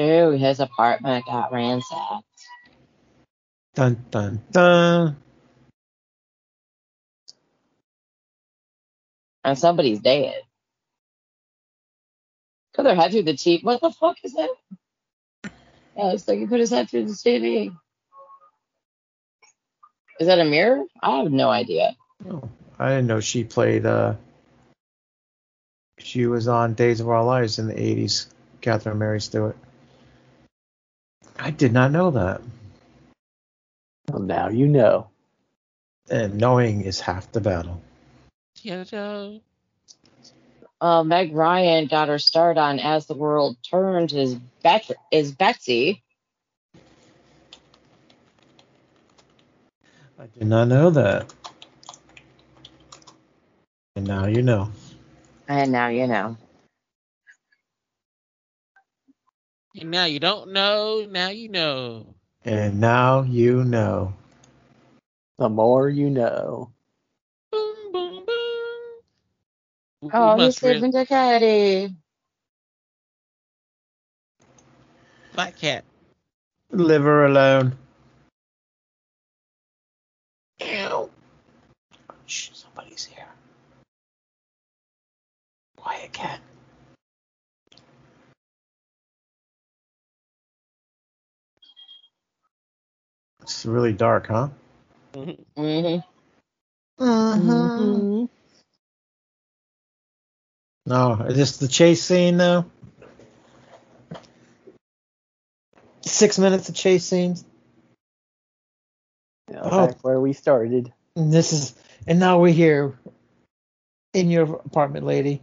Ugh. 0.00 0.06
Ooh, 0.06 0.30
his 0.30 0.60
apartment 0.60 1.26
got 1.26 1.52
ransacked. 1.52 2.24
Dun 3.74 4.04
dun 4.10 4.42
dun. 4.50 5.16
And 9.44 9.58
somebody's 9.58 10.00
dead. 10.00 10.34
Put 12.74 12.84
their 12.84 12.94
head 12.94 13.12
through 13.12 13.24
the 13.24 13.32
TV. 13.34 13.62
What 13.62 13.80
the 13.80 13.90
fuck 13.90 14.16
is 14.24 14.32
that? 14.34 14.50
Yeah, 15.96 16.12
it's 16.12 16.26
like 16.26 16.38
he 16.38 16.46
put 16.46 16.60
his 16.60 16.70
head 16.70 16.88
through 16.88 17.06
the 17.06 17.12
TV. 17.12 17.76
Is 20.18 20.26
that 20.26 20.38
a 20.38 20.44
mirror? 20.44 20.84
I 21.02 21.18
have 21.18 21.32
no 21.32 21.50
idea. 21.50 21.96
Oh, 22.28 22.48
I 22.78 22.90
didn't 22.90 23.06
know 23.06 23.20
she 23.20 23.44
played. 23.44 23.86
uh 23.86 24.14
She 25.98 26.26
was 26.26 26.48
on 26.48 26.74
Days 26.74 27.00
of 27.00 27.08
Our 27.08 27.24
Lives 27.24 27.58
in 27.58 27.66
the 27.66 27.74
'80s. 27.74 28.26
Catherine 28.60 28.98
Mary 28.98 29.20
Stewart. 29.20 29.56
I 31.50 31.52
did 31.52 31.72
not 31.72 31.90
know 31.90 32.12
that. 32.12 32.42
Well, 34.08 34.22
now 34.22 34.50
you 34.50 34.68
know. 34.68 35.08
And 36.08 36.36
knowing 36.36 36.82
is 36.82 37.00
half 37.00 37.32
the 37.32 37.40
battle. 37.40 37.82
Jojo. 38.56 39.40
Uh, 40.80 41.02
Meg 41.02 41.34
Ryan 41.34 41.88
got 41.88 42.06
her 42.06 42.20
start 42.20 42.56
on 42.56 42.78
As 42.78 43.06
the 43.06 43.14
World 43.14 43.56
Turned 43.68 44.12
is, 44.12 44.36
Bet- 44.62 44.92
is 45.10 45.32
Betsy. 45.32 46.04
I 50.20 50.26
did 50.26 50.46
not 50.46 50.68
know 50.68 50.90
that. 50.90 51.34
And 53.96 54.06
now 54.06 54.26
you 54.26 54.42
know. 54.42 54.70
And 55.48 55.72
now 55.72 55.88
you 55.88 56.06
know. 56.06 56.36
And 59.78 59.90
now 59.90 60.04
you 60.04 60.18
don't 60.18 60.52
know, 60.52 61.06
now 61.08 61.28
you 61.28 61.48
know. 61.48 62.14
And 62.44 62.80
now 62.80 63.22
you 63.22 63.62
know. 63.62 64.14
The 65.38 65.48
more 65.48 65.88
you 65.88 66.10
know. 66.10 66.72
Boom, 67.52 67.92
boom, 67.92 68.24
boom. 68.26 69.00
Oh, 70.12 70.34
we 70.36 70.42
he's 70.42 70.46
must 70.48 70.62
re- 70.62 70.74
saving 70.74 70.90
the 70.90 71.06
caddy. 71.06 71.94
Black 75.34 75.56
cat. 75.56 75.84
Leave 76.72 77.02
her 77.02 77.26
alone. 77.26 77.76
Ow. 80.62 81.10
Shh, 82.26 82.50
somebody's 82.52 83.04
here. 83.04 83.26
Quiet 85.76 86.12
cat. 86.12 86.40
It's 93.50 93.66
really 93.66 93.92
dark, 93.92 94.28
huh? 94.28 94.48
Mhm. 95.12 95.44
Mm-hmm. 95.58 96.00
Mm-hmm. 97.00 98.24
No, 100.86 101.12
is 101.28 101.36
this 101.36 101.56
the 101.56 101.66
chase 101.66 102.02
scene 102.04 102.36
though. 102.36 102.66
Six 106.02 106.38
minutes 106.38 106.68
of 106.68 106.76
chase 106.76 107.04
scenes. 107.04 107.44
You 109.48 109.56
know, 109.56 109.62
Oh. 109.64 109.86
Back 109.88 110.04
where 110.04 110.20
we 110.20 110.32
started. 110.32 110.92
And 111.16 111.32
this 111.32 111.52
is, 111.52 111.74
and 112.06 112.20
now 112.20 112.38
we're 112.38 112.52
here 112.52 113.00
in 114.14 114.30
your 114.30 114.44
apartment, 114.64 115.04
lady. 115.06 115.42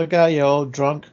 Look 0.00 0.14
out, 0.14 0.32
you 0.32 0.40
old 0.40 0.72
drunk. 0.72 1.04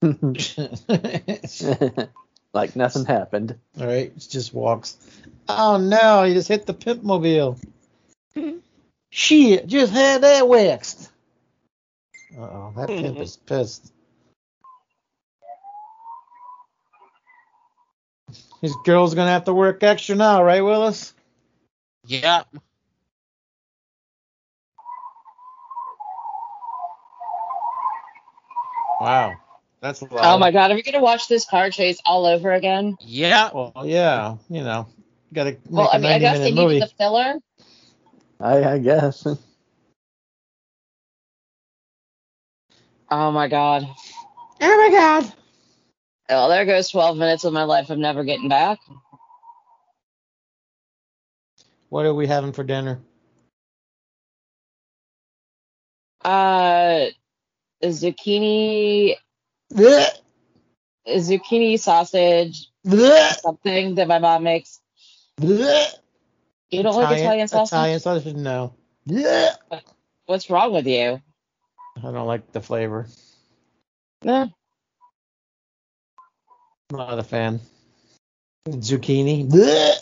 Like 2.54 2.76
nothing 2.76 3.04
happened. 3.04 3.58
All 3.78 3.86
right, 3.86 4.16
just 4.16 4.54
walks. 4.54 4.96
Oh 5.48 5.78
no, 5.78 6.22
he 6.22 6.32
just 6.32 6.48
hit 6.48 6.64
the 6.64 6.74
pimp 6.74 7.02
mobile. 7.02 7.58
Shit, 9.10 9.66
just 9.66 9.92
had 9.92 10.22
that 10.22 10.48
waxed. 10.48 11.10
Uh 12.36 12.42
oh, 12.42 12.72
that 12.76 12.88
pimp 12.88 13.18
is 13.20 13.36
pissed. 13.36 13.92
His 18.62 18.76
girl's 18.76 19.14
gonna 19.14 19.30
have 19.30 19.44
to 19.44 19.54
work 19.54 19.82
extra 19.82 20.16
now, 20.16 20.42
right, 20.42 20.62
Willis? 20.62 21.14
Yep. 22.06 22.46
Wow, 29.00 29.40
that's 29.80 30.02
a 30.02 30.06
lot. 30.06 30.24
Oh 30.24 30.38
my 30.38 30.50
god, 30.52 30.70
are 30.72 30.74
we 30.74 30.82
gonna 30.82 31.00
watch 31.02 31.28
this 31.28 31.44
car 31.46 31.70
chase 31.70 32.00
all 32.06 32.26
over 32.26 32.52
again? 32.52 32.98
Yeah. 33.00 33.50
Well, 33.54 33.72
yeah, 33.84 34.36
you 34.50 34.62
know, 34.64 34.88
gotta 35.32 35.58
make 35.70 35.76
Well, 35.76 35.90
a 35.94 35.96
I 35.96 35.98
mean, 35.98 36.12
I 36.12 36.18
guess 36.20 36.40
they 36.40 36.52
minute 36.52 36.52
needed 36.52 36.78
the 36.80 36.88
filler. 36.98 37.34
I, 38.40 38.64
I 38.74 38.78
guess. 38.78 39.26
Oh 43.10 43.32
my 43.32 43.48
god. 43.48 43.88
Oh 44.60 44.90
my 44.90 44.96
god. 44.96 45.34
Well, 46.28 46.48
there 46.50 46.66
goes 46.66 46.90
12 46.90 47.16
minutes 47.16 47.44
of 47.44 47.52
my 47.52 47.62
life 47.64 47.90
I'm 47.90 48.00
never 48.00 48.22
getting 48.22 48.48
back. 48.48 48.80
What 51.88 52.04
are 52.04 52.12
we 52.12 52.26
having 52.26 52.52
for 52.52 52.64
dinner? 52.64 53.00
Uh, 56.22 57.06
zucchini, 57.82 59.14
Blech, 59.72 60.18
zucchini 61.08 61.78
sausage, 61.78 62.68
blech, 62.86 63.40
something 63.40 63.94
that 63.94 64.08
my 64.08 64.18
mom 64.18 64.42
makes. 64.42 64.80
blech. 65.40 65.94
You 66.70 66.82
don't 66.82 66.94
like 66.94 67.18
Italian 67.18 67.48
sausage? 67.48 67.72
Italian 67.72 68.00
sausage? 68.00 68.34
No. 68.34 68.74
Blech. 69.08 69.56
What's 70.26 70.50
wrong 70.50 70.74
with 70.74 70.86
you? 70.86 71.22
I 71.96 72.00
don't 72.02 72.26
like 72.26 72.52
the 72.52 72.60
flavor. 72.60 73.06
Nah. 74.22 74.48
Not 76.90 77.18
a 77.18 77.22
fan. 77.22 77.60
Zucchini. 78.68 79.48
Blech. 79.48 79.96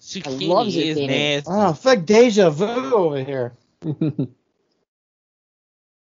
Zucchini 0.00 0.48
love 0.48 0.68
is 0.68 0.74
zucchini. 0.98 1.06
nasty. 1.08 1.50
Oh, 1.50 1.72
fuck 1.74 2.04
deja 2.04 2.50
vu 2.50 2.66
over 2.94 3.22
here. 3.24 3.52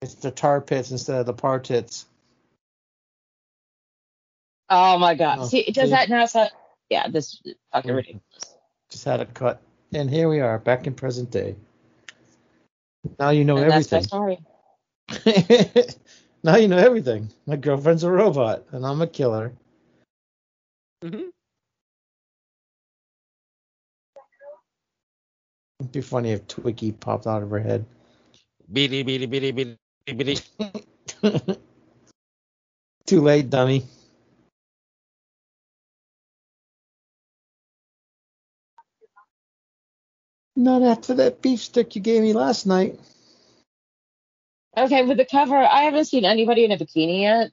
It's 0.02 0.16
the 0.16 0.30
tar 0.30 0.60
pits 0.60 0.90
instead 0.90 1.20
of 1.20 1.24
the 1.24 1.32
partits. 1.32 2.04
Oh 4.68 4.98
my 4.98 5.14
god. 5.14 5.38
Oh, 5.40 5.46
see, 5.46 5.64
does 5.64 5.84
see? 5.84 5.90
that 5.90 6.10
now 6.10 6.26
sound? 6.26 6.50
Yeah, 6.90 7.08
this 7.08 7.40
is 7.46 7.54
fucking 7.72 7.90
Mm. 7.90 7.96
ridiculous. 7.96 8.54
Just 8.90 9.04
had 9.06 9.20
a 9.20 9.24
cut. 9.26 9.62
And 9.94 10.10
here 10.10 10.28
we 10.28 10.40
are, 10.40 10.58
back 10.58 10.86
in 10.86 10.92
present 10.94 11.30
day. 11.30 11.56
Now 13.18 13.30
you 13.30 13.44
know 13.44 13.56
and 13.56 13.70
that's 13.70 13.90
my 13.90 13.98
everything. 13.98 14.40
story. 15.16 15.86
now 16.44 16.56
you 16.56 16.68
know 16.68 16.78
everything. 16.78 17.30
My 17.46 17.56
girlfriend's 17.56 18.04
a 18.04 18.12
robot, 18.12 18.64
and 18.72 18.86
I'm 18.86 19.02
a 19.02 19.08
killer. 19.08 19.54
Mhm. 21.04 21.30
It'd 25.80 25.92
be 25.92 26.02
funny 26.02 26.32
if 26.32 26.46
Twiki 26.48 26.98
popped 26.98 27.26
out 27.26 27.42
of 27.42 27.50
her 27.50 27.60
head. 27.60 27.86
Bitty, 28.72 29.02
bitty, 29.04 29.26
bitty, 29.26 29.52
bitty, 29.52 29.78
bitty. 30.06 30.38
Too 33.06 33.22
late, 33.22 33.50
dummy. 33.50 33.84
Not 40.56 40.82
after 40.82 41.14
that 41.14 41.42
beef 41.42 41.60
stick 41.60 41.96
you 41.96 42.02
gave 42.02 42.22
me 42.22 42.32
last 42.34 42.66
night. 42.66 43.00
Okay, 44.76 45.04
with 45.04 45.16
the 45.18 45.24
cover, 45.24 45.56
I 45.56 45.82
haven't 45.82 46.06
seen 46.06 46.24
anybody 46.24 46.64
in 46.64 46.72
a 46.72 46.76
bikini 46.76 47.20
yet. 47.22 47.50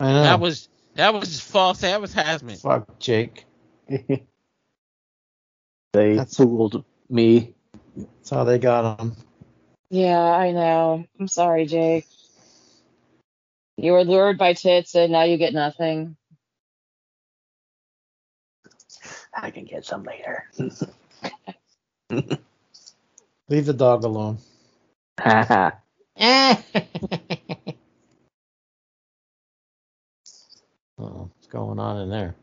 I 0.00 0.12
know. 0.12 0.22
That 0.24 0.40
was 0.40 0.68
that 0.94 1.14
was 1.14 1.40
false 1.40 1.84
advertisement. 1.84 2.60
Fuck 2.60 2.98
Jake. 2.98 3.44
they 3.88 4.26
That's- 5.92 6.36
fooled 6.36 6.84
me. 7.08 7.54
That's 7.96 8.30
how 8.30 8.44
they 8.44 8.58
got 8.58 9.00
him. 9.00 9.14
Yeah, 9.90 10.18
I 10.18 10.52
know. 10.52 11.04
I'm 11.20 11.28
sorry, 11.28 11.66
Jake. 11.66 12.06
You 13.76 13.92
were 13.92 14.04
lured 14.04 14.38
by 14.38 14.54
tits 14.54 14.94
and 14.94 15.12
now 15.12 15.24
you 15.24 15.36
get 15.36 15.52
nothing. 15.52 16.16
I 19.34 19.50
can 19.50 19.64
get 19.64 19.84
some 19.84 20.04
later. 20.04 20.44
Leave 23.48 23.66
the 23.66 23.72
dog 23.74 24.04
alone. 24.04 24.38
Haha. 25.20 25.72
oh, 26.20 26.62
what's 30.98 31.48
going 31.48 31.78
on 31.78 32.02
in 32.02 32.10
there? 32.10 32.34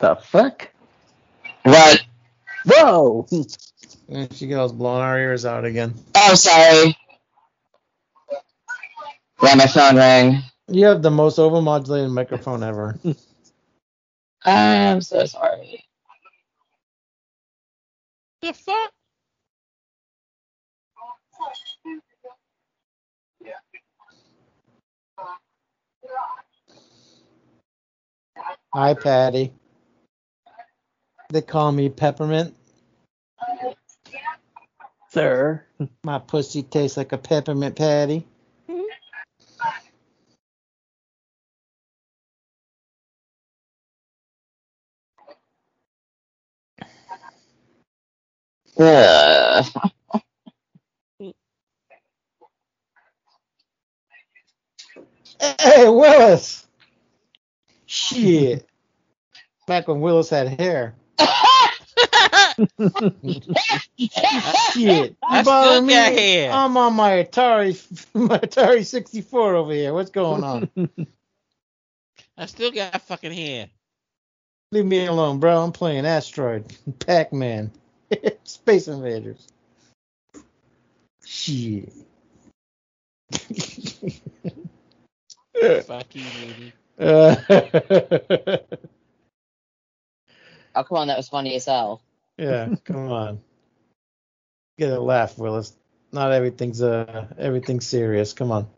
the 0.00 0.16
fuck? 0.22 0.68
What? 1.62 2.02
Whoa! 2.66 3.26
And 4.08 4.32
she 4.34 4.46
goes 4.48 4.72
blowing 4.72 5.02
our 5.02 5.18
ears 5.18 5.44
out 5.44 5.64
again. 5.64 5.94
Oh, 6.14 6.34
sorry. 6.34 6.96
Yeah, 9.42 9.54
my 9.54 9.66
phone 9.66 9.96
rang. 9.96 10.42
You 10.68 10.86
have 10.86 11.02
the 11.02 11.10
most 11.10 11.38
overmodulated 11.38 12.10
microphone 12.12 12.62
ever. 12.62 12.98
I'm 14.44 15.00
so 15.02 15.26
sorry. 15.26 15.84
the 18.42 18.52
fuck? 18.52 18.92
Hi, 28.74 28.94
Patty. 28.94 29.52
They 31.30 31.42
call 31.42 31.72
me 31.72 31.88
Peppermint. 31.88 32.54
Sir. 35.10 35.64
My 36.04 36.18
pussy 36.18 36.62
tastes 36.62 36.96
like 36.96 37.12
a 37.12 37.18
peppermint 37.18 37.76
patty. 37.76 38.26
Ugh. 48.78 49.66
Hey, 55.40 55.88
Willis. 55.88 56.66
Shit. 57.86 58.66
Back 59.66 59.88
when 59.88 60.00
Willis 60.00 60.30
had 60.30 60.60
hair. 60.60 60.94
Shit. 64.72 65.16
I 65.22 65.42
still 65.42 65.86
got 65.86 66.12
hair. 66.12 66.52
I'm 66.52 66.76
on 66.76 66.94
my 66.94 67.24
Atari, 67.24 67.80
my 68.14 68.38
Atari 68.38 68.86
64 68.86 69.54
over 69.54 69.72
here. 69.72 69.92
What's 69.92 70.10
going 70.10 70.44
on? 70.44 70.68
I 72.36 72.46
still 72.46 72.70
got 72.70 73.00
fucking 73.02 73.32
hair. 73.32 73.68
Leave 74.70 74.86
me 74.86 75.04
alone, 75.06 75.38
bro. 75.38 75.62
I'm 75.62 75.72
playing 75.72 76.06
Asteroid, 76.06 76.64
Pac-Man, 77.00 77.70
Space 78.44 78.88
Invaders. 78.88 79.48
Shit. 81.24 81.92
Fuck 85.84 86.14
you, 86.14 86.24
lady. 86.40 86.72
Uh, 86.98 87.36
Oh, 90.74 90.84
come 90.84 90.98
on, 90.98 91.08
that 91.08 91.16
was 91.16 91.28
funny 91.28 91.54
as 91.54 91.66
hell. 91.66 92.00
yeah, 92.38 92.74
come 92.84 93.10
on. 93.10 93.40
Get 94.78 94.90
a 94.90 95.00
laugh, 95.00 95.36
Willis. 95.38 95.74
Not 96.12 96.32
everything's 96.32 96.82
uh 96.82 97.26
everything's 97.38 97.86
serious. 97.86 98.32
Come 98.32 98.52
on. 98.52 98.68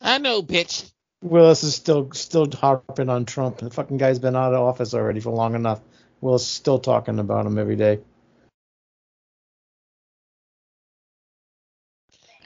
I 0.00 0.18
know, 0.18 0.42
bitch. 0.42 0.90
Willis 1.22 1.62
is 1.62 1.74
still 1.74 2.10
still 2.12 2.50
harping 2.50 3.08
on 3.08 3.24
Trump. 3.24 3.58
The 3.58 3.70
fucking 3.70 3.96
guy's 3.96 4.18
been 4.18 4.36
out 4.36 4.52
of 4.54 4.60
office 4.60 4.92
already 4.94 5.20
for 5.20 5.30
long 5.30 5.54
enough. 5.54 5.80
Willis 6.22 6.42
is 6.42 6.48
still 6.48 6.78
talking 6.80 7.18
about 7.20 7.46
him 7.46 7.58
every 7.58 7.76
day. 7.76 8.00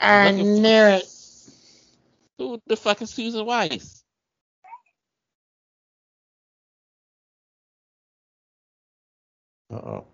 I 0.00 0.32
Looking 0.32 0.62
knew 0.62 0.62
for- 0.62 0.88
it. 0.88 1.04
Who 2.38 2.60
the 2.66 2.76
fuck 2.76 3.02
is 3.02 3.10
Susan 3.10 3.46
Weiss? 3.46 4.02
Uh 9.70 9.76
oh. 9.76 10.06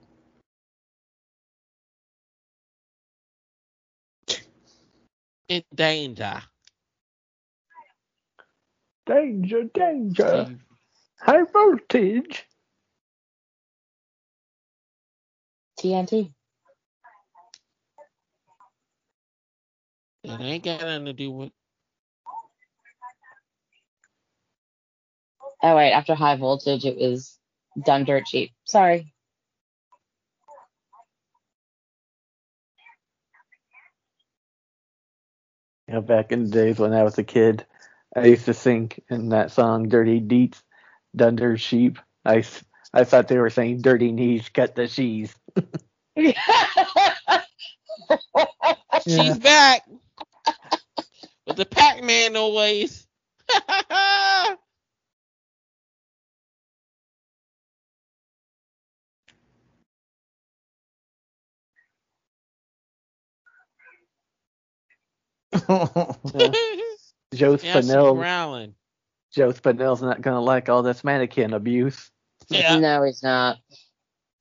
In 5.48 5.62
danger. 5.74 6.42
danger, 9.06 9.64
danger. 9.64 10.58
High 11.20 11.44
voltage. 11.52 12.46
TNT. 15.82 16.32
It 20.24 20.40
ain't 20.40 20.64
got 20.64 20.82
nothing 20.82 21.06
to 21.06 21.12
do 21.14 21.30
with. 21.32 21.52
Oh 25.62 25.76
wait, 25.76 25.92
after 25.92 26.14
high 26.14 26.36
voltage, 26.36 26.84
it 26.86 26.96
was 26.98 27.38
done 27.84 28.04
dirt 28.04 28.26
cheap. 28.26 28.52
Sorry. 28.64 29.12
You 35.88 35.94
know, 35.94 36.00
back 36.02 36.32
in 36.32 36.44
the 36.44 36.50
days 36.50 36.78
when 36.78 36.92
I 36.94 37.02
was 37.04 37.18
a 37.18 37.24
kid, 37.24 37.66
I 38.16 38.26
used 38.26 38.46
to 38.46 38.54
sing 38.54 38.92
in 39.10 39.30
that 39.30 39.50
song 39.52 39.88
"Dirty 39.88 40.20
Deets, 40.20 40.62
Dunder 41.16 41.56
Sheep." 41.58 41.98
I, 42.24 42.38
s- 42.38 42.64
I 42.94 43.04
thought 43.04 43.28
they 43.28 43.38
were 43.38 43.50
saying 43.50 43.82
"Dirty 43.82 44.12
Knees, 44.12 44.48
Cut 44.48 44.74
the 44.74 44.88
Cheese." 44.88 45.34
Yeah. 49.04 49.22
She's 49.24 49.38
back 49.38 49.82
with 51.46 51.56
the 51.56 51.66
Pac-Man 51.66 52.34
noise. 52.34 53.06
Joe 67.34 67.52
yeah, 67.52 67.58
she's 67.58 67.90
Spinell. 67.90 68.74
Joe 69.32 69.52
Spinell's 69.52 70.02
not 70.02 70.20
gonna 70.20 70.40
like 70.40 70.68
all 70.68 70.82
this 70.82 71.02
mannequin 71.02 71.54
abuse. 71.54 72.11
Yeah. 72.48 72.78
No, 72.78 73.02
he's 73.04 73.22
not. 73.22 73.58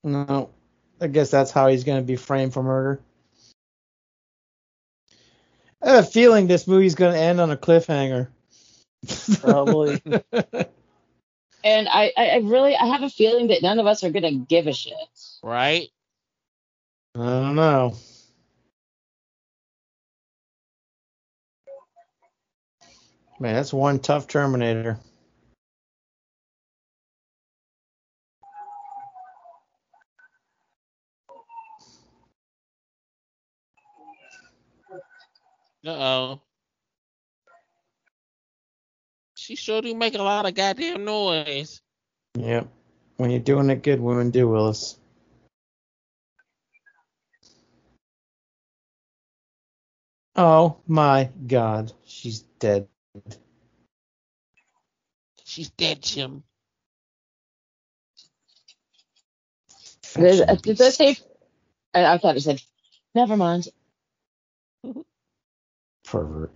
no. 0.04 0.50
I 1.00 1.08
guess 1.08 1.32
that's 1.32 1.52
how 1.52 1.68
he's 1.68 1.84
gonna 1.84 2.02
be 2.04 2.16
framed 2.16 2.54
for 2.54 2.62
murder. 2.62 3.02
I 5.82 5.96
have 5.96 6.04
a 6.06 6.08
feeling 6.08 6.48
this 6.48 6.68
movie's 6.68 6.96
gonna 6.96 7.18
end 7.18 7.42
on 7.42 7.50
a 7.52 7.58
cliffhanger. 7.58 8.28
Probably. 9.42 10.02
And 11.64 11.88
I, 11.88 12.12
I, 12.18 12.30
I 12.30 12.38
really, 12.38 12.76
I 12.76 12.88
have 12.88 13.04
a 13.04 13.10
feeling 13.10 13.48
that 13.48 13.62
none 13.62 13.80
of 13.80 13.86
us 13.86 14.04
are 14.04 14.10
gonna 14.10 14.34
give 14.34 14.68
a 14.68 14.74
shit. 14.74 14.96
Right? 15.44 15.90
I 17.16 17.20
don't 17.20 17.56
know. 17.56 17.96
Man, 23.40 23.56
that's 23.56 23.74
one 23.74 24.00
tough 24.00 24.28
Terminator. 24.28 25.00
Oh. 35.86 36.42
She 39.36 39.56
sure 39.56 39.82
do 39.82 39.94
make 39.96 40.16
a 40.16 40.22
lot 40.22 40.46
of 40.46 40.54
goddamn 40.54 41.06
noise. 41.06 41.82
Yep. 42.38 42.68
When 43.18 43.32
you're 43.32 43.40
doing 43.40 43.70
it 43.70 43.84
good, 43.84 44.00
women 44.00 44.32
do, 44.32 44.48
Willis. 44.48 44.98
Oh 50.36 50.78
my 50.88 51.30
God, 51.48 51.92
she's 52.06 52.42
dead. 52.60 52.88
She's 55.44 55.70
dead, 55.72 56.02
Jim. 56.02 56.44
Did, 60.16 60.50
uh, 60.50 60.56
did 60.56 60.78
they 60.78 60.90
say? 60.92 61.18
I, 61.94 62.06
I 62.06 62.18
thought 62.18 62.38
it 62.38 62.42
said. 62.42 62.62
Never 63.14 63.36
mind. 63.36 63.68
Pervert. 66.12 66.52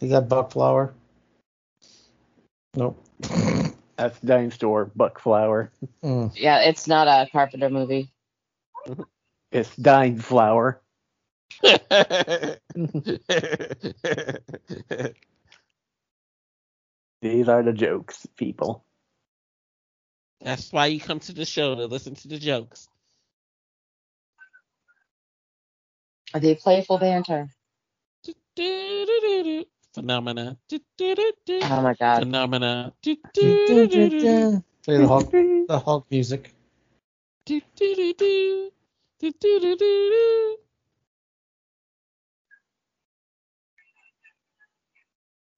Is 0.00 0.10
that 0.10 0.28
buck 0.28 0.52
flower? 0.52 0.94
Nope. 2.76 3.04
That's 3.96 4.20
Dine 4.20 4.52
Store 4.52 4.90
Buck 4.94 5.18
Flower. 5.20 5.72
Mm. 6.02 6.32
Yeah, 6.34 6.60
it's 6.60 6.86
not 6.86 7.08
a 7.08 7.28
Carpenter 7.30 7.68
movie. 7.68 8.12
It's 9.52 9.74
Dine 9.74 10.16
Flower. 10.16 10.80
These 11.62 11.88
are 17.48 17.62
the 17.64 17.72
jokes, 17.74 18.26
people. 18.36 18.84
That's 20.42 20.72
why 20.72 20.86
you 20.86 21.00
come 21.00 21.20
to 21.20 21.32
the 21.32 21.46
show 21.46 21.74
to 21.76 21.86
listen 21.86 22.14
to 22.16 22.28
the 22.28 22.38
jokes. 22.38 22.88
Are 26.34 26.40
they 26.40 26.54
playful 26.56 26.98
banter? 26.98 27.48
Phenomena. 29.94 30.58
Oh 31.62 31.82
my 31.82 31.94
god. 31.94 32.18
Phenomena. 32.18 32.94
Play 34.84 34.98
the 34.98 35.06
Hulk, 35.08 35.34
the 35.68 35.78
Hulk 35.80 36.06
music. 36.10 36.54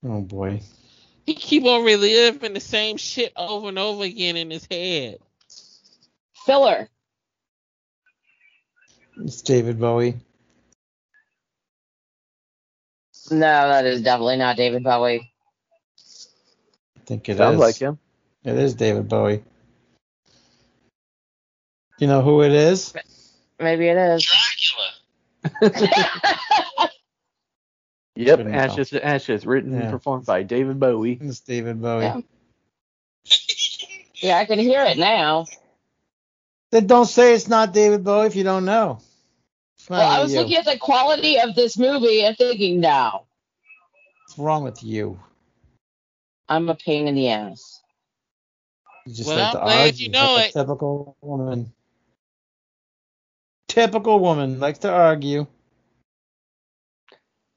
Oh 0.04 0.22
boy. 0.22 0.60
He 1.26 1.34
keep 1.34 1.64
on 1.64 1.84
reliving 1.84 2.52
the 2.52 2.60
same 2.60 2.96
shit 2.96 3.32
over 3.36 3.68
and 3.68 3.78
over 3.78 4.02
again 4.02 4.36
in 4.36 4.50
his 4.50 4.66
head. 4.68 5.18
Filler. 6.44 6.88
It's 9.18 9.40
David 9.42 9.78
Bowie. 9.78 10.16
No, 13.30 13.38
that 13.38 13.86
is 13.86 14.02
definitely 14.02 14.38
not 14.38 14.56
David 14.56 14.82
Bowie. 14.82 15.32
I 16.96 17.00
think 17.06 17.28
it 17.28 17.32
is. 17.32 17.38
Sounds 17.38 17.60
like 17.60 17.76
him. 17.76 17.98
It 18.44 18.58
is 18.58 18.74
David 18.74 19.08
Bowie. 19.08 19.44
You 21.98 22.08
know 22.08 22.22
who 22.22 22.42
it 22.42 22.50
is? 22.50 22.92
Maybe 23.60 23.86
it 23.86 23.96
is. 23.96 24.28
Yep, 28.16 28.40
Ashes 28.46 28.90
to 28.90 29.04
Ashes, 29.04 29.46
written 29.46 29.74
and 29.74 29.90
performed 29.90 30.26
by 30.26 30.42
David 30.42 30.78
Bowie. 30.78 31.18
It's 31.20 31.40
David 31.40 31.80
Bowie. 31.80 32.04
Yeah. 32.04 32.20
Yeah, 34.16 34.38
I 34.38 34.44
can 34.44 34.58
hear 34.58 34.84
it 34.84 34.98
now. 34.98 35.46
Then 36.70 36.86
don't 36.86 37.06
say 37.06 37.34
it's 37.34 37.48
not 37.48 37.72
David 37.72 38.04
Bowie 38.04 38.26
if 38.26 38.36
you 38.36 38.44
don't 38.44 38.64
know. 38.64 39.00
Well, 39.90 40.00
I 40.00 40.22
was 40.22 40.32
you. 40.32 40.40
looking 40.40 40.56
at 40.56 40.64
the 40.64 40.78
quality 40.78 41.38
of 41.40 41.54
this 41.54 41.76
movie 41.76 42.22
and 42.24 42.36
thinking, 42.36 42.80
no, 42.80 43.26
What's 44.26 44.38
wrong 44.38 44.64
with 44.64 44.82
you? 44.82 45.20
I'm 46.48 46.68
a 46.68 46.74
pain 46.74 47.08
in 47.08 47.14
the 47.14 47.28
ass. 47.30 47.82
You 49.06 49.14
just 49.14 49.28
Well, 49.28 49.38
like 49.38 49.46
I'm 49.48 49.52
to 49.54 49.60
glad 49.60 49.86
argue 49.86 50.06
you 50.06 50.10
know 50.12 50.34
like 50.34 50.44
a 50.44 50.48
it. 50.48 50.52
typical 50.52 51.16
woman. 51.20 51.72
Typical 53.68 54.20
woman 54.20 54.60
likes 54.60 54.80
to 54.80 54.90
argue. 54.92 55.46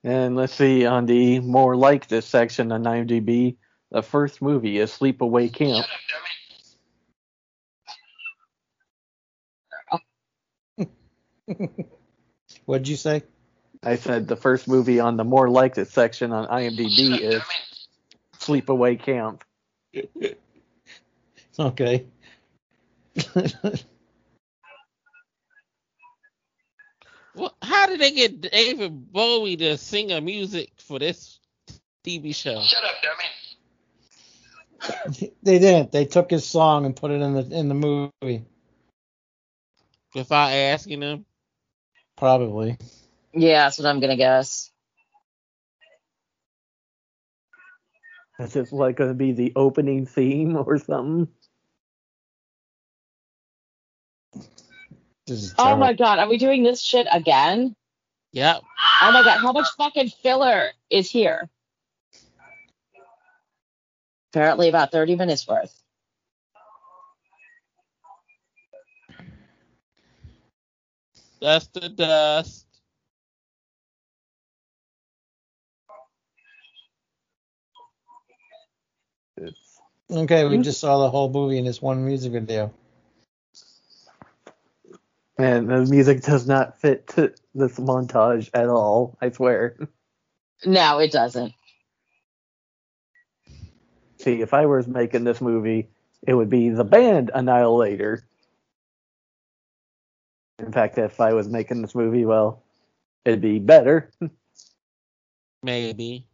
And 0.06 0.36
let's 0.36 0.54
see, 0.54 0.86
on 0.86 1.08
the 1.08 1.40
more 1.40 1.76
like 1.76 2.08
this 2.08 2.28
section 2.28 2.72
on 2.72 2.84
IMDb, 2.84 3.58
the 3.90 4.04
first 4.04 4.40
movie 4.40 4.78
is 4.78 4.92
Sleepaway 4.92 5.52
Camp. 5.52 5.88
What'd 12.66 12.88
you 12.88 12.98
say? 12.98 13.24
I 13.84 13.96
said 13.96 14.28
the 14.28 14.36
first 14.36 14.68
movie 14.68 15.00
on 15.00 15.18
the 15.18 15.24
more 15.24 15.50
like 15.50 15.74
this 15.74 15.92
section 15.92 16.32
on 16.32 16.48
IMDb 16.50 17.20
is 17.20 17.42
Sleepaway 18.40 19.02
Camp. 19.02 19.44
Okay. 21.58 22.06
Well, 27.36 27.56
how 27.62 27.88
did 27.88 28.00
they 28.00 28.12
get 28.12 28.42
David 28.42 29.12
Bowie 29.12 29.58
to 29.58 29.78
sing 29.78 30.12
a 30.12 30.22
music 30.22 30.72
for 30.78 31.00
this 31.00 31.40
TV 32.06 32.34
show? 32.34 32.62
Shut 32.62 32.84
up, 32.84 32.96
dummy. 35.02 35.34
they 35.44 35.60
didn't. 35.60 35.92
They 35.92 36.06
took 36.06 36.32
his 36.32 36.46
song 36.46 36.86
and 36.86 36.96
put 36.96 37.12
it 37.12 37.22
in 37.22 37.34
the 37.34 37.42
in 37.52 37.68
the 37.68 37.76
movie. 37.76 38.46
Without 40.14 40.52
asking 40.52 41.02
him? 41.02 41.26
Probably. 42.18 42.78
Yeah, 43.34 43.66
that's 43.66 43.80
what 43.80 43.88
I'm 43.88 44.00
gonna 44.00 44.16
guess. 44.16 44.72
Is 48.40 48.54
this 48.54 48.72
like 48.72 48.98
going 48.98 49.10
to 49.10 49.14
be 49.14 49.32
the 49.32 49.54
opening 49.56 50.06
theme 50.06 50.58
or 50.58 50.78
something? 50.78 51.30
Oh 55.58 55.76
my 55.76 55.94
god, 55.94 56.20
are 56.20 56.30
we 56.30 56.38
doing 56.38 56.64
this 56.64 56.82
shit 56.82 57.08
again? 57.12 57.76
Yep. 58.34 58.62
Oh 59.02 59.12
my 59.12 59.24
god, 59.24 59.40
how 59.40 59.52
much 59.52 59.68
fucking 59.78 60.10
filler 60.10 60.70
is 60.90 61.10
here? 61.10 61.50
Apparently 64.32 64.70
about 64.70 64.92
30 64.92 65.16
minutes 65.16 65.48
worth. 65.48 65.74
Dust 71.42 71.74
to 71.74 71.90
dust. 71.90 72.66
It's, 79.38 79.82
Okay, 80.12 80.44
we 80.44 80.52
mm-hmm. 80.52 80.62
just 80.62 80.80
saw 80.80 81.00
the 81.00 81.10
whole 81.10 81.32
movie 81.32 81.58
in 81.58 81.66
this 81.66 81.82
one 81.82 82.06
music 82.06 82.32
video. 82.34 82.72
And 85.38 85.70
the 85.70 85.86
music 85.86 86.22
does 86.22 86.48
not 86.48 86.80
fit 86.80 87.08
to 87.10 87.34
this 87.54 87.78
montage 87.78 88.50
at 88.54 88.68
all, 88.68 89.18
I 89.22 89.32
swear. 89.32 89.78
No, 90.66 91.00
it 91.00 91.12
doesn't. 91.12 91.54
See, 94.18 94.42
if 94.42 94.54
I 94.54 94.66
was 94.66 94.88
making 94.88 95.26
this 95.26 95.42
movie, 95.42 95.90
it 96.26 96.34
would 96.34 96.50
be 96.50 96.70
the 96.70 96.84
band 96.84 97.32
Annihilator. 97.34 98.26
In 100.60 100.72
fact, 100.72 100.98
if 100.98 101.20
I 101.20 101.34
was 101.34 101.50
making 101.50 101.82
this 101.82 101.94
movie, 101.94 102.26
well, 102.26 102.64
it'd 103.26 103.42
be 103.42 103.60
better. 103.60 104.10
Maybe. 105.64 106.28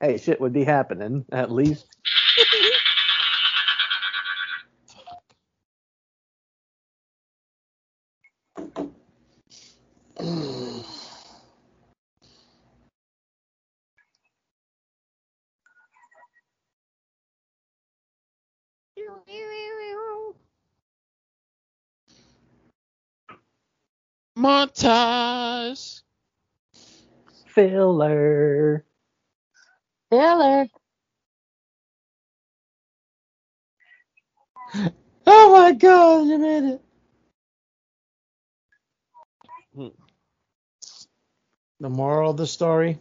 Hey, 0.00 0.18
shit 0.18 0.40
would 0.40 0.52
be 0.52 0.64
happening, 0.64 1.24
at 1.30 1.50
least. 1.50 1.86
Montage. 24.38 26.02
Filler. 27.46 28.84
Filler. 30.10 30.66
Oh 35.26 35.52
my 35.52 35.72
god, 35.72 36.28
you 36.28 36.38
made 36.38 36.64
it. 36.64 36.82
Hmm. 39.74 40.05
The 41.80 41.90
moral 41.90 42.30
of 42.30 42.36
the 42.36 42.46
story: 42.46 42.98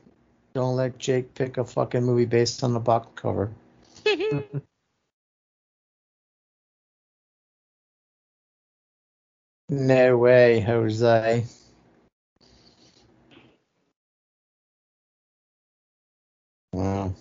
Don't 0.53 0.76
let 0.76 0.97
Jake 0.97 1.34
pick 1.34 1.57
a 1.57 1.65
fucking 1.65 2.03
movie 2.03 2.26
based 2.26 2.64
on 2.64 2.73
the 2.73 2.80
box 2.80 3.07
cover. 3.15 3.52
No 9.69 10.18
way, 10.18 10.60
Jose. 10.60 11.45
Wow. 16.72 17.14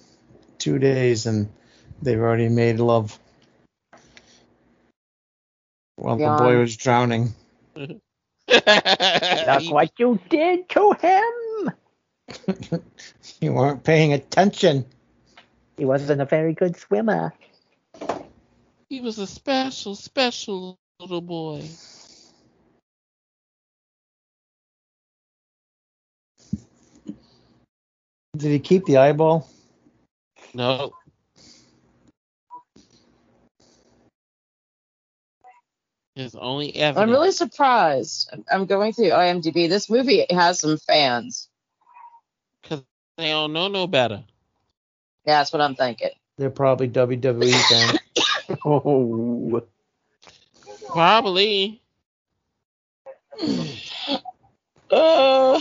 Two 0.59 0.79
days 0.79 1.27
and 1.27 1.49
they've 2.03 2.21
already 2.21 2.49
made 2.49 2.81
love. 2.81 3.19
While 5.97 6.17
the 6.17 6.27
boy 6.27 6.59
was 6.59 6.77
drowning. 6.77 7.35
That's 8.47 9.71
what 9.71 9.93
you 9.99 10.21
did 10.29 10.69
to 10.71 10.93
him. 11.01 11.44
you 13.41 13.53
weren't 13.53 13.85
paying 13.85 14.13
attention. 14.13 14.85
He 15.77 15.85
wasn't 15.85 16.21
a 16.21 16.25
very 16.25 16.55
good 16.55 16.77
swimmer. 16.77 17.33
he 18.89 19.01
was 19.01 19.19
a 19.19 19.27
special, 19.27 19.95
special 19.95 20.79
little 21.01 21.21
boy. 21.21 21.65
Did 28.37 28.51
he 28.51 28.59
keep 28.59 28.85
the 28.85 28.97
eyeball? 28.99 29.49
No. 30.55 30.93
His 36.17 36.37
only 36.37 36.75
evidence. 36.77 37.03
I'm 37.03 37.11
really 37.11 37.33
surprised. 37.33 38.33
I'm 38.51 38.67
going 38.67 38.93
through 38.93 39.11
IMDb. 39.11 39.69
This 39.69 39.91
movie 39.91 40.27
has 40.31 40.61
some 40.61 40.79
fans. 40.79 41.49
Because 43.17 43.27
they 43.27 43.31
don't 43.31 43.53
know 43.53 43.69
no 43.69 43.87
better. 43.87 44.25
Yeah, 45.27 45.39
that's 45.39 45.53
what 45.53 45.63
I'm 45.63 45.75
thinking. 45.75 46.11
They're 46.37 46.51
probably 46.51 46.89
WWE 46.89 47.63
fans. 47.71 47.99
Oh, 48.65 49.63
Probably. 50.89 51.81
Uh, 54.91 55.61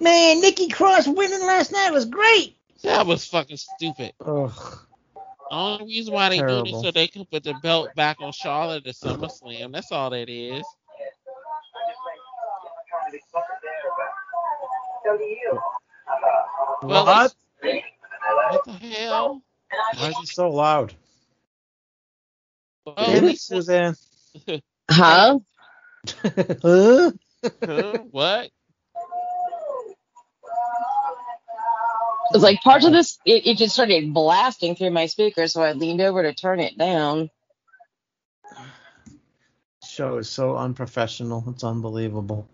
Man, 0.00 0.40
Nikki 0.40 0.68
Cross 0.68 1.06
winning 1.08 1.40
last 1.40 1.72
night 1.72 1.90
was 1.90 2.04
great. 2.06 2.56
That 2.82 3.06
was 3.06 3.24
fucking 3.24 3.56
stupid. 3.56 4.12
Ugh. 4.24 4.78
The 5.14 5.20
only 5.56 5.86
reason 5.86 6.12
why 6.12 6.28
they 6.28 6.38
do 6.40 6.62
this 6.64 6.82
so 6.82 6.90
they 6.90 7.06
can 7.06 7.24
put 7.24 7.44
the 7.44 7.54
belt 7.62 7.94
back 7.94 8.20
on 8.20 8.32
Charlotte 8.32 8.86
at 8.86 8.94
SummerSlam. 8.94 9.72
That's 9.72 9.90
all 9.92 10.10
that 10.10 10.28
is. 10.28 10.64
Well, 16.82 17.06
what? 17.06 17.34
What 18.50 18.64
the 18.64 18.72
hell? 18.72 19.42
Why 19.98 20.08
is 20.08 20.18
it 20.18 20.28
so 20.28 20.50
loud? 20.50 20.94
Well, 22.86 22.96
Damn 22.96 23.28
it, 23.28 23.38
Suzanne. 23.38 23.94
huh? 24.90 25.38
huh? 26.62 27.12
Huh? 27.64 27.98
what? 28.10 28.50
It's 32.30 32.44
like 32.44 32.60
parts 32.60 32.84
of 32.84 32.92
this, 32.92 33.18
it, 33.24 33.46
it 33.46 33.58
just 33.58 33.74
started 33.74 34.12
blasting 34.12 34.76
through 34.76 34.90
my 34.90 35.06
speaker, 35.06 35.46
so 35.48 35.62
I 35.62 35.72
leaned 35.72 36.00
over 36.00 36.22
to 36.22 36.34
turn 36.34 36.60
it 36.60 36.76
down. 36.76 37.30
Show 39.82 40.18
is 40.18 40.28
so 40.28 40.56
unprofessional. 40.56 41.44
It's 41.48 41.64
unbelievable. 41.64 42.46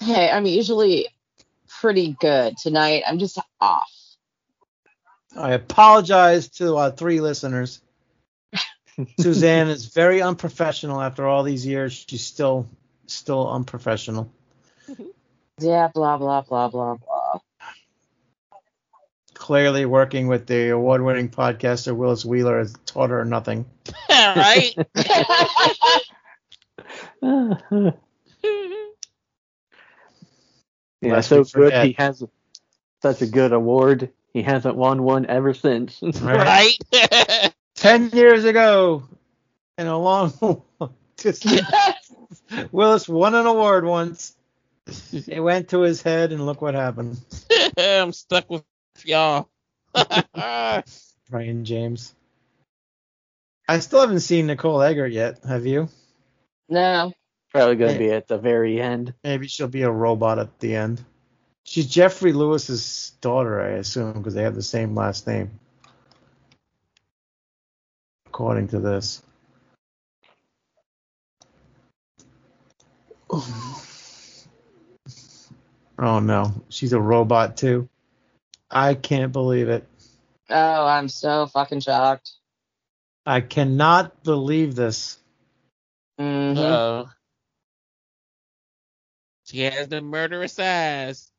Hey, 0.00 0.30
I'm 0.30 0.46
usually 0.46 1.08
pretty 1.80 2.16
good 2.20 2.56
tonight. 2.58 3.02
I'm 3.06 3.18
just 3.18 3.38
off. 3.60 3.90
I 5.36 5.52
apologize 5.52 6.48
to 6.50 6.76
our 6.76 6.90
three 6.90 7.20
listeners. 7.20 7.80
Suzanne 9.20 9.68
is 9.68 9.86
very 9.86 10.22
unprofessional 10.22 11.00
after 11.00 11.26
all 11.26 11.42
these 11.42 11.66
years. 11.66 12.04
She's 12.08 12.24
still 12.24 12.68
still 13.06 13.48
unprofessional. 13.50 14.32
Yeah, 15.58 15.88
blah 15.94 16.16
blah 16.16 16.42
blah 16.42 16.68
blah 16.68 16.96
blah. 16.96 17.40
Clearly 19.34 19.84
working 19.84 20.28
with 20.28 20.46
the 20.46 20.70
award-winning 20.70 21.28
podcaster 21.28 21.94
Willis 21.94 22.24
Wheeler 22.24 22.58
has 22.58 22.74
taught 22.86 23.10
her 23.10 23.24
nothing. 23.24 23.66
right? 24.10 24.74
yeah, 31.06 31.14
Lest 31.14 31.28
so 31.28 31.44
good 31.44 31.72
he 31.86 31.92
has 31.92 32.22
such 33.02 33.22
a 33.22 33.26
good 33.26 33.52
award. 33.52 34.10
He 34.32 34.42
hasn't 34.42 34.76
won 34.76 35.02
one 35.02 35.26
ever 35.26 35.54
since. 35.54 36.00
Right. 36.20 36.76
right? 36.92 37.54
Ten 37.74 38.10
years 38.10 38.44
ago, 38.44 39.04
in 39.78 39.86
a 39.86 39.98
long 39.98 40.62
just 41.18 41.46
Willis 42.72 43.08
won 43.08 43.34
an 43.34 43.46
award 43.46 43.84
once. 43.84 44.34
It 45.12 45.40
went 45.40 45.68
to 45.70 45.80
his 45.80 46.00
head, 46.00 46.32
and 46.32 46.46
look 46.46 46.62
what 46.62 46.74
happened. 46.74 47.18
I'm 47.76 48.12
stuck 48.12 48.48
with 48.50 48.64
y'all. 49.04 49.48
Brion 51.30 51.64
James. 51.64 52.14
I 53.68 53.80
still 53.80 54.00
haven't 54.00 54.20
seen 54.20 54.46
Nicole 54.46 54.80
Eggert 54.80 55.12
yet. 55.12 55.40
Have 55.46 55.66
you? 55.66 55.88
no. 56.68 57.12
Probably 57.56 57.76
going 57.76 57.92
to 57.94 57.98
be 57.98 58.10
at 58.12 58.28
the 58.28 58.36
very 58.36 58.82
end. 58.82 59.14
Maybe 59.24 59.48
she'll 59.48 59.66
be 59.66 59.80
a 59.80 59.90
robot 59.90 60.38
at 60.38 60.58
the 60.60 60.76
end. 60.76 61.02
She's 61.64 61.86
Geoffrey 61.86 62.34
Lewis's 62.34 63.12
daughter, 63.22 63.60
I 63.60 63.78
assume, 63.78 64.12
because 64.12 64.34
they 64.34 64.42
have 64.42 64.54
the 64.54 64.62
same 64.62 64.94
last 64.94 65.26
name. 65.26 65.58
According 68.26 68.68
to 68.68 68.80
this. 68.80 69.22
Oh 75.98 76.20
no, 76.20 76.52
she's 76.68 76.92
a 76.92 77.00
robot 77.00 77.56
too. 77.56 77.88
I 78.70 78.92
can't 78.92 79.32
believe 79.32 79.70
it. 79.70 79.88
Oh, 80.50 80.86
I'm 80.86 81.08
so 81.08 81.46
fucking 81.46 81.80
shocked. 81.80 82.32
I 83.24 83.40
cannot 83.40 84.22
believe 84.22 84.74
this. 84.74 85.18
hmm 86.18 86.58
Uh-oh. 86.58 87.08
She 89.46 89.60
has 89.62 89.88
the 89.88 90.02
murderous 90.02 90.60
eyes. 90.60 91.32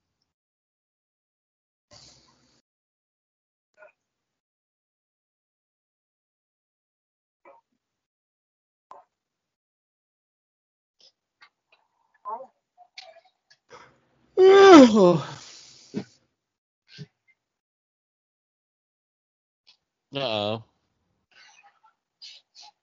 Uh-oh. 14.39 15.27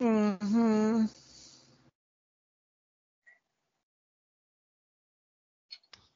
Mm-hmm. 0.02 1.06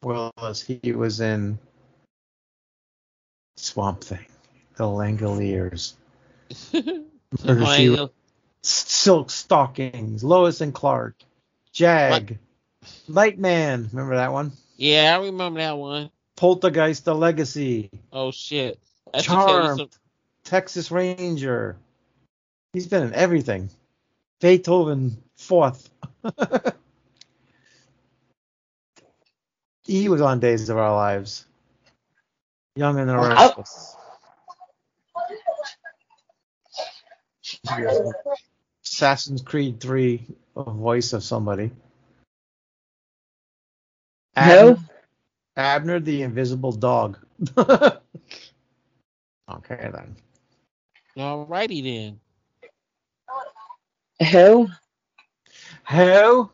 Hmm 0.03 0.09
Willis, 0.37 0.63
he 0.63 0.93
was 0.93 1.21
in 1.21 1.59
Swamp 3.57 4.03
Thing, 4.03 4.27
The 4.77 4.85
Langoliers, 4.85 5.95
Wrote, 7.45 8.15
Silk 8.63 9.31
Stockings, 9.31 10.23
Lois 10.23 10.61
and 10.61 10.73
Clark, 10.73 11.17
Jag, 11.73 12.39
Lightman, 13.09 13.91
remember 13.93 14.17
that 14.17 14.33
one? 14.33 14.53
yeah, 14.77 15.17
I 15.17 15.25
remember 15.25 15.61
that 15.61 15.77
one. 15.77 16.11
Poltergeist, 16.37 17.05
The 17.05 17.15
Legacy, 17.15 17.91
Oh 18.13 18.31
shit. 18.31 18.79
That 19.13 19.25
should 19.25 19.31
tell 19.33 19.39
you 19.41 19.47
Charmed, 19.47 19.79
some- 19.79 19.91
Texas 20.45 20.91
Ranger. 20.91 21.77
He's 22.73 22.87
been 22.87 23.03
in 23.03 23.15
everything. 23.15 23.71
Beethoven 24.41 25.17
fourth. 25.37 25.91
he 29.89 30.09
was 30.09 30.21
on 30.21 30.41
Days 30.41 30.69
of 30.69 30.79
Our 30.79 30.95
Lives. 30.95 31.47
Young 32.77 33.01
and 33.01 33.09
the 33.09 33.17
Oh. 33.17 33.29
Restless. 33.29 33.97
Assassin's 38.85 39.43
Creed 39.43 39.81
3, 39.81 40.27
a 40.57 40.63
voice 40.71 41.13
of 41.15 41.25
somebody. 41.25 41.71
Who? 44.37 44.43
Abner, 44.43 44.79
Abner 45.57 46.01
the 46.01 46.23
Invisible 46.23 46.73
Dog. 46.73 47.19
okay 47.59 48.01
then. 49.51 50.17
Alrighty 51.17 51.83
then. 51.83 52.21
Who? 54.31 54.69
Who? 55.91 56.51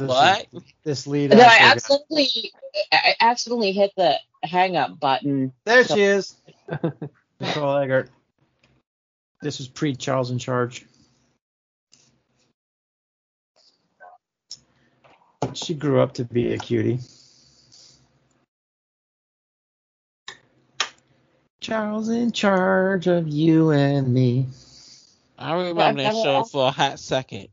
This 0.00 0.08
is- 0.08 0.08
What? 0.08 0.46
this 0.82 1.06
lead 1.06 1.30
No, 1.30 1.36
I 1.40 1.42
actor 1.42 1.58
guy. 1.60 1.70
accidentally, 1.72 2.52
I 2.92 3.14
accidentally 3.20 3.72
hit 3.72 3.92
the 3.96 4.18
hang 4.42 4.76
up 4.76 4.98
button. 4.98 5.52
There 5.64 5.84
she 5.84 6.00
is. 6.00 6.36
Nicole 7.40 7.76
Eggert. 7.76 8.08
This 9.42 9.58
was 9.58 9.68
pre 9.68 9.94
Charles 9.94 10.30
in 10.30 10.38
Charge. 10.38 10.86
She 15.54 15.74
grew 15.74 16.00
up 16.00 16.14
to 16.14 16.24
be 16.24 16.52
a 16.54 16.58
cutie. 16.58 17.00
Charles 21.60 22.08
in 22.08 22.32
charge 22.32 23.06
of 23.06 23.28
you 23.28 23.70
and 23.70 24.08
me. 24.08 24.46
I 25.38 25.54
remember 25.54 26.02
that 26.02 26.12
show 26.12 26.44
for 26.44 26.68
a 26.68 26.70
hot 26.70 26.98
second. 26.98 27.48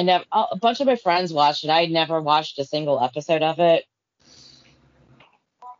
I 0.00 0.02
never, 0.02 0.24
a 0.32 0.56
bunch 0.56 0.80
of 0.80 0.86
my 0.86 0.96
friends 0.96 1.30
watched 1.30 1.62
it. 1.62 1.68
I 1.68 1.84
never 1.84 2.22
watched 2.22 2.58
a 2.58 2.64
single 2.64 2.98
episode 3.04 3.42
of 3.42 3.58
it. 3.58 3.84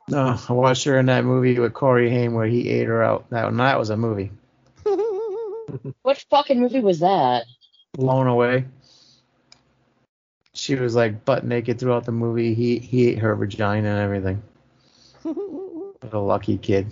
No, 0.08 0.38
I 0.46 0.52
watched 0.52 0.84
her 0.84 0.98
in 0.98 1.06
that 1.06 1.24
movie 1.24 1.58
with 1.58 1.72
Corey 1.72 2.10
Haim 2.10 2.34
where 2.34 2.46
he 2.46 2.68
ate 2.68 2.86
her 2.86 3.02
out. 3.02 3.30
That, 3.30 3.50
that 3.56 3.78
was 3.78 3.88
a 3.88 3.96
movie. 3.96 4.30
What 6.02 6.18
fucking 6.28 6.60
movie 6.60 6.80
was 6.80 6.98
that? 6.98 7.44
Blown 7.92 8.26
away. 8.26 8.64
She 10.52 10.74
was 10.74 10.96
like 10.96 11.24
butt 11.24 11.46
naked 11.46 11.78
throughout 11.78 12.04
the 12.04 12.12
movie. 12.12 12.54
He 12.54 12.80
he 12.80 13.08
ate 13.08 13.20
her 13.20 13.36
vagina 13.36 13.88
and 13.88 14.00
everything. 14.00 14.42
What 16.02 16.12
a 16.12 16.18
lucky 16.18 16.58
kid. 16.58 16.88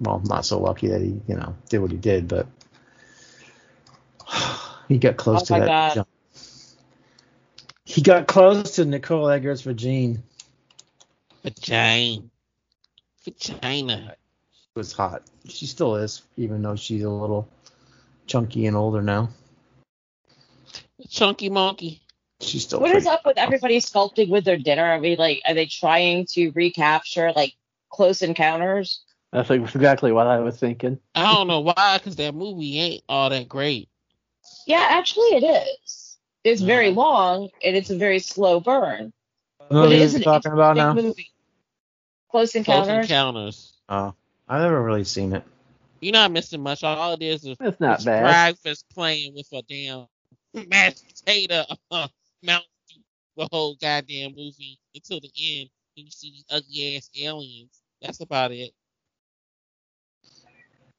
Well, 0.00 0.22
not 0.24 0.46
so 0.46 0.58
lucky 0.58 0.88
that 0.88 1.02
he, 1.02 1.20
you 1.28 1.36
know, 1.36 1.54
did 1.68 1.80
what 1.80 1.90
he 1.90 1.98
did, 1.98 2.26
but 2.26 2.46
he 4.88 4.96
got 4.96 5.18
close 5.18 5.42
Oh 5.42 5.44
to 5.44 5.52
my 5.52 5.60
that. 5.60 5.96
God. 5.96 6.06
Vagina. 7.94 7.96
He 7.96 8.02
got 8.02 8.26
close 8.26 8.74
to 8.76 8.84
Nicole 8.84 9.26
Eggert's 9.26 9.62
vagina. 9.62 10.18
Vagina. 11.42 12.22
Vagina. 13.24 14.16
She 14.52 14.70
was 14.74 14.92
hot. 14.92 15.22
She 15.48 15.66
still 15.66 15.96
is, 15.96 16.22
even 16.36 16.62
though 16.62 16.76
she's 16.76 17.02
a 17.02 17.10
little 17.10 17.48
chunky 18.26 18.66
and 18.66 18.76
older 18.76 19.02
now. 19.02 19.30
Chunky 21.08 21.50
monkey. 21.50 22.00
She's 22.40 22.64
still 22.64 22.80
What 22.80 22.90
pretty. 22.90 23.02
is 23.02 23.06
up 23.06 23.24
with 23.24 23.38
everybody 23.38 23.78
sculpting 23.78 24.28
with 24.28 24.44
their 24.44 24.56
dinner? 24.56 24.84
Are 24.84 24.98
we 24.98 25.16
like, 25.16 25.42
are 25.46 25.54
they 25.54 25.66
trying 25.66 26.26
to 26.32 26.50
recapture 26.50 27.32
like 27.34 27.54
Close 27.90 28.22
Encounters? 28.22 29.02
That's 29.32 29.50
exactly 29.50 30.12
what 30.12 30.26
I 30.26 30.40
was 30.40 30.58
thinking. 30.58 30.98
I 31.14 31.34
don't 31.34 31.48
know 31.48 31.60
why, 31.60 31.98
because 31.98 32.16
that 32.16 32.34
movie 32.34 32.78
ain't 32.78 33.04
all 33.08 33.30
that 33.30 33.48
great. 33.48 33.88
Yeah, 34.66 34.86
actually, 34.90 35.36
it 35.36 35.44
is. 35.84 36.03
It's 36.44 36.62
very 36.62 36.90
Uh-huh. 36.90 36.94
long 36.94 37.50
and 37.64 37.76
it's 37.76 37.90
a 37.90 37.98
very 37.98 38.20
slow 38.20 38.60
burn. 38.60 39.12
What 39.58 39.72
But 39.80 39.92
movie 39.92 39.92
it 39.92 40.02
are 40.02 40.04
is 40.04 40.14
you 40.14 40.20
talking 40.20 40.52
about 40.52 40.76
now? 40.76 40.90
interesting 40.90 41.04
movie. 41.04 41.30
Close 42.30 42.54
Encounters. 42.54 42.64
Close 42.64 42.88
Encounters. 42.88 43.10
Encounters. 43.10 43.74
Oh, 43.88 44.14
I've 44.48 44.62
never 44.62 44.82
really 44.82 45.04
seen 45.04 45.34
it. 45.34 45.44
You're 46.00 46.12
not 46.12 46.32
missing 46.32 46.62
much. 46.62 46.84
All 46.84 47.14
it 47.14 47.22
is 47.22 47.44
is 47.44 47.58
It's 47.60 47.80
not 47.80 48.04
bad. 48.04 48.22
breakfast 48.22 48.86
playing 48.94 49.34
with 49.34 49.48
a 49.52 49.62
damn 49.62 50.06
mashed 50.68 51.04
potato 51.08 51.64
uh, 51.90 52.08
mount 52.42 52.64
the 53.36 53.48
whole 53.52 53.76
goddamn 53.76 54.32
movie 54.36 54.78
until 54.94 55.20
the 55.20 55.30
end. 55.40 55.70
And 55.96 56.06
you 56.06 56.10
see 56.12 56.30
these 56.32 56.44
ugly 56.50 56.96
ass 56.96 57.10
aliens. 57.20 57.80
That's 58.02 58.20
about 58.20 58.52
it. 58.52 58.72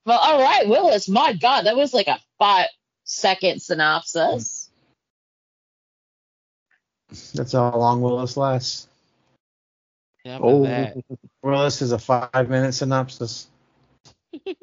Well, 0.05 0.19
all 0.19 0.41
right, 0.41 0.67
Willis. 0.67 1.09
My 1.09 1.33
God, 1.33 1.63
that 1.63 1.75
was 1.77 1.93
like 1.93 2.07
a 2.07 2.19
five 2.39 2.67
second 3.05 3.61
synopsis. 3.61 4.54
That's 7.33 7.51
how 7.53 7.75
long 7.75 8.01
will 8.01 8.19
this 8.19 8.37
last? 8.37 8.89
How 10.25 10.39
Oh, 10.39 10.63
that? 10.63 10.97
Well, 11.43 11.63
this 11.63 11.81
is 11.81 11.91
a 11.91 11.99
five 11.99 12.49
minute 12.49 12.73
synopsis. 12.73 13.47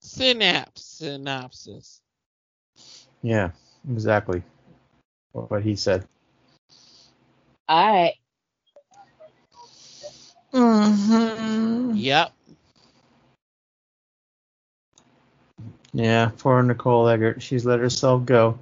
Synapse. 0.00 0.84
Synopsis. 0.84 2.00
Yeah, 3.22 3.50
exactly. 3.90 4.42
What 5.32 5.62
he 5.62 5.76
said. 5.76 6.06
All 7.68 7.92
right. 7.92 8.14
Mm-hmm. 10.52 11.92
Yep. 11.96 12.32
Yeah, 15.92 16.30
poor 16.38 16.62
Nicole 16.62 17.08
Eggert. 17.08 17.40
She's 17.40 17.64
let 17.64 17.80
herself 17.80 18.24
go. 18.26 18.58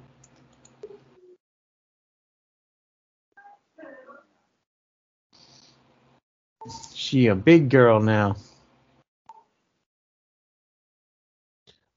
She 7.13 7.27
a 7.27 7.35
big 7.35 7.69
girl 7.69 7.99
now. 7.99 8.37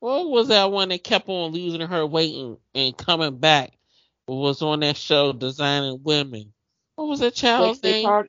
What 0.01 0.29
was 0.29 0.49
that 0.49 0.71
one 0.71 0.91
that 0.91 1.03
kept 1.05 1.27
on 1.31 1.53
losing 1.53 1.81
her 1.81 2.07
weight 2.07 2.35
and, 2.37 2.59
and 2.75 2.95
coming 2.99 3.39
back? 3.39 3.73
Was 4.29 4.61
on 4.61 4.81
that 4.81 4.99
show 4.99 5.33
Designing 5.33 6.01
Women. 6.03 6.53
What 6.97 7.09
was 7.09 7.21
that 7.21 7.35
child's 7.35 7.83
Dixie, 7.83 7.93
name? 7.93 8.05
Car- 8.05 8.29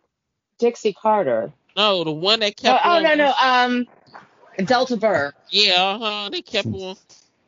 Dixie 0.59 0.93
Carter. 0.93 1.51
No, 1.75 2.05
the 2.05 2.11
one 2.13 2.39
that 2.39 2.53
Oh, 2.63 2.63
kept 2.63 2.85
oh 2.85 2.89
on. 2.89 3.03
no 3.03 3.15
no 3.15 3.33
um 3.33 3.87
Delta 4.65 4.95
Burke. 4.95 5.35
Yeah, 5.49 5.83
uh-huh. 5.83 6.29
They 6.29 6.41
kept 6.41 6.67
on 6.67 6.95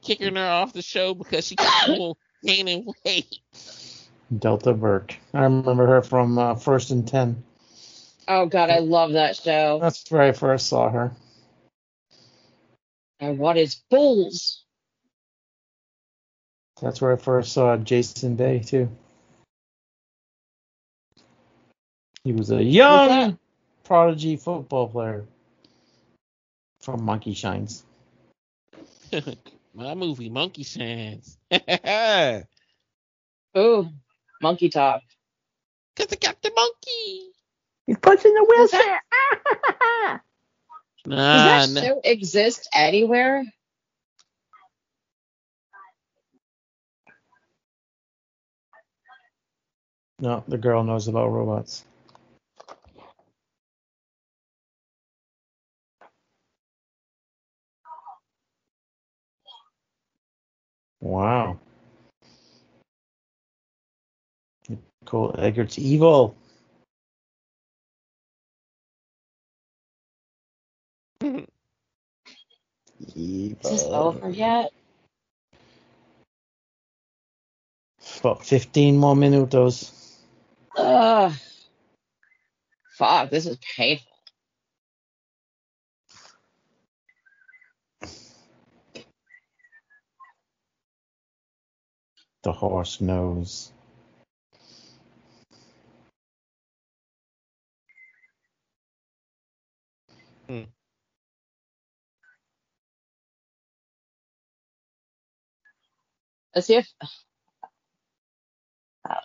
kicking 0.01 0.35
her 0.35 0.45
off 0.47 0.73
the 0.73 0.81
show 0.81 1.13
because 1.13 1.47
she 1.47 1.55
kept 1.55 1.87
on 1.87 2.15
gaining 2.43 2.91
weight. 3.05 3.39
Delta 4.37 4.73
Burke. 4.73 5.15
I 5.33 5.43
remember 5.43 5.87
her 5.87 6.01
from 6.01 6.37
uh, 6.37 6.55
First 6.55 6.91
and 6.91 7.07
Ten. 7.07 7.41
Oh 8.31 8.45
god, 8.45 8.69
I 8.69 8.77
love 8.77 9.13
that 9.13 9.37
show. 9.37 9.79
That's 9.81 10.09
where 10.11 10.21
I 10.21 10.33
first 10.33 10.67
saw 10.67 10.87
her. 10.91 11.11
And 13.19 13.39
what 13.39 13.57
is 13.57 13.81
Bulls? 13.89 14.63
That's 16.79 17.01
where 17.01 17.11
I 17.11 17.15
first 17.15 17.53
saw 17.53 17.75
Jason 17.77 18.35
Day 18.35 18.59
too. 18.59 18.87
He 22.23 22.31
was 22.33 22.51
a 22.51 22.63
young 22.63 23.39
prodigy 23.83 24.37
football 24.37 24.87
player 24.87 25.25
from 26.81 27.03
Monkey 27.03 27.33
Shines. 27.33 27.83
My 29.73 29.95
movie, 29.95 30.29
Monkey 30.29 30.63
Shines. 30.63 31.35
Because 31.49 32.43
Ooh, 33.57 33.89
Monkey 34.39 34.69
Talk. 34.69 35.01
I 35.99 36.05
got 36.15 36.41
the 36.41 36.51
monkey. 36.55 36.78
He's 37.89 37.97
punching 37.97 38.31
the 38.31 38.45
Does 38.55 38.71
wheelchair. 38.71 39.01
Does 41.09 41.43
that 41.43 41.69
nah. 41.71 41.81
show 41.81 42.01
exist 42.03 42.69
anywhere? 42.71 43.43
No, 50.19 50.43
the 50.47 50.59
girl 50.59 50.83
knows 50.83 51.07
about 51.07 51.29
robots. 51.29 51.83
Wow. 61.01 61.57
Nicole 65.01 65.33
Eggert's 65.39 65.79
evil. 65.79 66.38
Is 71.21 71.45
this 73.61 73.83
over 73.83 74.29
yet? 74.29 74.71
About 78.19 78.45
15 78.45 78.97
more 78.97 79.15
minutos. 79.15 79.91
Ugh. 80.77 81.33
Fuck, 82.97 83.29
this 83.29 83.45
is 83.45 83.57
painful. 83.77 84.07
The 92.43 92.53
horse 92.53 93.01
knows. 93.01 93.73
Let's 100.47 100.78
see 106.61 106.75
if. 106.77 106.87
I 109.05 109.15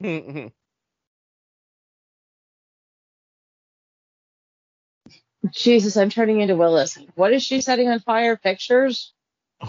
don't 0.00 0.28
know. 0.28 0.50
Jesus, 5.48 5.96
I'm 5.96 6.10
turning 6.10 6.40
into 6.40 6.56
Willis. 6.56 6.98
What 7.14 7.32
is 7.32 7.42
she 7.42 7.60
setting 7.60 7.88
on 7.88 8.00
fire? 8.00 8.36
Pictures? 8.36 9.12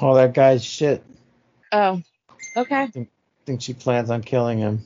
Oh, 0.02 0.16
that 0.16 0.34
guy's 0.34 0.64
shit. 0.64 1.04
Oh, 1.72 2.02
okay. 2.58 2.90
I 2.96 3.08
think 3.46 3.62
she 3.62 3.74
plans 3.74 4.10
on 4.10 4.22
killing 4.22 4.60
him. 4.60 4.82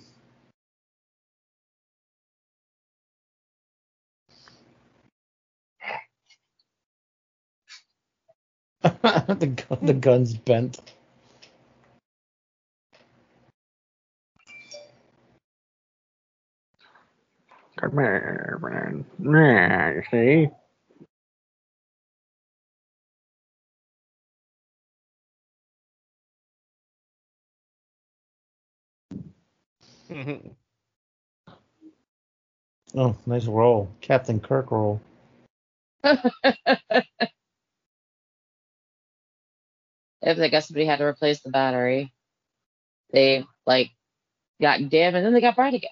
the, 8.81 9.53
gun, 9.67 9.79
the 9.81 9.93
gun's 9.93 10.33
bent. 10.35 10.79
Come 17.77 17.91
here, 17.91 18.59
man. 18.61 19.05
Yeah, 19.19 19.93
you 20.13 20.51
see? 30.07 30.39
Oh, 32.95 33.15
nice 33.25 33.45
roll. 33.45 33.89
Captain 34.01 34.39
Kirk 34.39 34.71
roll. 34.71 35.01
if 36.03 36.23
I 40.23 40.47
guess 40.47 40.67
somebody 40.67 40.85
had 40.85 40.99
to 40.99 41.05
replace 41.05 41.41
the 41.41 41.49
battery, 41.49 42.13
they 43.11 43.45
like 43.65 43.91
got 44.61 44.89
dim 44.89 45.15
and 45.15 45.25
then 45.25 45.33
they 45.33 45.41
got 45.41 45.55
bright 45.55 45.73
again. 45.73 45.89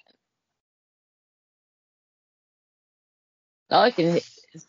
All 3.69 3.84
I 3.84 3.91
can 3.91 4.19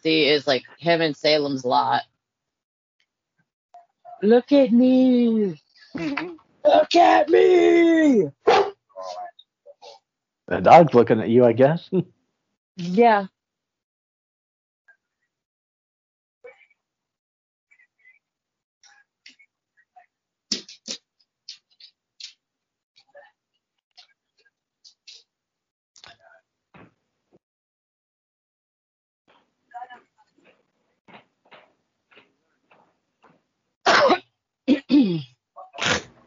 see 0.02 0.28
is 0.28 0.46
like 0.46 0.64
him 0.78 1.00
in 1.02 1.14
Salem's 1.14 1.64
Lot. 1.64 2.02
Look 4.22 4.52
at 4.52 4.72
me! 4.72 5.60
Look 5.94 6.94
at 6.94 7.28
me! 7.28 8.30
The 10.48 10.60
dog's 10.60 10.94
looking 10.94 11.20
at 11.20 11.30
you, 11.30 11.44
I 11.46 11.52
guess. 11.52 11.90
Yeah. 12.76 13.26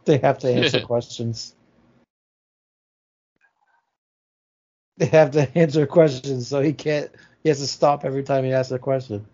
They 0.05 0.17
have 0.19 0.39
to 0.39 0.51
answer 0.51 0.79
questions. 0.81 1.55
they 4.99 5.07
have 5.07 5.31
to 5.33 5.57
answer 5.57 5.87
questions, 5.87 6.47
so 6.49 6.61
he 6.61 6.73
can't. 6.73 7.11
He 7.43 7.49
has 7.49 7.59
to 7.59 7.67
stop 7.67 8.05
every 8.05 8.23
time 8.23 8.45
he 8.45 8.53
asks 8.53 8.71
a 8.73 8.79
question. 8.79 9.27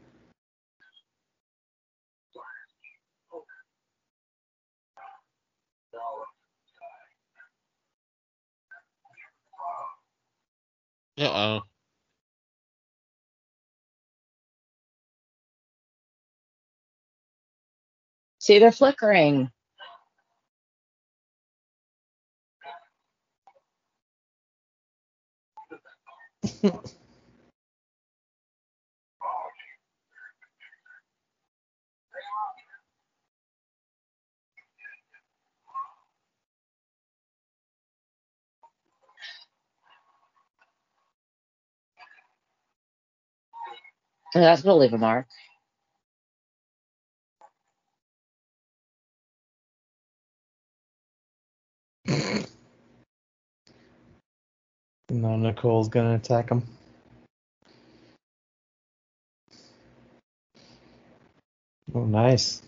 Uh 11.17 11.23
oh. 11.25 11.61
See, 18.39 18.59
they're 18.59 18.71
flickering. 18.71 19.51
That's 44.33 44.63
gonna 44.63 44.77
leave 44.77 44.93
a 44.93 44.97
mark. 44.97 45.27
No, 55.13 55.37
Nicole's 55.37 55.89
gonna 55.89 56.15
attack 56.15 56.49
him. 56.49 56.63
Oh, 61.93 62.05
nice. 62.05 62.63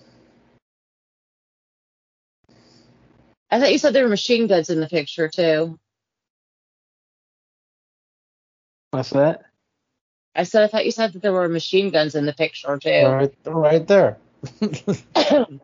I 3.49 3.59
thought 3.59 3.71
you 3.71 3.79
said 3.79 3.93
there 3.93 4.03
were 4.03 4.09
machine 4.09 4.45
guns 4.45 4.69
in 4.69 4.79
the 4.79 4.87
picture 4.87 5.27
too. 5.27 5.79
What's 8.91 9.09
that? 9.09 9.45
I 10.35 10.43
said 10.43 10.63
I 10.63 10.67
thought 10.67 10.85
you 10.85 10.91
said 10.91 11.13
that 11.13 11.23
there 11.23 11.33
were 11.33 11.49
machine 11.49 11.89
guns 11.89 12.13
in 12.13 12.27
the 12.27 12.33
picture 12.33 12.77
too. 12.77 13.05
Right, 13.07 13.33
right 13.45 13.87
there. 13.87 14.17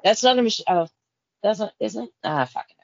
that's 0.04 0.24
not 0.24 0.40
a 0.40 0.42
machine. 0.42 0.66
Oh, 0.68 0.88
that's 1.44 1.60
not. 1.60 1.74
Is 1.80 1.96
it? 1.96 2.10
Ah, 2.24 2.46
fuck 2.46 2.66
it. 2.72 2.76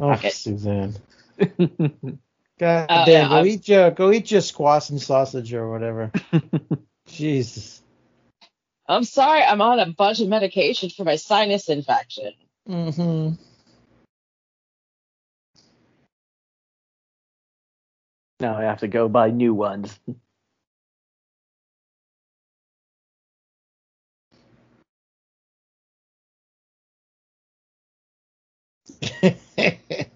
oh, 0.00 0.12
Okay. 0.12 0.30
Suzanne. 0.30 0.94
God 2.64 2.86
Uh, 2.88 3.04
damn, 3.04 3.24
yeah, 3.24 3.28
go 3.28 3.34
I'm- 3.36 3.46
eat 3.46 3.68
your 3.68 3.90
go 3.90 4.10
eat 4.10 4.30
your 4.30 4.40
squash 4.40 4.88
and 4.88 5.00
sausage 5.00 5.52
or 5.52 5.70
whatever. 5.70 6.10
Jesus. 7.06 7.82
I'm 8.88 9.04
sorry. 9.04 9.42
I'm 9.42 9.60
on 9.60 9.80
a 9.80 9.86
bunch 9.92 10.20
of 10.20 10.28
medication 10.28 10.88
for 10.88 11.04
my 11.04 11.16
sinus 11.16 11.68
infection. 11.68 12.32
Mm-hmm. 12.66 13.34
now 18.40 18.56
I 18.56 18.62
have 18.62 18.80
to 18.80 18.88
go 18.88 19.08
buy 19.10 19.30
new 19.30 19.52
ones. 19.52 19.98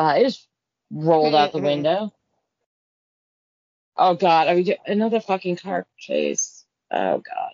Uh, 0.00 0.04
I 0.04 0.24
just 0.24 0.48
rolled 0.92 1.36
out 1.36 1.52
the 1.52 1.60
window. 1.60 2.12
Oh 3.96 4.14
God, 4.14 4.48
are 4.48 4.56
we 4.56 4.64
do- 4.64 4.76
another 4.86 5.20
fucking 5.20 5.56
car 5.58 5.86
chase? 5.98 6.66
Oh 6.90 7.18
God. 7.20 7.52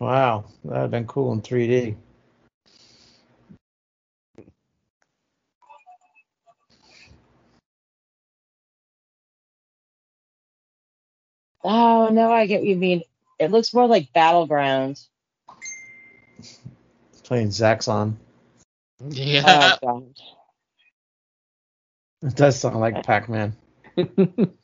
wow, 0.00 0.44
that'd 0.64 0.82
have 0.82 0.92
been 0.92 1.06
cool 1.06 1.32
in 1.32 1.42
3D. 1.42 1.96
Oh 11.64 12.08
no, 12.10 12.32
I 12.32 12.46
get 12.46 12.60
what 12.60 12.68
you 12.68 12.76
mean. 12.76 13.02
It 13.38 13.50
looks 13.50 13.74
more 13.74 13.86
like 13.86 14.12
battleground. 14.12 15.00
Playing 17.24 17.48
Zaxxon. 17.48 18.16
Yeah. 19.08 19.44
Oh 19.46 19.78
God. 19.82 20.16
It 22.22 22.36
does 22.36 22.60
sound 22.60 22.80
like 22.80 23.02
Pac-Man. 23.04 23.56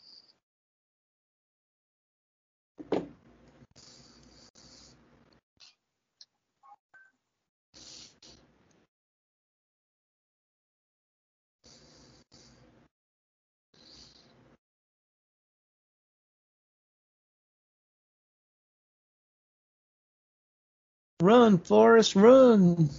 Run, 21.23 21.57
Forrest, 21.59 22.15
run! 22.15 22.91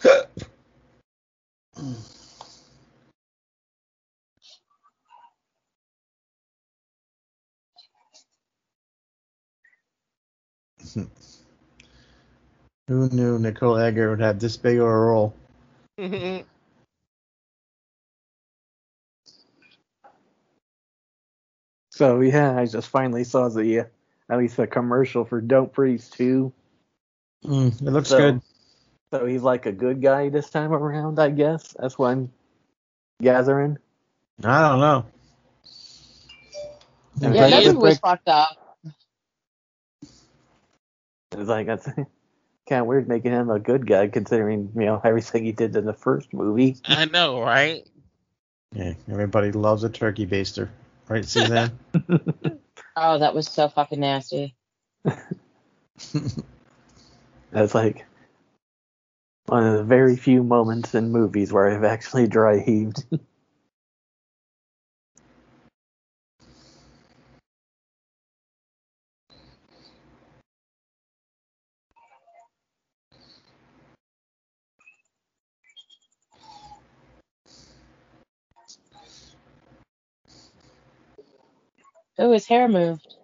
Who 12.86 13.08
knew 13.10 13.38
Nicole 13.40 13.76
Eggert 13.78 14.10
would 14.10 14.20
have 14.20 14.38
this 14.38 14.56
big 14.56 14.78
of 14.78 14.86
a 14.86 14.96
role? 14.96 15.34
so 21.90 22.20
yeah, 22.20 22.56
I 22.56 22.66
just 22.66 22.88
finally 22.88 23.24
saw 23.24 23.48
the 23.48 23.80
uh, 23.80 23.84
at 24.30 24.38
least 24.38 24.56
the 24.56 24.66
commercial 24.66 25.24
for 25.24 25.40
Don't 25.40 25.72
Breathe 25.72 26.02
2. 26.12 26.52
Mm, 27.44 27.82
it 27.82 27.90
looks 27.90 28.08
So- 28.10 28.18
good. 28.18 28.40
So 29.10 29.24
he's 29.24 29.42
like 29.42 29.64
a 29.64 29.72
good 29.72 30.02
guy 30.02 30.28
this 30.28 30.50
time 30.50 30.70
around, 30.72 31.18
I 31.18 31.30
guess. 31.30 31.74
That's 31.78 31.98
what 31.98 32.10
I'm 32.10 32.30
gathering. 33.22 33.78
I 34.44 34.68
don't 34.68 34.80
know. 34.80 35.06
Yeah, 37.16 37.28
Yeah, 37.32 37.48
Break- 37.48 37.50
that 37.50 37.64
movie 37.66 37.78
was 37.78 37.98
fucked 37.98 38.28
up. 38.28 38.50
It's 41.32 41.48
like 41.48 41.66
that's 41.68 41.86
kind 41.86 42.06
of 42.82 42.86
weird 42.86 43.08
making 43.08 43.32
him 43.32 43.48
a 43.50 43.58
good 43.58 43.86
guy 43.86 44.08
considering 44.08 44.72
you 44.74 44.84
know 44.84 45.00
everything 45.02 45.44
he 45.44 45.52
did 45.52 45.74
in 45.74 45.86
the 45.86 45.94
first 45.94 46.34
movie. 46.34 46.76
I 46.84 47.06
know, 47.06 47.40
right? 47.40 47.86
Yeah, 48.74 48.92
everybody 49.10 49.52
loves 49.52 49.84
a 49.84 49.88
turkey 49.88 50.26
baster, 50.26 50.68
right, 51.08 51.24
Suzanne? 51.24 51.78
Oh, 53.00 53.18
that 53.18 53.34
was 53.34 53.46
so 53.46 53.68
fucking 53.68 54.00
nasty. 54.00 54.56
That's 57.52 57.74
like 57.74 58.04
one 59.46 59.64
of 59.64 59.78
the 59.78 59.84
very 59.84 60.16
few 60.16 60.42
moments 60.42 60.94
in 60.96 61.12
movies 61.12 61.52
where 61.52 61.70
I've 61.70 61.84
actually 61.84 62.26
dry 62.26 62.58
heaved. 62.58 63.04
Oh, 82.18 82.32
his 82.32 82.46
hair 82.46 82.68
moved. 82.68 83.14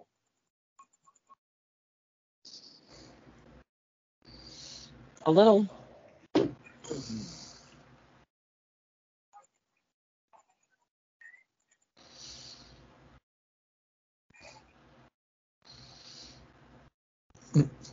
A 5.25 5.31
little. 5.31 5.67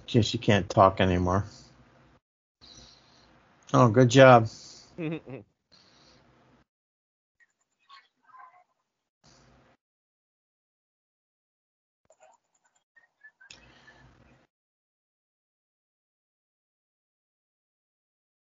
Guess 0.06 0.34
you 0.34 0.40
can't 0.40 0.68
talk 0.68 1.00
anymore. 1.00 1.44
Oh, 3.74 3.88
good 3.88 4.10
job. 4.10 4.48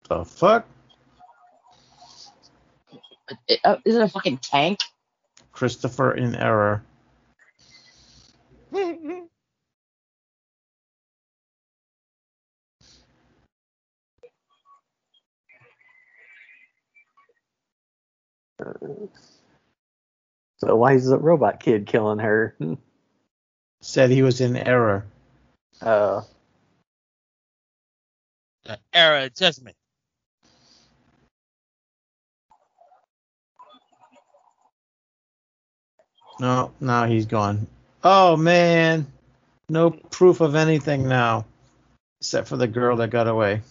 The 0.07 0.23
fuck? 0.23 0.67
It, 3.47 3.59
uh, 3.63 3.77
is 3.85 3.95
it 3.95 4.01
a 4.01 4.07
fucking 4.07 4.37
tank? 4.37 4.79
Christopher 5.51 6.13
in 6.13 6.35
error. 6.35 6.83
So 20.59 20.75
why 20.75 20.93
is 20.93 21.05
the 21.05 21.19
robot 21.19 21.59
kid 21.59 21.85
killing 21.85 22.19
her? 22.19 22.57
Said 23.81 24.09
he 24.09 24.23
was 24.23 24.41
in 24.41 24.57
error. 24.57 25.05
Uh, 25.81 26.23
error 28.65 28.77
era 28.93 29.25
of 29.25 29.35
judgment. 29.35 29.75
No, 36.39 36.71
now 36.79 37.05
he's 37.05 37.25
gone. 37.25 37.67
Oh 38.03 38.37
man, 38.37 39.07
no 39.69 39.89
proof 39.89 40.41
of 40.41 40.55
anything 40.55 41.07
now, 41.07 41.45
except 42.21 42.47
for 42.47 42.57
the 42.57 42.67
girl 42.67 42.97
that 42.97 43.09
got 43.09 43.27
away. 43.27 43.61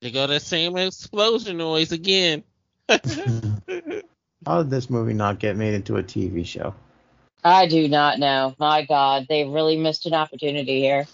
They 0.00 0.10
got 0.10 0.28
that 0.28 0.42
same 0.42 0.76
explosion 0.76 1.56
noise 1.56 1.92
again. 1.92 2.44
How 2.88 4.62
did 4.62 4.70
this 4.70 4.88
movie 4.88 5.14
not 5.14 5.38
get 5.38 5.56
made 5.56 5.74
into 5.74 5.96
a 5.96 6.02
TV 6.02 6.46
show? 6.46 6.74
I 7.42 7.66
do 7.66 7.88
not 7.88 8.18
know. 8.18 8.54
My 8.58 8.84
God, 8.84 9.26
they 9.28 9.44
really 9.44 9.76
missed 9.76 10.06
an 10.06 10.14
opportunity 10.14 10.80
here. 10.80 11.06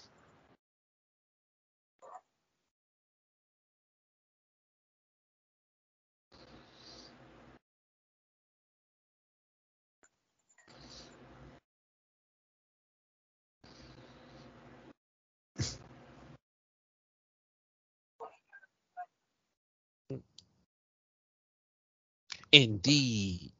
Indeed. 22.52 23.52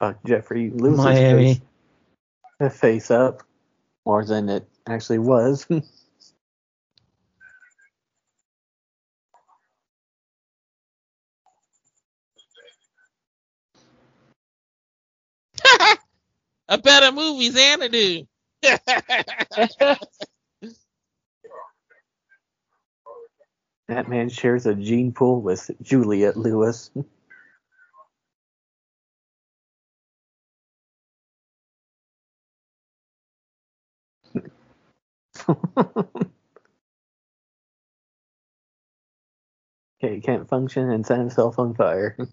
fuck 0.00 0.18
Geoffrey 0.26 0.70
Lewis's 0.70 1.04
Miami. 1.04 1.60
face, 2.60 2.78
face 2.78 3.10
up 3.10 3.42
more 4.06 4.24
than 4.24 4.48
it 4.48 4.68
actually 4.88 5.18
was. 5.18 5.66
a 16.68 16.78
better 16.78 17.12
movie 17.12 17.50
Xanadu. 17.50 18.26
that 23.88 24.08
man 24.08 24.28
shares 24.28 24.66
a 24.66 24.74
gene 24.74 25.12
pool 25.12 25.40
with 25.40 25.70
Juliette 25.82 26.36
Lewis. 26.36 26.90
okay, 40.02 40.20
can't 40.20 40.48
function 40.48 40.90
and 40.90 41.06
set 41.06 41.18
himself 41.18 41.58
on 41.58 41.74
fire. 41.74 42.16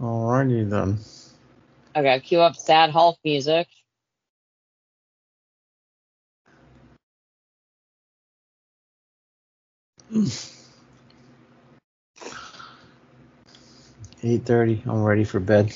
Alrighty 0.00 0.68
then. 0.68 0.98
okay, 1.96 2.20
cue 2.20 2.40
up 2.40 2.56
sad 2.56 2.90
Hulk 2.90 3.18
music. 3.24 3.68
Eight 14.22 14.44
thirty. 14.44 14.82
I'm 14.86 15.02
ready 15.02 15.24
for 15.24 15.40
bed. 15.40 15.72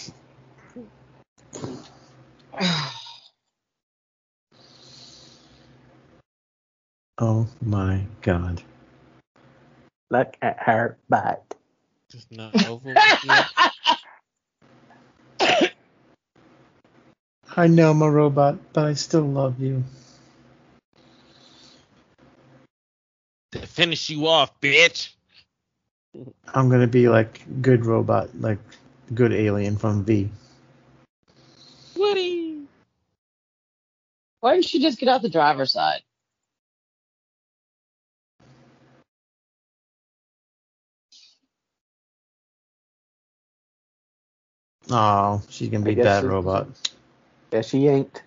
Oh 7.22 7.46
my 7.60 8.02
god. 8.22 8.62
Look 10.10 10.38
at 10.40 10.58
her 10.62 10.96
butt. 11.10 11.54
Just 12.10 12.32
not 12.32 12.66
over 12.66 12.94
yet. 13.24 13.46
I 17.56 17.66
know 17.66 17.90
I'm 17.90 18.00
a 18.00 18.10
robot, 18.10 18.58
but 18.72 18.86
I 18.86 18.94
still 18.94 19.26
love 19.26 19.60
you. 19.60 19.84
To 23.52 23.66
finish 23.66 24.08
you 24.08 24.26
off, 24.26 24.58
bitch. 24.60 25.10
I'm 26.54 26.70
gonna 26.70 26.86
be 26.86 27.10
like 27.10 27.42
good 27.60 27.84
robot, 27.84 28.30
like 28.40 28.58
good 29.12 29.32
alien 29.32 29.76
from 29.76 30.04
V. 30.04 30.30
Woody. 31.96 32.62
Why 34.40 34.54
didn't 34.54 34.64
she 34.64 34.80
just 34.80 34.98
get 34.98 35.10
out 35.10 35.20
the 35.20 35.28
driver's 35.28 35.72
side? 35.72 36.00
Oh, 44.90 45.42
she's 45.50 45.68
gonna 45.70 45.84
be 45.84 45.96
I 45.96 46.02
that 46.02 46.24
she- 46.24 46.26
robot. 46.26 46.68
Yeah, 47.52 47.62
she 47.62 47.88
ain't. 47.88 48.22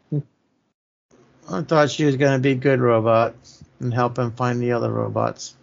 I 1.50 1.62
thought 1.64 1.92
she 1.92 2.06
was 2.06 2.18
gonna 2.18 2.40
be 2.40 2.56
good 2.56 2.82
robot 2.82 3.36
and 3.80 3.94
help 3.94 4.20
him 4.20 4.32
find 4.34 4.62
the 4.62 4.74
other 4.74 4.92
robots. 4.92 5.56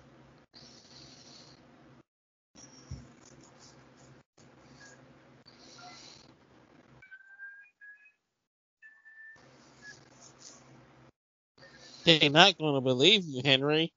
They're 12.04 12.30
not 12.30 12.58
gonna 12.58 12.80
believe 12.82 13.24
you, 13.26 13.42
Henry. 13.44 13.92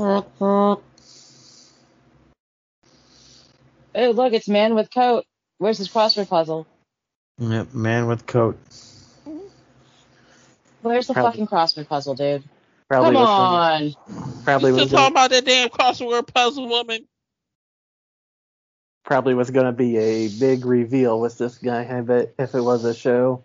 Oh, 0.00 0.80
look, 3.94 4.32
it's 4.32 4.48
man 4.48 4.74
with 4.74 4.90
coat. 4.92 5.26
Where's 5.58 5.76
his 5.76 5.88
crossword 5.88 6.28
puzzle? 6.28 6.66
Yep, 7.38 7.74
man 7.74 8.06
with 8.06 8.26
coat. 8.26 8.58
Where's 10.80 11.06
the 11.06 11.12
Probably- 11.12 11.32
fucking 11.32 11.46
crossword 11.48 11.86
puzzle, 11.88 12.14
dude? 12.14 12.44
Probably 12.88 13.12
Come 13.12 13.16
on. 13.18 13.94
Gonna, 14.08 14.32
probably 14.44 14.70
you 14.70 14.76
still 14.76 14.84
was 14.86 14.92
talking 14.92 15.12
about 15.12 15.30
that 15.30 15.44
damn 15.44 15.68
crossword 15.68 16.32
puzzle 16.32 16.68
woman? 16.68 17.06
probably 19.04 19.34
was 19.34 19.50
gonna 19.50 19.72
be 19.72 19.96
a 19.98 20.28
big 20.28 20.64
reveal 20.64 21.20
with 21.20 21.36
this 21.36 21.58
guy. 21.58 21.84
I 21.90 22.00
bet 22.00 22.32
if 22.38 22.54
it 22.54 22.60
was 22.60 22.84
a 22.84 22.94
show. 22.94 23.42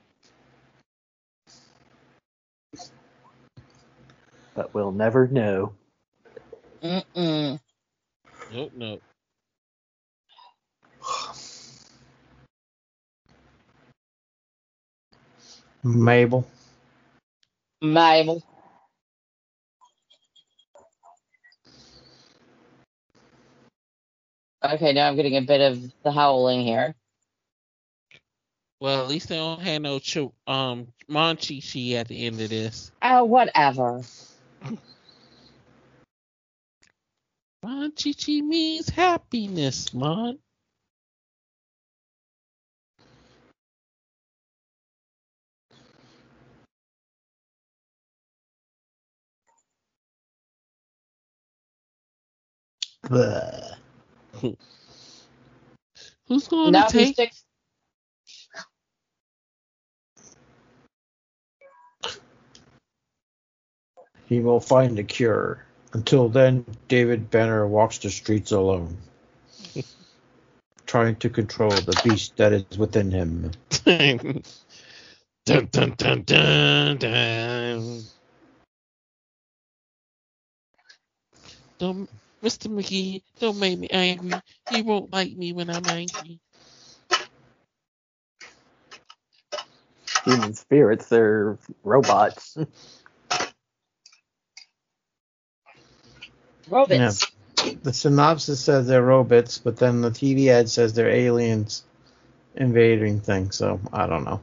But 4.53 4.73
we'll 4.73 4.91
never 4.91 5.27
know. 5.27 5.73
Mm-mm. 6.85 7.59
Nope, 8.53 8.71
nope. 8.75 9.03
Mabel. 15.83 16.47
Mabel. 17.81 18.43
Okay, 24.63 24.93
now 24.93 25.07
I'm 25.09 25.15
getting 25.15 25.37
a 25.37 25.41
bit 25.41 25.61
of 25.61 25.91
the 26.03 26.11
howling 26.11 26.61
here. 26.61 26.95
Well, 28.81 29.01
at 29.03 29.09
least 29.09 29.29
they 29.29 29.37
don't 29.37 29.61
have 29.61 29.81
no 29.81 29.99
ch- 29.99 30.17
um 30.47 30.87
Monchi 31.09 31.61
at 31.95 32.07
the 32.09 32.27
end 32.27 32.41
of 32.41 32.49
this. 32.49 32.91
Oh, 33.01 33.25
whatever. 33.25 34.01
Mon 37.65 37.91
Chichi 37.95 38.43
means 38.43 38.89
happiness, 38.89 39.91
Mon. 39.91 40.37
Who's 56.27 56.47
going 56.47 56.71
now 56.73 56.85
to 56.87 56.93
take? 56.93 57.15
Sticks- 57.15 57.45
he 64.27 64.39
will 64.39 64.59
find 64.59 64.99
a 64.99 65.03
cure. 65.03 65.65
Until 65.95 66.27
then, 66.27 66.65
David 66.89 67.31
Banner 67.31 67.65
walks 67.65 67.99
the 67.99 68.09
streets 68.09 68.51
alone, 68.51 68.97
trying 70.85 71.15
to 71.15 71.29
control 71.29 71.69
the 71.69 71.97
beast 72.03 72.35
that 72.35 72.51
is 72.51 72.77
within 72.77 73.09
him. 73.09 73.51
dun 73.85 74.43
dun 75.45 75.93
dun 75.95 76.23
dun 76.23 76.97
dun. 76.97 78.01
Don't, 81.77 82.09
Mr. 82.43 82.67
McGee, 82.67 83.21
don't 83.39 83.57
make 83.57 83.79
me 83.79 83.87
angry. 83.87 84.33
He 84.69 84.81
won't 84.81 85.13
like 85.13 85.31
me 85.37 85.53
when 85.53 85.69
I'm 85.69 85.85
angry. 85.87 86.41
Human 90.25 90.53
spirits, 90.55 91.07
they're 91.07 91.57
robots. 91.85 92.57
Robots. 96.69 97.31
The 97.83 97.93
synopsis 97.93 98.59
says 98.59 98.87
they're 98.87 99.01
robots, 99.01 99.57
but 99.59 99.77
then 99.77 100.01
the 100.01 100.11
TV 100.11 100.47
ad 100.49 100.69
says 100.69 100.93
they're 100.93 101.09
aliens 101.09 101.83
invading 102.55 103.21
things. 103.21 103.55
So 103.55 103.79
I 103.93 104.07
don't 104.07 104.23
know. 104.25 104.41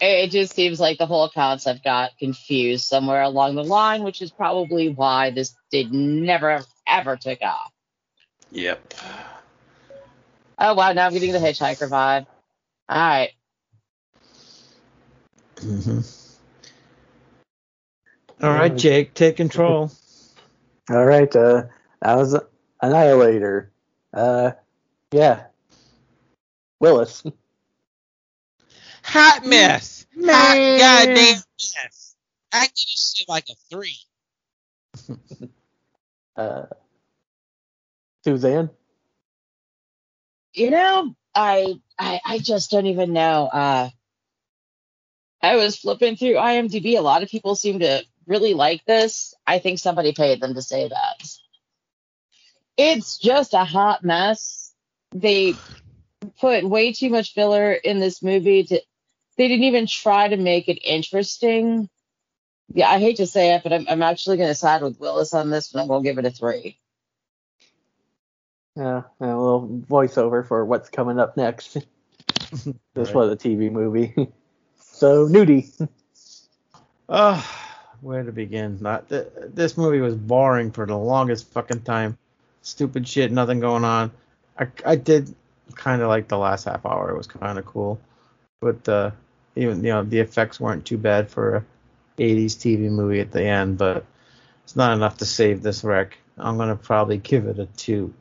It 0.00 0.26
it 0.26 0.30
just 0.30 0.54
seems 0.54 0.80
like 0.80 0.98
the 0.98 1.06
whole 1.06 1.28
concept 1.28 1.84
got 1.84 2.18
confused 2.18 2.84
somewhere 2.86 3.22
along 3.22 3.54
the 3.56 3.64
line, 3.64 4.02
which 4.02 4.22
is 4.22 4.30
probably 4.30 4.90
why 4.90 5.30
this 5.30 5.54
did 5.70 5.92
never 5.92 6.62
ever 6.86 7.16
took 7.16 7.42
off. 7.42 7.72
Yep. 8.52 8.94
Oh 10.58 10.74
wow, 10.74 10.92
now 10.92 11.06
I'm 11.06 11.12
getting 11.12 11.32
the 11.32 11.38
hitchhiker 11.38 11.88
vibe. 11.88 12.26
All 12.88 12.98
right. 12.98 13.30
hmm 15.60 16.00
All 18.42 18.50
right, 18.52 18.76
Jake, 18.76 19.14
take 19.14 19.36
control. 19.36 19.90
All 20.90 21.04
right, 21.04 21.34
uh, 21.34 21.64
that 22.00 22.16
was 22.16 22.36
Annihilator. 22.80 23.72
Uh, 24.12 24.52
yeah. 25.12 25.46
Willis. 26.80 27.24
Hot 29.02 29.46
mess. 29.46 30.06
Hot 30.24 30.78
goddamn 30.78 31.14
mess. 31.14 32.16
I 32.52 32.60
give 32.66 32.72
this 32.74 33.14
shit 33.16 33.28
like 33.28 33.48
a 33.50 33.54
three. 33.70 33.98
Uh, 36.36 36.66
Suzanne. 38.24 38.68
You 40.52 40.70
know, 40.70 41.16
I 41.34 41.80
I 41.98 42.20
I 42.26 42.38
just 42.40 42.70
don't 42.70 42.84
even 42.84 43.14
know. 43.14 43.46
Uh 43.46 43.88
I 45.40 45.56
was 45.56 45.78
flipping 45.78 46.16
through 46.16 46.34
IMDb. 46.34 46.98
A 46.98 47.00
lot 47.00 47.22
of 47.22 47.30
people 47.30 47.54
seem 47.54 47.78
to 47.78 48.04
really 48.26 48.54
like 48.54 48.84
this. 48.84 49.34
I 49.46 49.58
think 49.58 49.78
somebody 49.78 50.12
paid 50.12 50.40
them 50.40 50.54
to 50.54 50.62
say 50.62 50.88
that. 50.88 51.28
It's 52.76 53.18
just 53.18 53.54
a 53.54 53.64
hot 53.64 54.04
mess. 54.04 54.72
They 55.14 55.54
put 56.40 56.68
way 56.68 56.92
too 56.92 57.10
much 57.10 57.34
filler 57.34 57.72
in 57.72 58.00
this 58.00 58.22
movie 58.22 58.64
to 58.64 58.80
they 59.36 59.48
didn't 59.48 59.64
even 59.64 59.86
try 59.86 60.28
to 60.28 60.36
make 60.36 60.68
it 60.68 60.78
interesting. 60.84 61.88
Yeah, 62.74 62.90
I 62.90 62.98
hate 62.98 63.18
to 63.18 63.26
say 63.26 63.54
it, 63.54 63.62
but 63.62 63.72
I'm, 63.72 63.86
I'm 63.88 64.02
actually 64.02 64.38
going 64.38 64.48
to 64.48 64.54
side 64.54 64.82
with 64.82 64.98
Willis 65.00 65.34
on 65.34 65.50
this 65.50 65.72
one. 65.72 65.82
I'm 65.82 65.88
going 65.88 66.02
to 66.02 66.08
give 66.08 66.18
it 66.18 66.24
a 66.26 66.30
three. 66.30 66.78
Yeah, 68.76 69.02
and 69.20 69.30
a 69.30 69.38
little 69.38 69.68
voiceover 69.88 70.46
for 70.46 70.64
what's 70.64 70.90
coming 70.90 71.18
up 71.18 71.36
next. 71.36 71.74
this 72.94 73.12
Right. 73.12 73.14
was 73.14 73.32
a 73.32 73.36
TV 73.36 73.70
movie. 73.70 74.14
so, 74.80 75.26
nudie. 75.28 75.70
Oh, 77.08 77.62
where 78.06 78.22
to 78.22 78.30
begin? 78.30 78.78
Not 78.80 79.08
th- 79.08 79.26
this 79.36 79.76
movie 79.76 79.98
was 79.98 80.14
boring 80.14 80.70
for 80.70 80.86
the 80.86 80.96
longest 80.96 81.50
fucking 81.50 81.82
time. 81.82 82.16
Stupid 82.62 83.06
shit, 83.06 83.32
nothing 83.32 83.60
going 83.60 83.84
on. 83.84 84.12
I 84.58 84.68
I 84.84 84.96
did 84.96 85.34
kind 85.74 86.00
of 86.00 86.08
like 86.08 86.28
the 86.28 86.38
last 86.38 86.64
half 86.64 86.86
hour. 86.86 87.10
It 87.10 87.16
was 87.16 87.26
kind 87.26 87.58
of 87.58 87.66
cool, 87.66 88.00
but 88.60 88.88
uh, 88.88 89.10
even 89.56 89.82
you 89.82 89.90
know 89.90 90.04
the 90.04 90.20
effects 90.20 90.60
weren't 90.60 90.86
too 90.86 90.98
bad 90.98 91.28
for 91.28 91.56
a 91.56 91.64
80s 92.18 92.56
TV 92.56 92.88
movie 92.90 93.20
at 93.20 93.32
the 93.32 93.42
end. 93.42 93.76
But 93.76 94.04
it's 94.62 94.76
not 94.76 94.92
enough 94.92 95.18
to 95.18 95.26
save 95.26 95.62
this 95.62 95.82
wreck. 95.82 96.16
I'm 96.38 96.56
gonna 96.56 96.76
probably 96.76 97.18
give 97.18 97.46
it 97.48 97.58
a 97.58 97.66
two. 97.66 98.14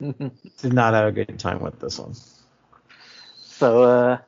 Did 0.00 0.72
not 0.72 0.94
have 0.94 1.08
a 1.08 1.12
good 1.12 1.38
time 1.38 1.60
with 1.60 1.78
this 1.78 1.98
one. 1.98 2.14
so, 3.36 3.82
uh, 3.82 4.18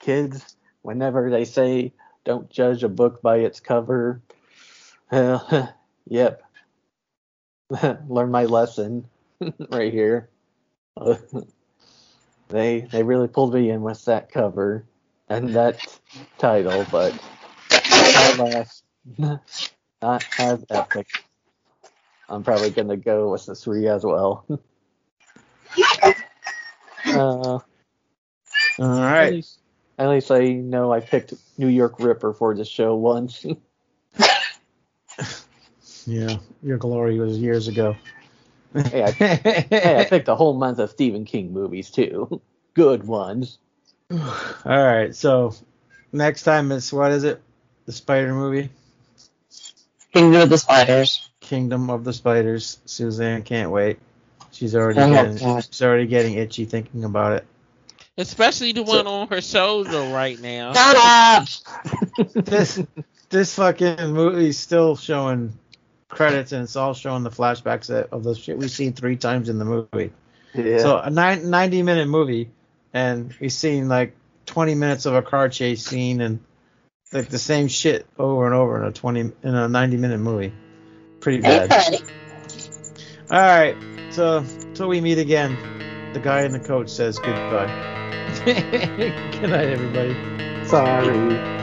kids, 0.00 0.56
whenever 0.82 1.30
they 1.30 1.44
say 1.44 1.92
don't 2.24 2.50
judge 2.50 2.82
a 2.84 2.88
book 2.88 3.22
by 3.22 3.38
its 3.38 3.60
cover, 3.60 4.22
uh, 5.10 5.66
yep. 6.06 6.42
Learn 8.08 8.30
my 8.30 8.44
lesson 8.44 9.08
right 9.70 9.92
here. 9.92 10.30
they 12.48 12.80
they 12.82 13.02
really 13.02 13.28
pulled 13.28 13.54
me 13.54 13.70
in 13.70 13.82
with 13.82 14.04
that 14.06 14.30
cover 14.30 14.84
and 15.28 15.54
that 15.54 15.98
title, 16.38 16.86
but 16.90 17.14
alas, 18.16 18.82
not 20.02 20.24
as 20.38 20.64
epic. 20.70 21.06
I'm 22.28 22.42
probably 22.42 22.70
gonna 22.70 22.96
go 22.96 23.30
with 23.32 23.46
the 23.46 23.54
three 23.54 23.88
as 23.88 24.04
well. 24.04 24.46
uh, 27.12 27.58
All 28.78 28.88
right. 28.88 29.36
least, 29.36 29.60
at 29.98 30.08
least 30.08 30.30
I 30.30 30.52
know 30.52 30.92
I 30.92 31.00
picked 31.00 31.34
New 31.58 31.68
York 31.68 31.98
Ripper 32.00 32.32
for 32.32 32.54
the 32.54 32.64
show 32.64 32.94
once. 32.96 33.44
Yeah, 36.06 36.36
your 36.62 36.76
glory 36.76 37.18
was 37.18 37.38
years 37.38 37.68
ago. 37.68 37.96
hey, 38.74 39.02
I, 39.04 39.10
hey, 39.12 40.00
I 40.00 40.04
picked 40.04 40.28
a 40.28 40.34
whole 40.34 40.52
month 40.54 40.78
of 40.78 40.90
Stephen 40.90 41.24
King 41.24 41.52
movies 41.52 41.90
too. 41.90 42.42
Good 42.74 43.06
ones. 43.06 43.58
All 44.10 44.20
right, 44.64 45.14
so 45.14 45.54
next 46.12 46.42
time 46.42 46.72
it's 46.72 46.92
what 46.92 47.10
is 47.12 47.24
it? 47.24 47.40
The 47.86 47.92
spider 47.92 48.34
movie, 48.34 48.68
Kingdom 50.12 50.42
of 50.42 50.50
the 50.50 50.58
Spiders. 50.58 51.30
Kingdom 51.40 51.88
of 51.90 52.04
the 52.04 52.12
Spiders. 52.12 52.78
Suzanne 52.84 53.42
can't 53.42 53.70
wait. 53.70 53.98
She's 54.52 54.74
already 54.76 55.00
Oh, 55.00 55.12
getting 55.12 55.36
God. 55.38 55.64
she's 55.64 55.82
already 55.82 56.06
getting 56.06 56.34
itchy 56.34 56.64
thinking 56.66 57.04
about 57.04 57.32
it. 57.32 57.46
Especially 58.16 58.72
the 58.72 58.82
one 58.84 59.06
on 59.06 59.28
her 59.28 59.40
shoulder 59.40 60.00
right 60.12 60.40
now. 60.40 60.72
Shut 60.72 60.96
up! 60.96 61.48
This 62.44 62.80
this 63.30 63.54
fucking 63.56 64.12
movie's 64.12 64.56
still 64.58 64.94
showing 64.94 65.52
credits 66.08 66.52
and 66.52 66.62
it's 66.62 66.76
all 66.76 66.94
showing 66.94 67.24
the 67.24 67.30
flashbacks 67.30 67.86
that- 67.86 68.10
of 68.12 68.22
the 68.22 68.34
shit 68.36 68.56
we've 68.56 68.70
seen 68.70 68.92
three 68.92 69.16
times 69.16 69.48
in 69.48 69.58
the 69.58 69.64
movie. 69.64 70.12
Yeah. 70.54 70.78
So 70.78 70.98
a 70.98 71.10
nine, 71.10 71.50
90 71.50 71.82
minute 71.82 72.06
movie, 72.06 72.50
and 72.92 73.34
we've 73.40 73.52
seen 73.52 73.88
like 73.88 74.14
20 74.46 74.76
minutes 74.76 75.06
of 75.06 75.14
a 75.14 75.22
car 75.22 75.48
chase 75.48 75.84
scene 75.84 76.20
and 76.20 76.38
like 77.12 77.28
the 77.28 77.38
same 77.38 77.66
shit 77.66 78.06
over 78.16 78.46
and 78.46 78.54
over 78.54 78.80
in 78.80 78.86
a 78.88 78.92
20 78.92 79.20
in 79.20 79.32
a 79.42 79.68
90 79.68 79.96
minute 79.96 80.18
movie. 80.18 80.52
Pretty 81.18 81.40
bad. 81.42 81.72
All 83.30 83.38
right, 83.38 83.76
so 84.10 84.44
till 84.74 84.86
we 84.88 85.00
meet 85.00 85.18
again, 85.18 85.56
the 86.12 86.20
guy 86.20 86.42
in 86.42 86.52
the 86.52 86.60
coat 86.60 86.88
says 86.88 87.18
goodbye. 87.18 88.02
Good 88.44 89.50
night, 89.50 89.68
everybody. 89.68 90.14
Sorry. 90.66 91.53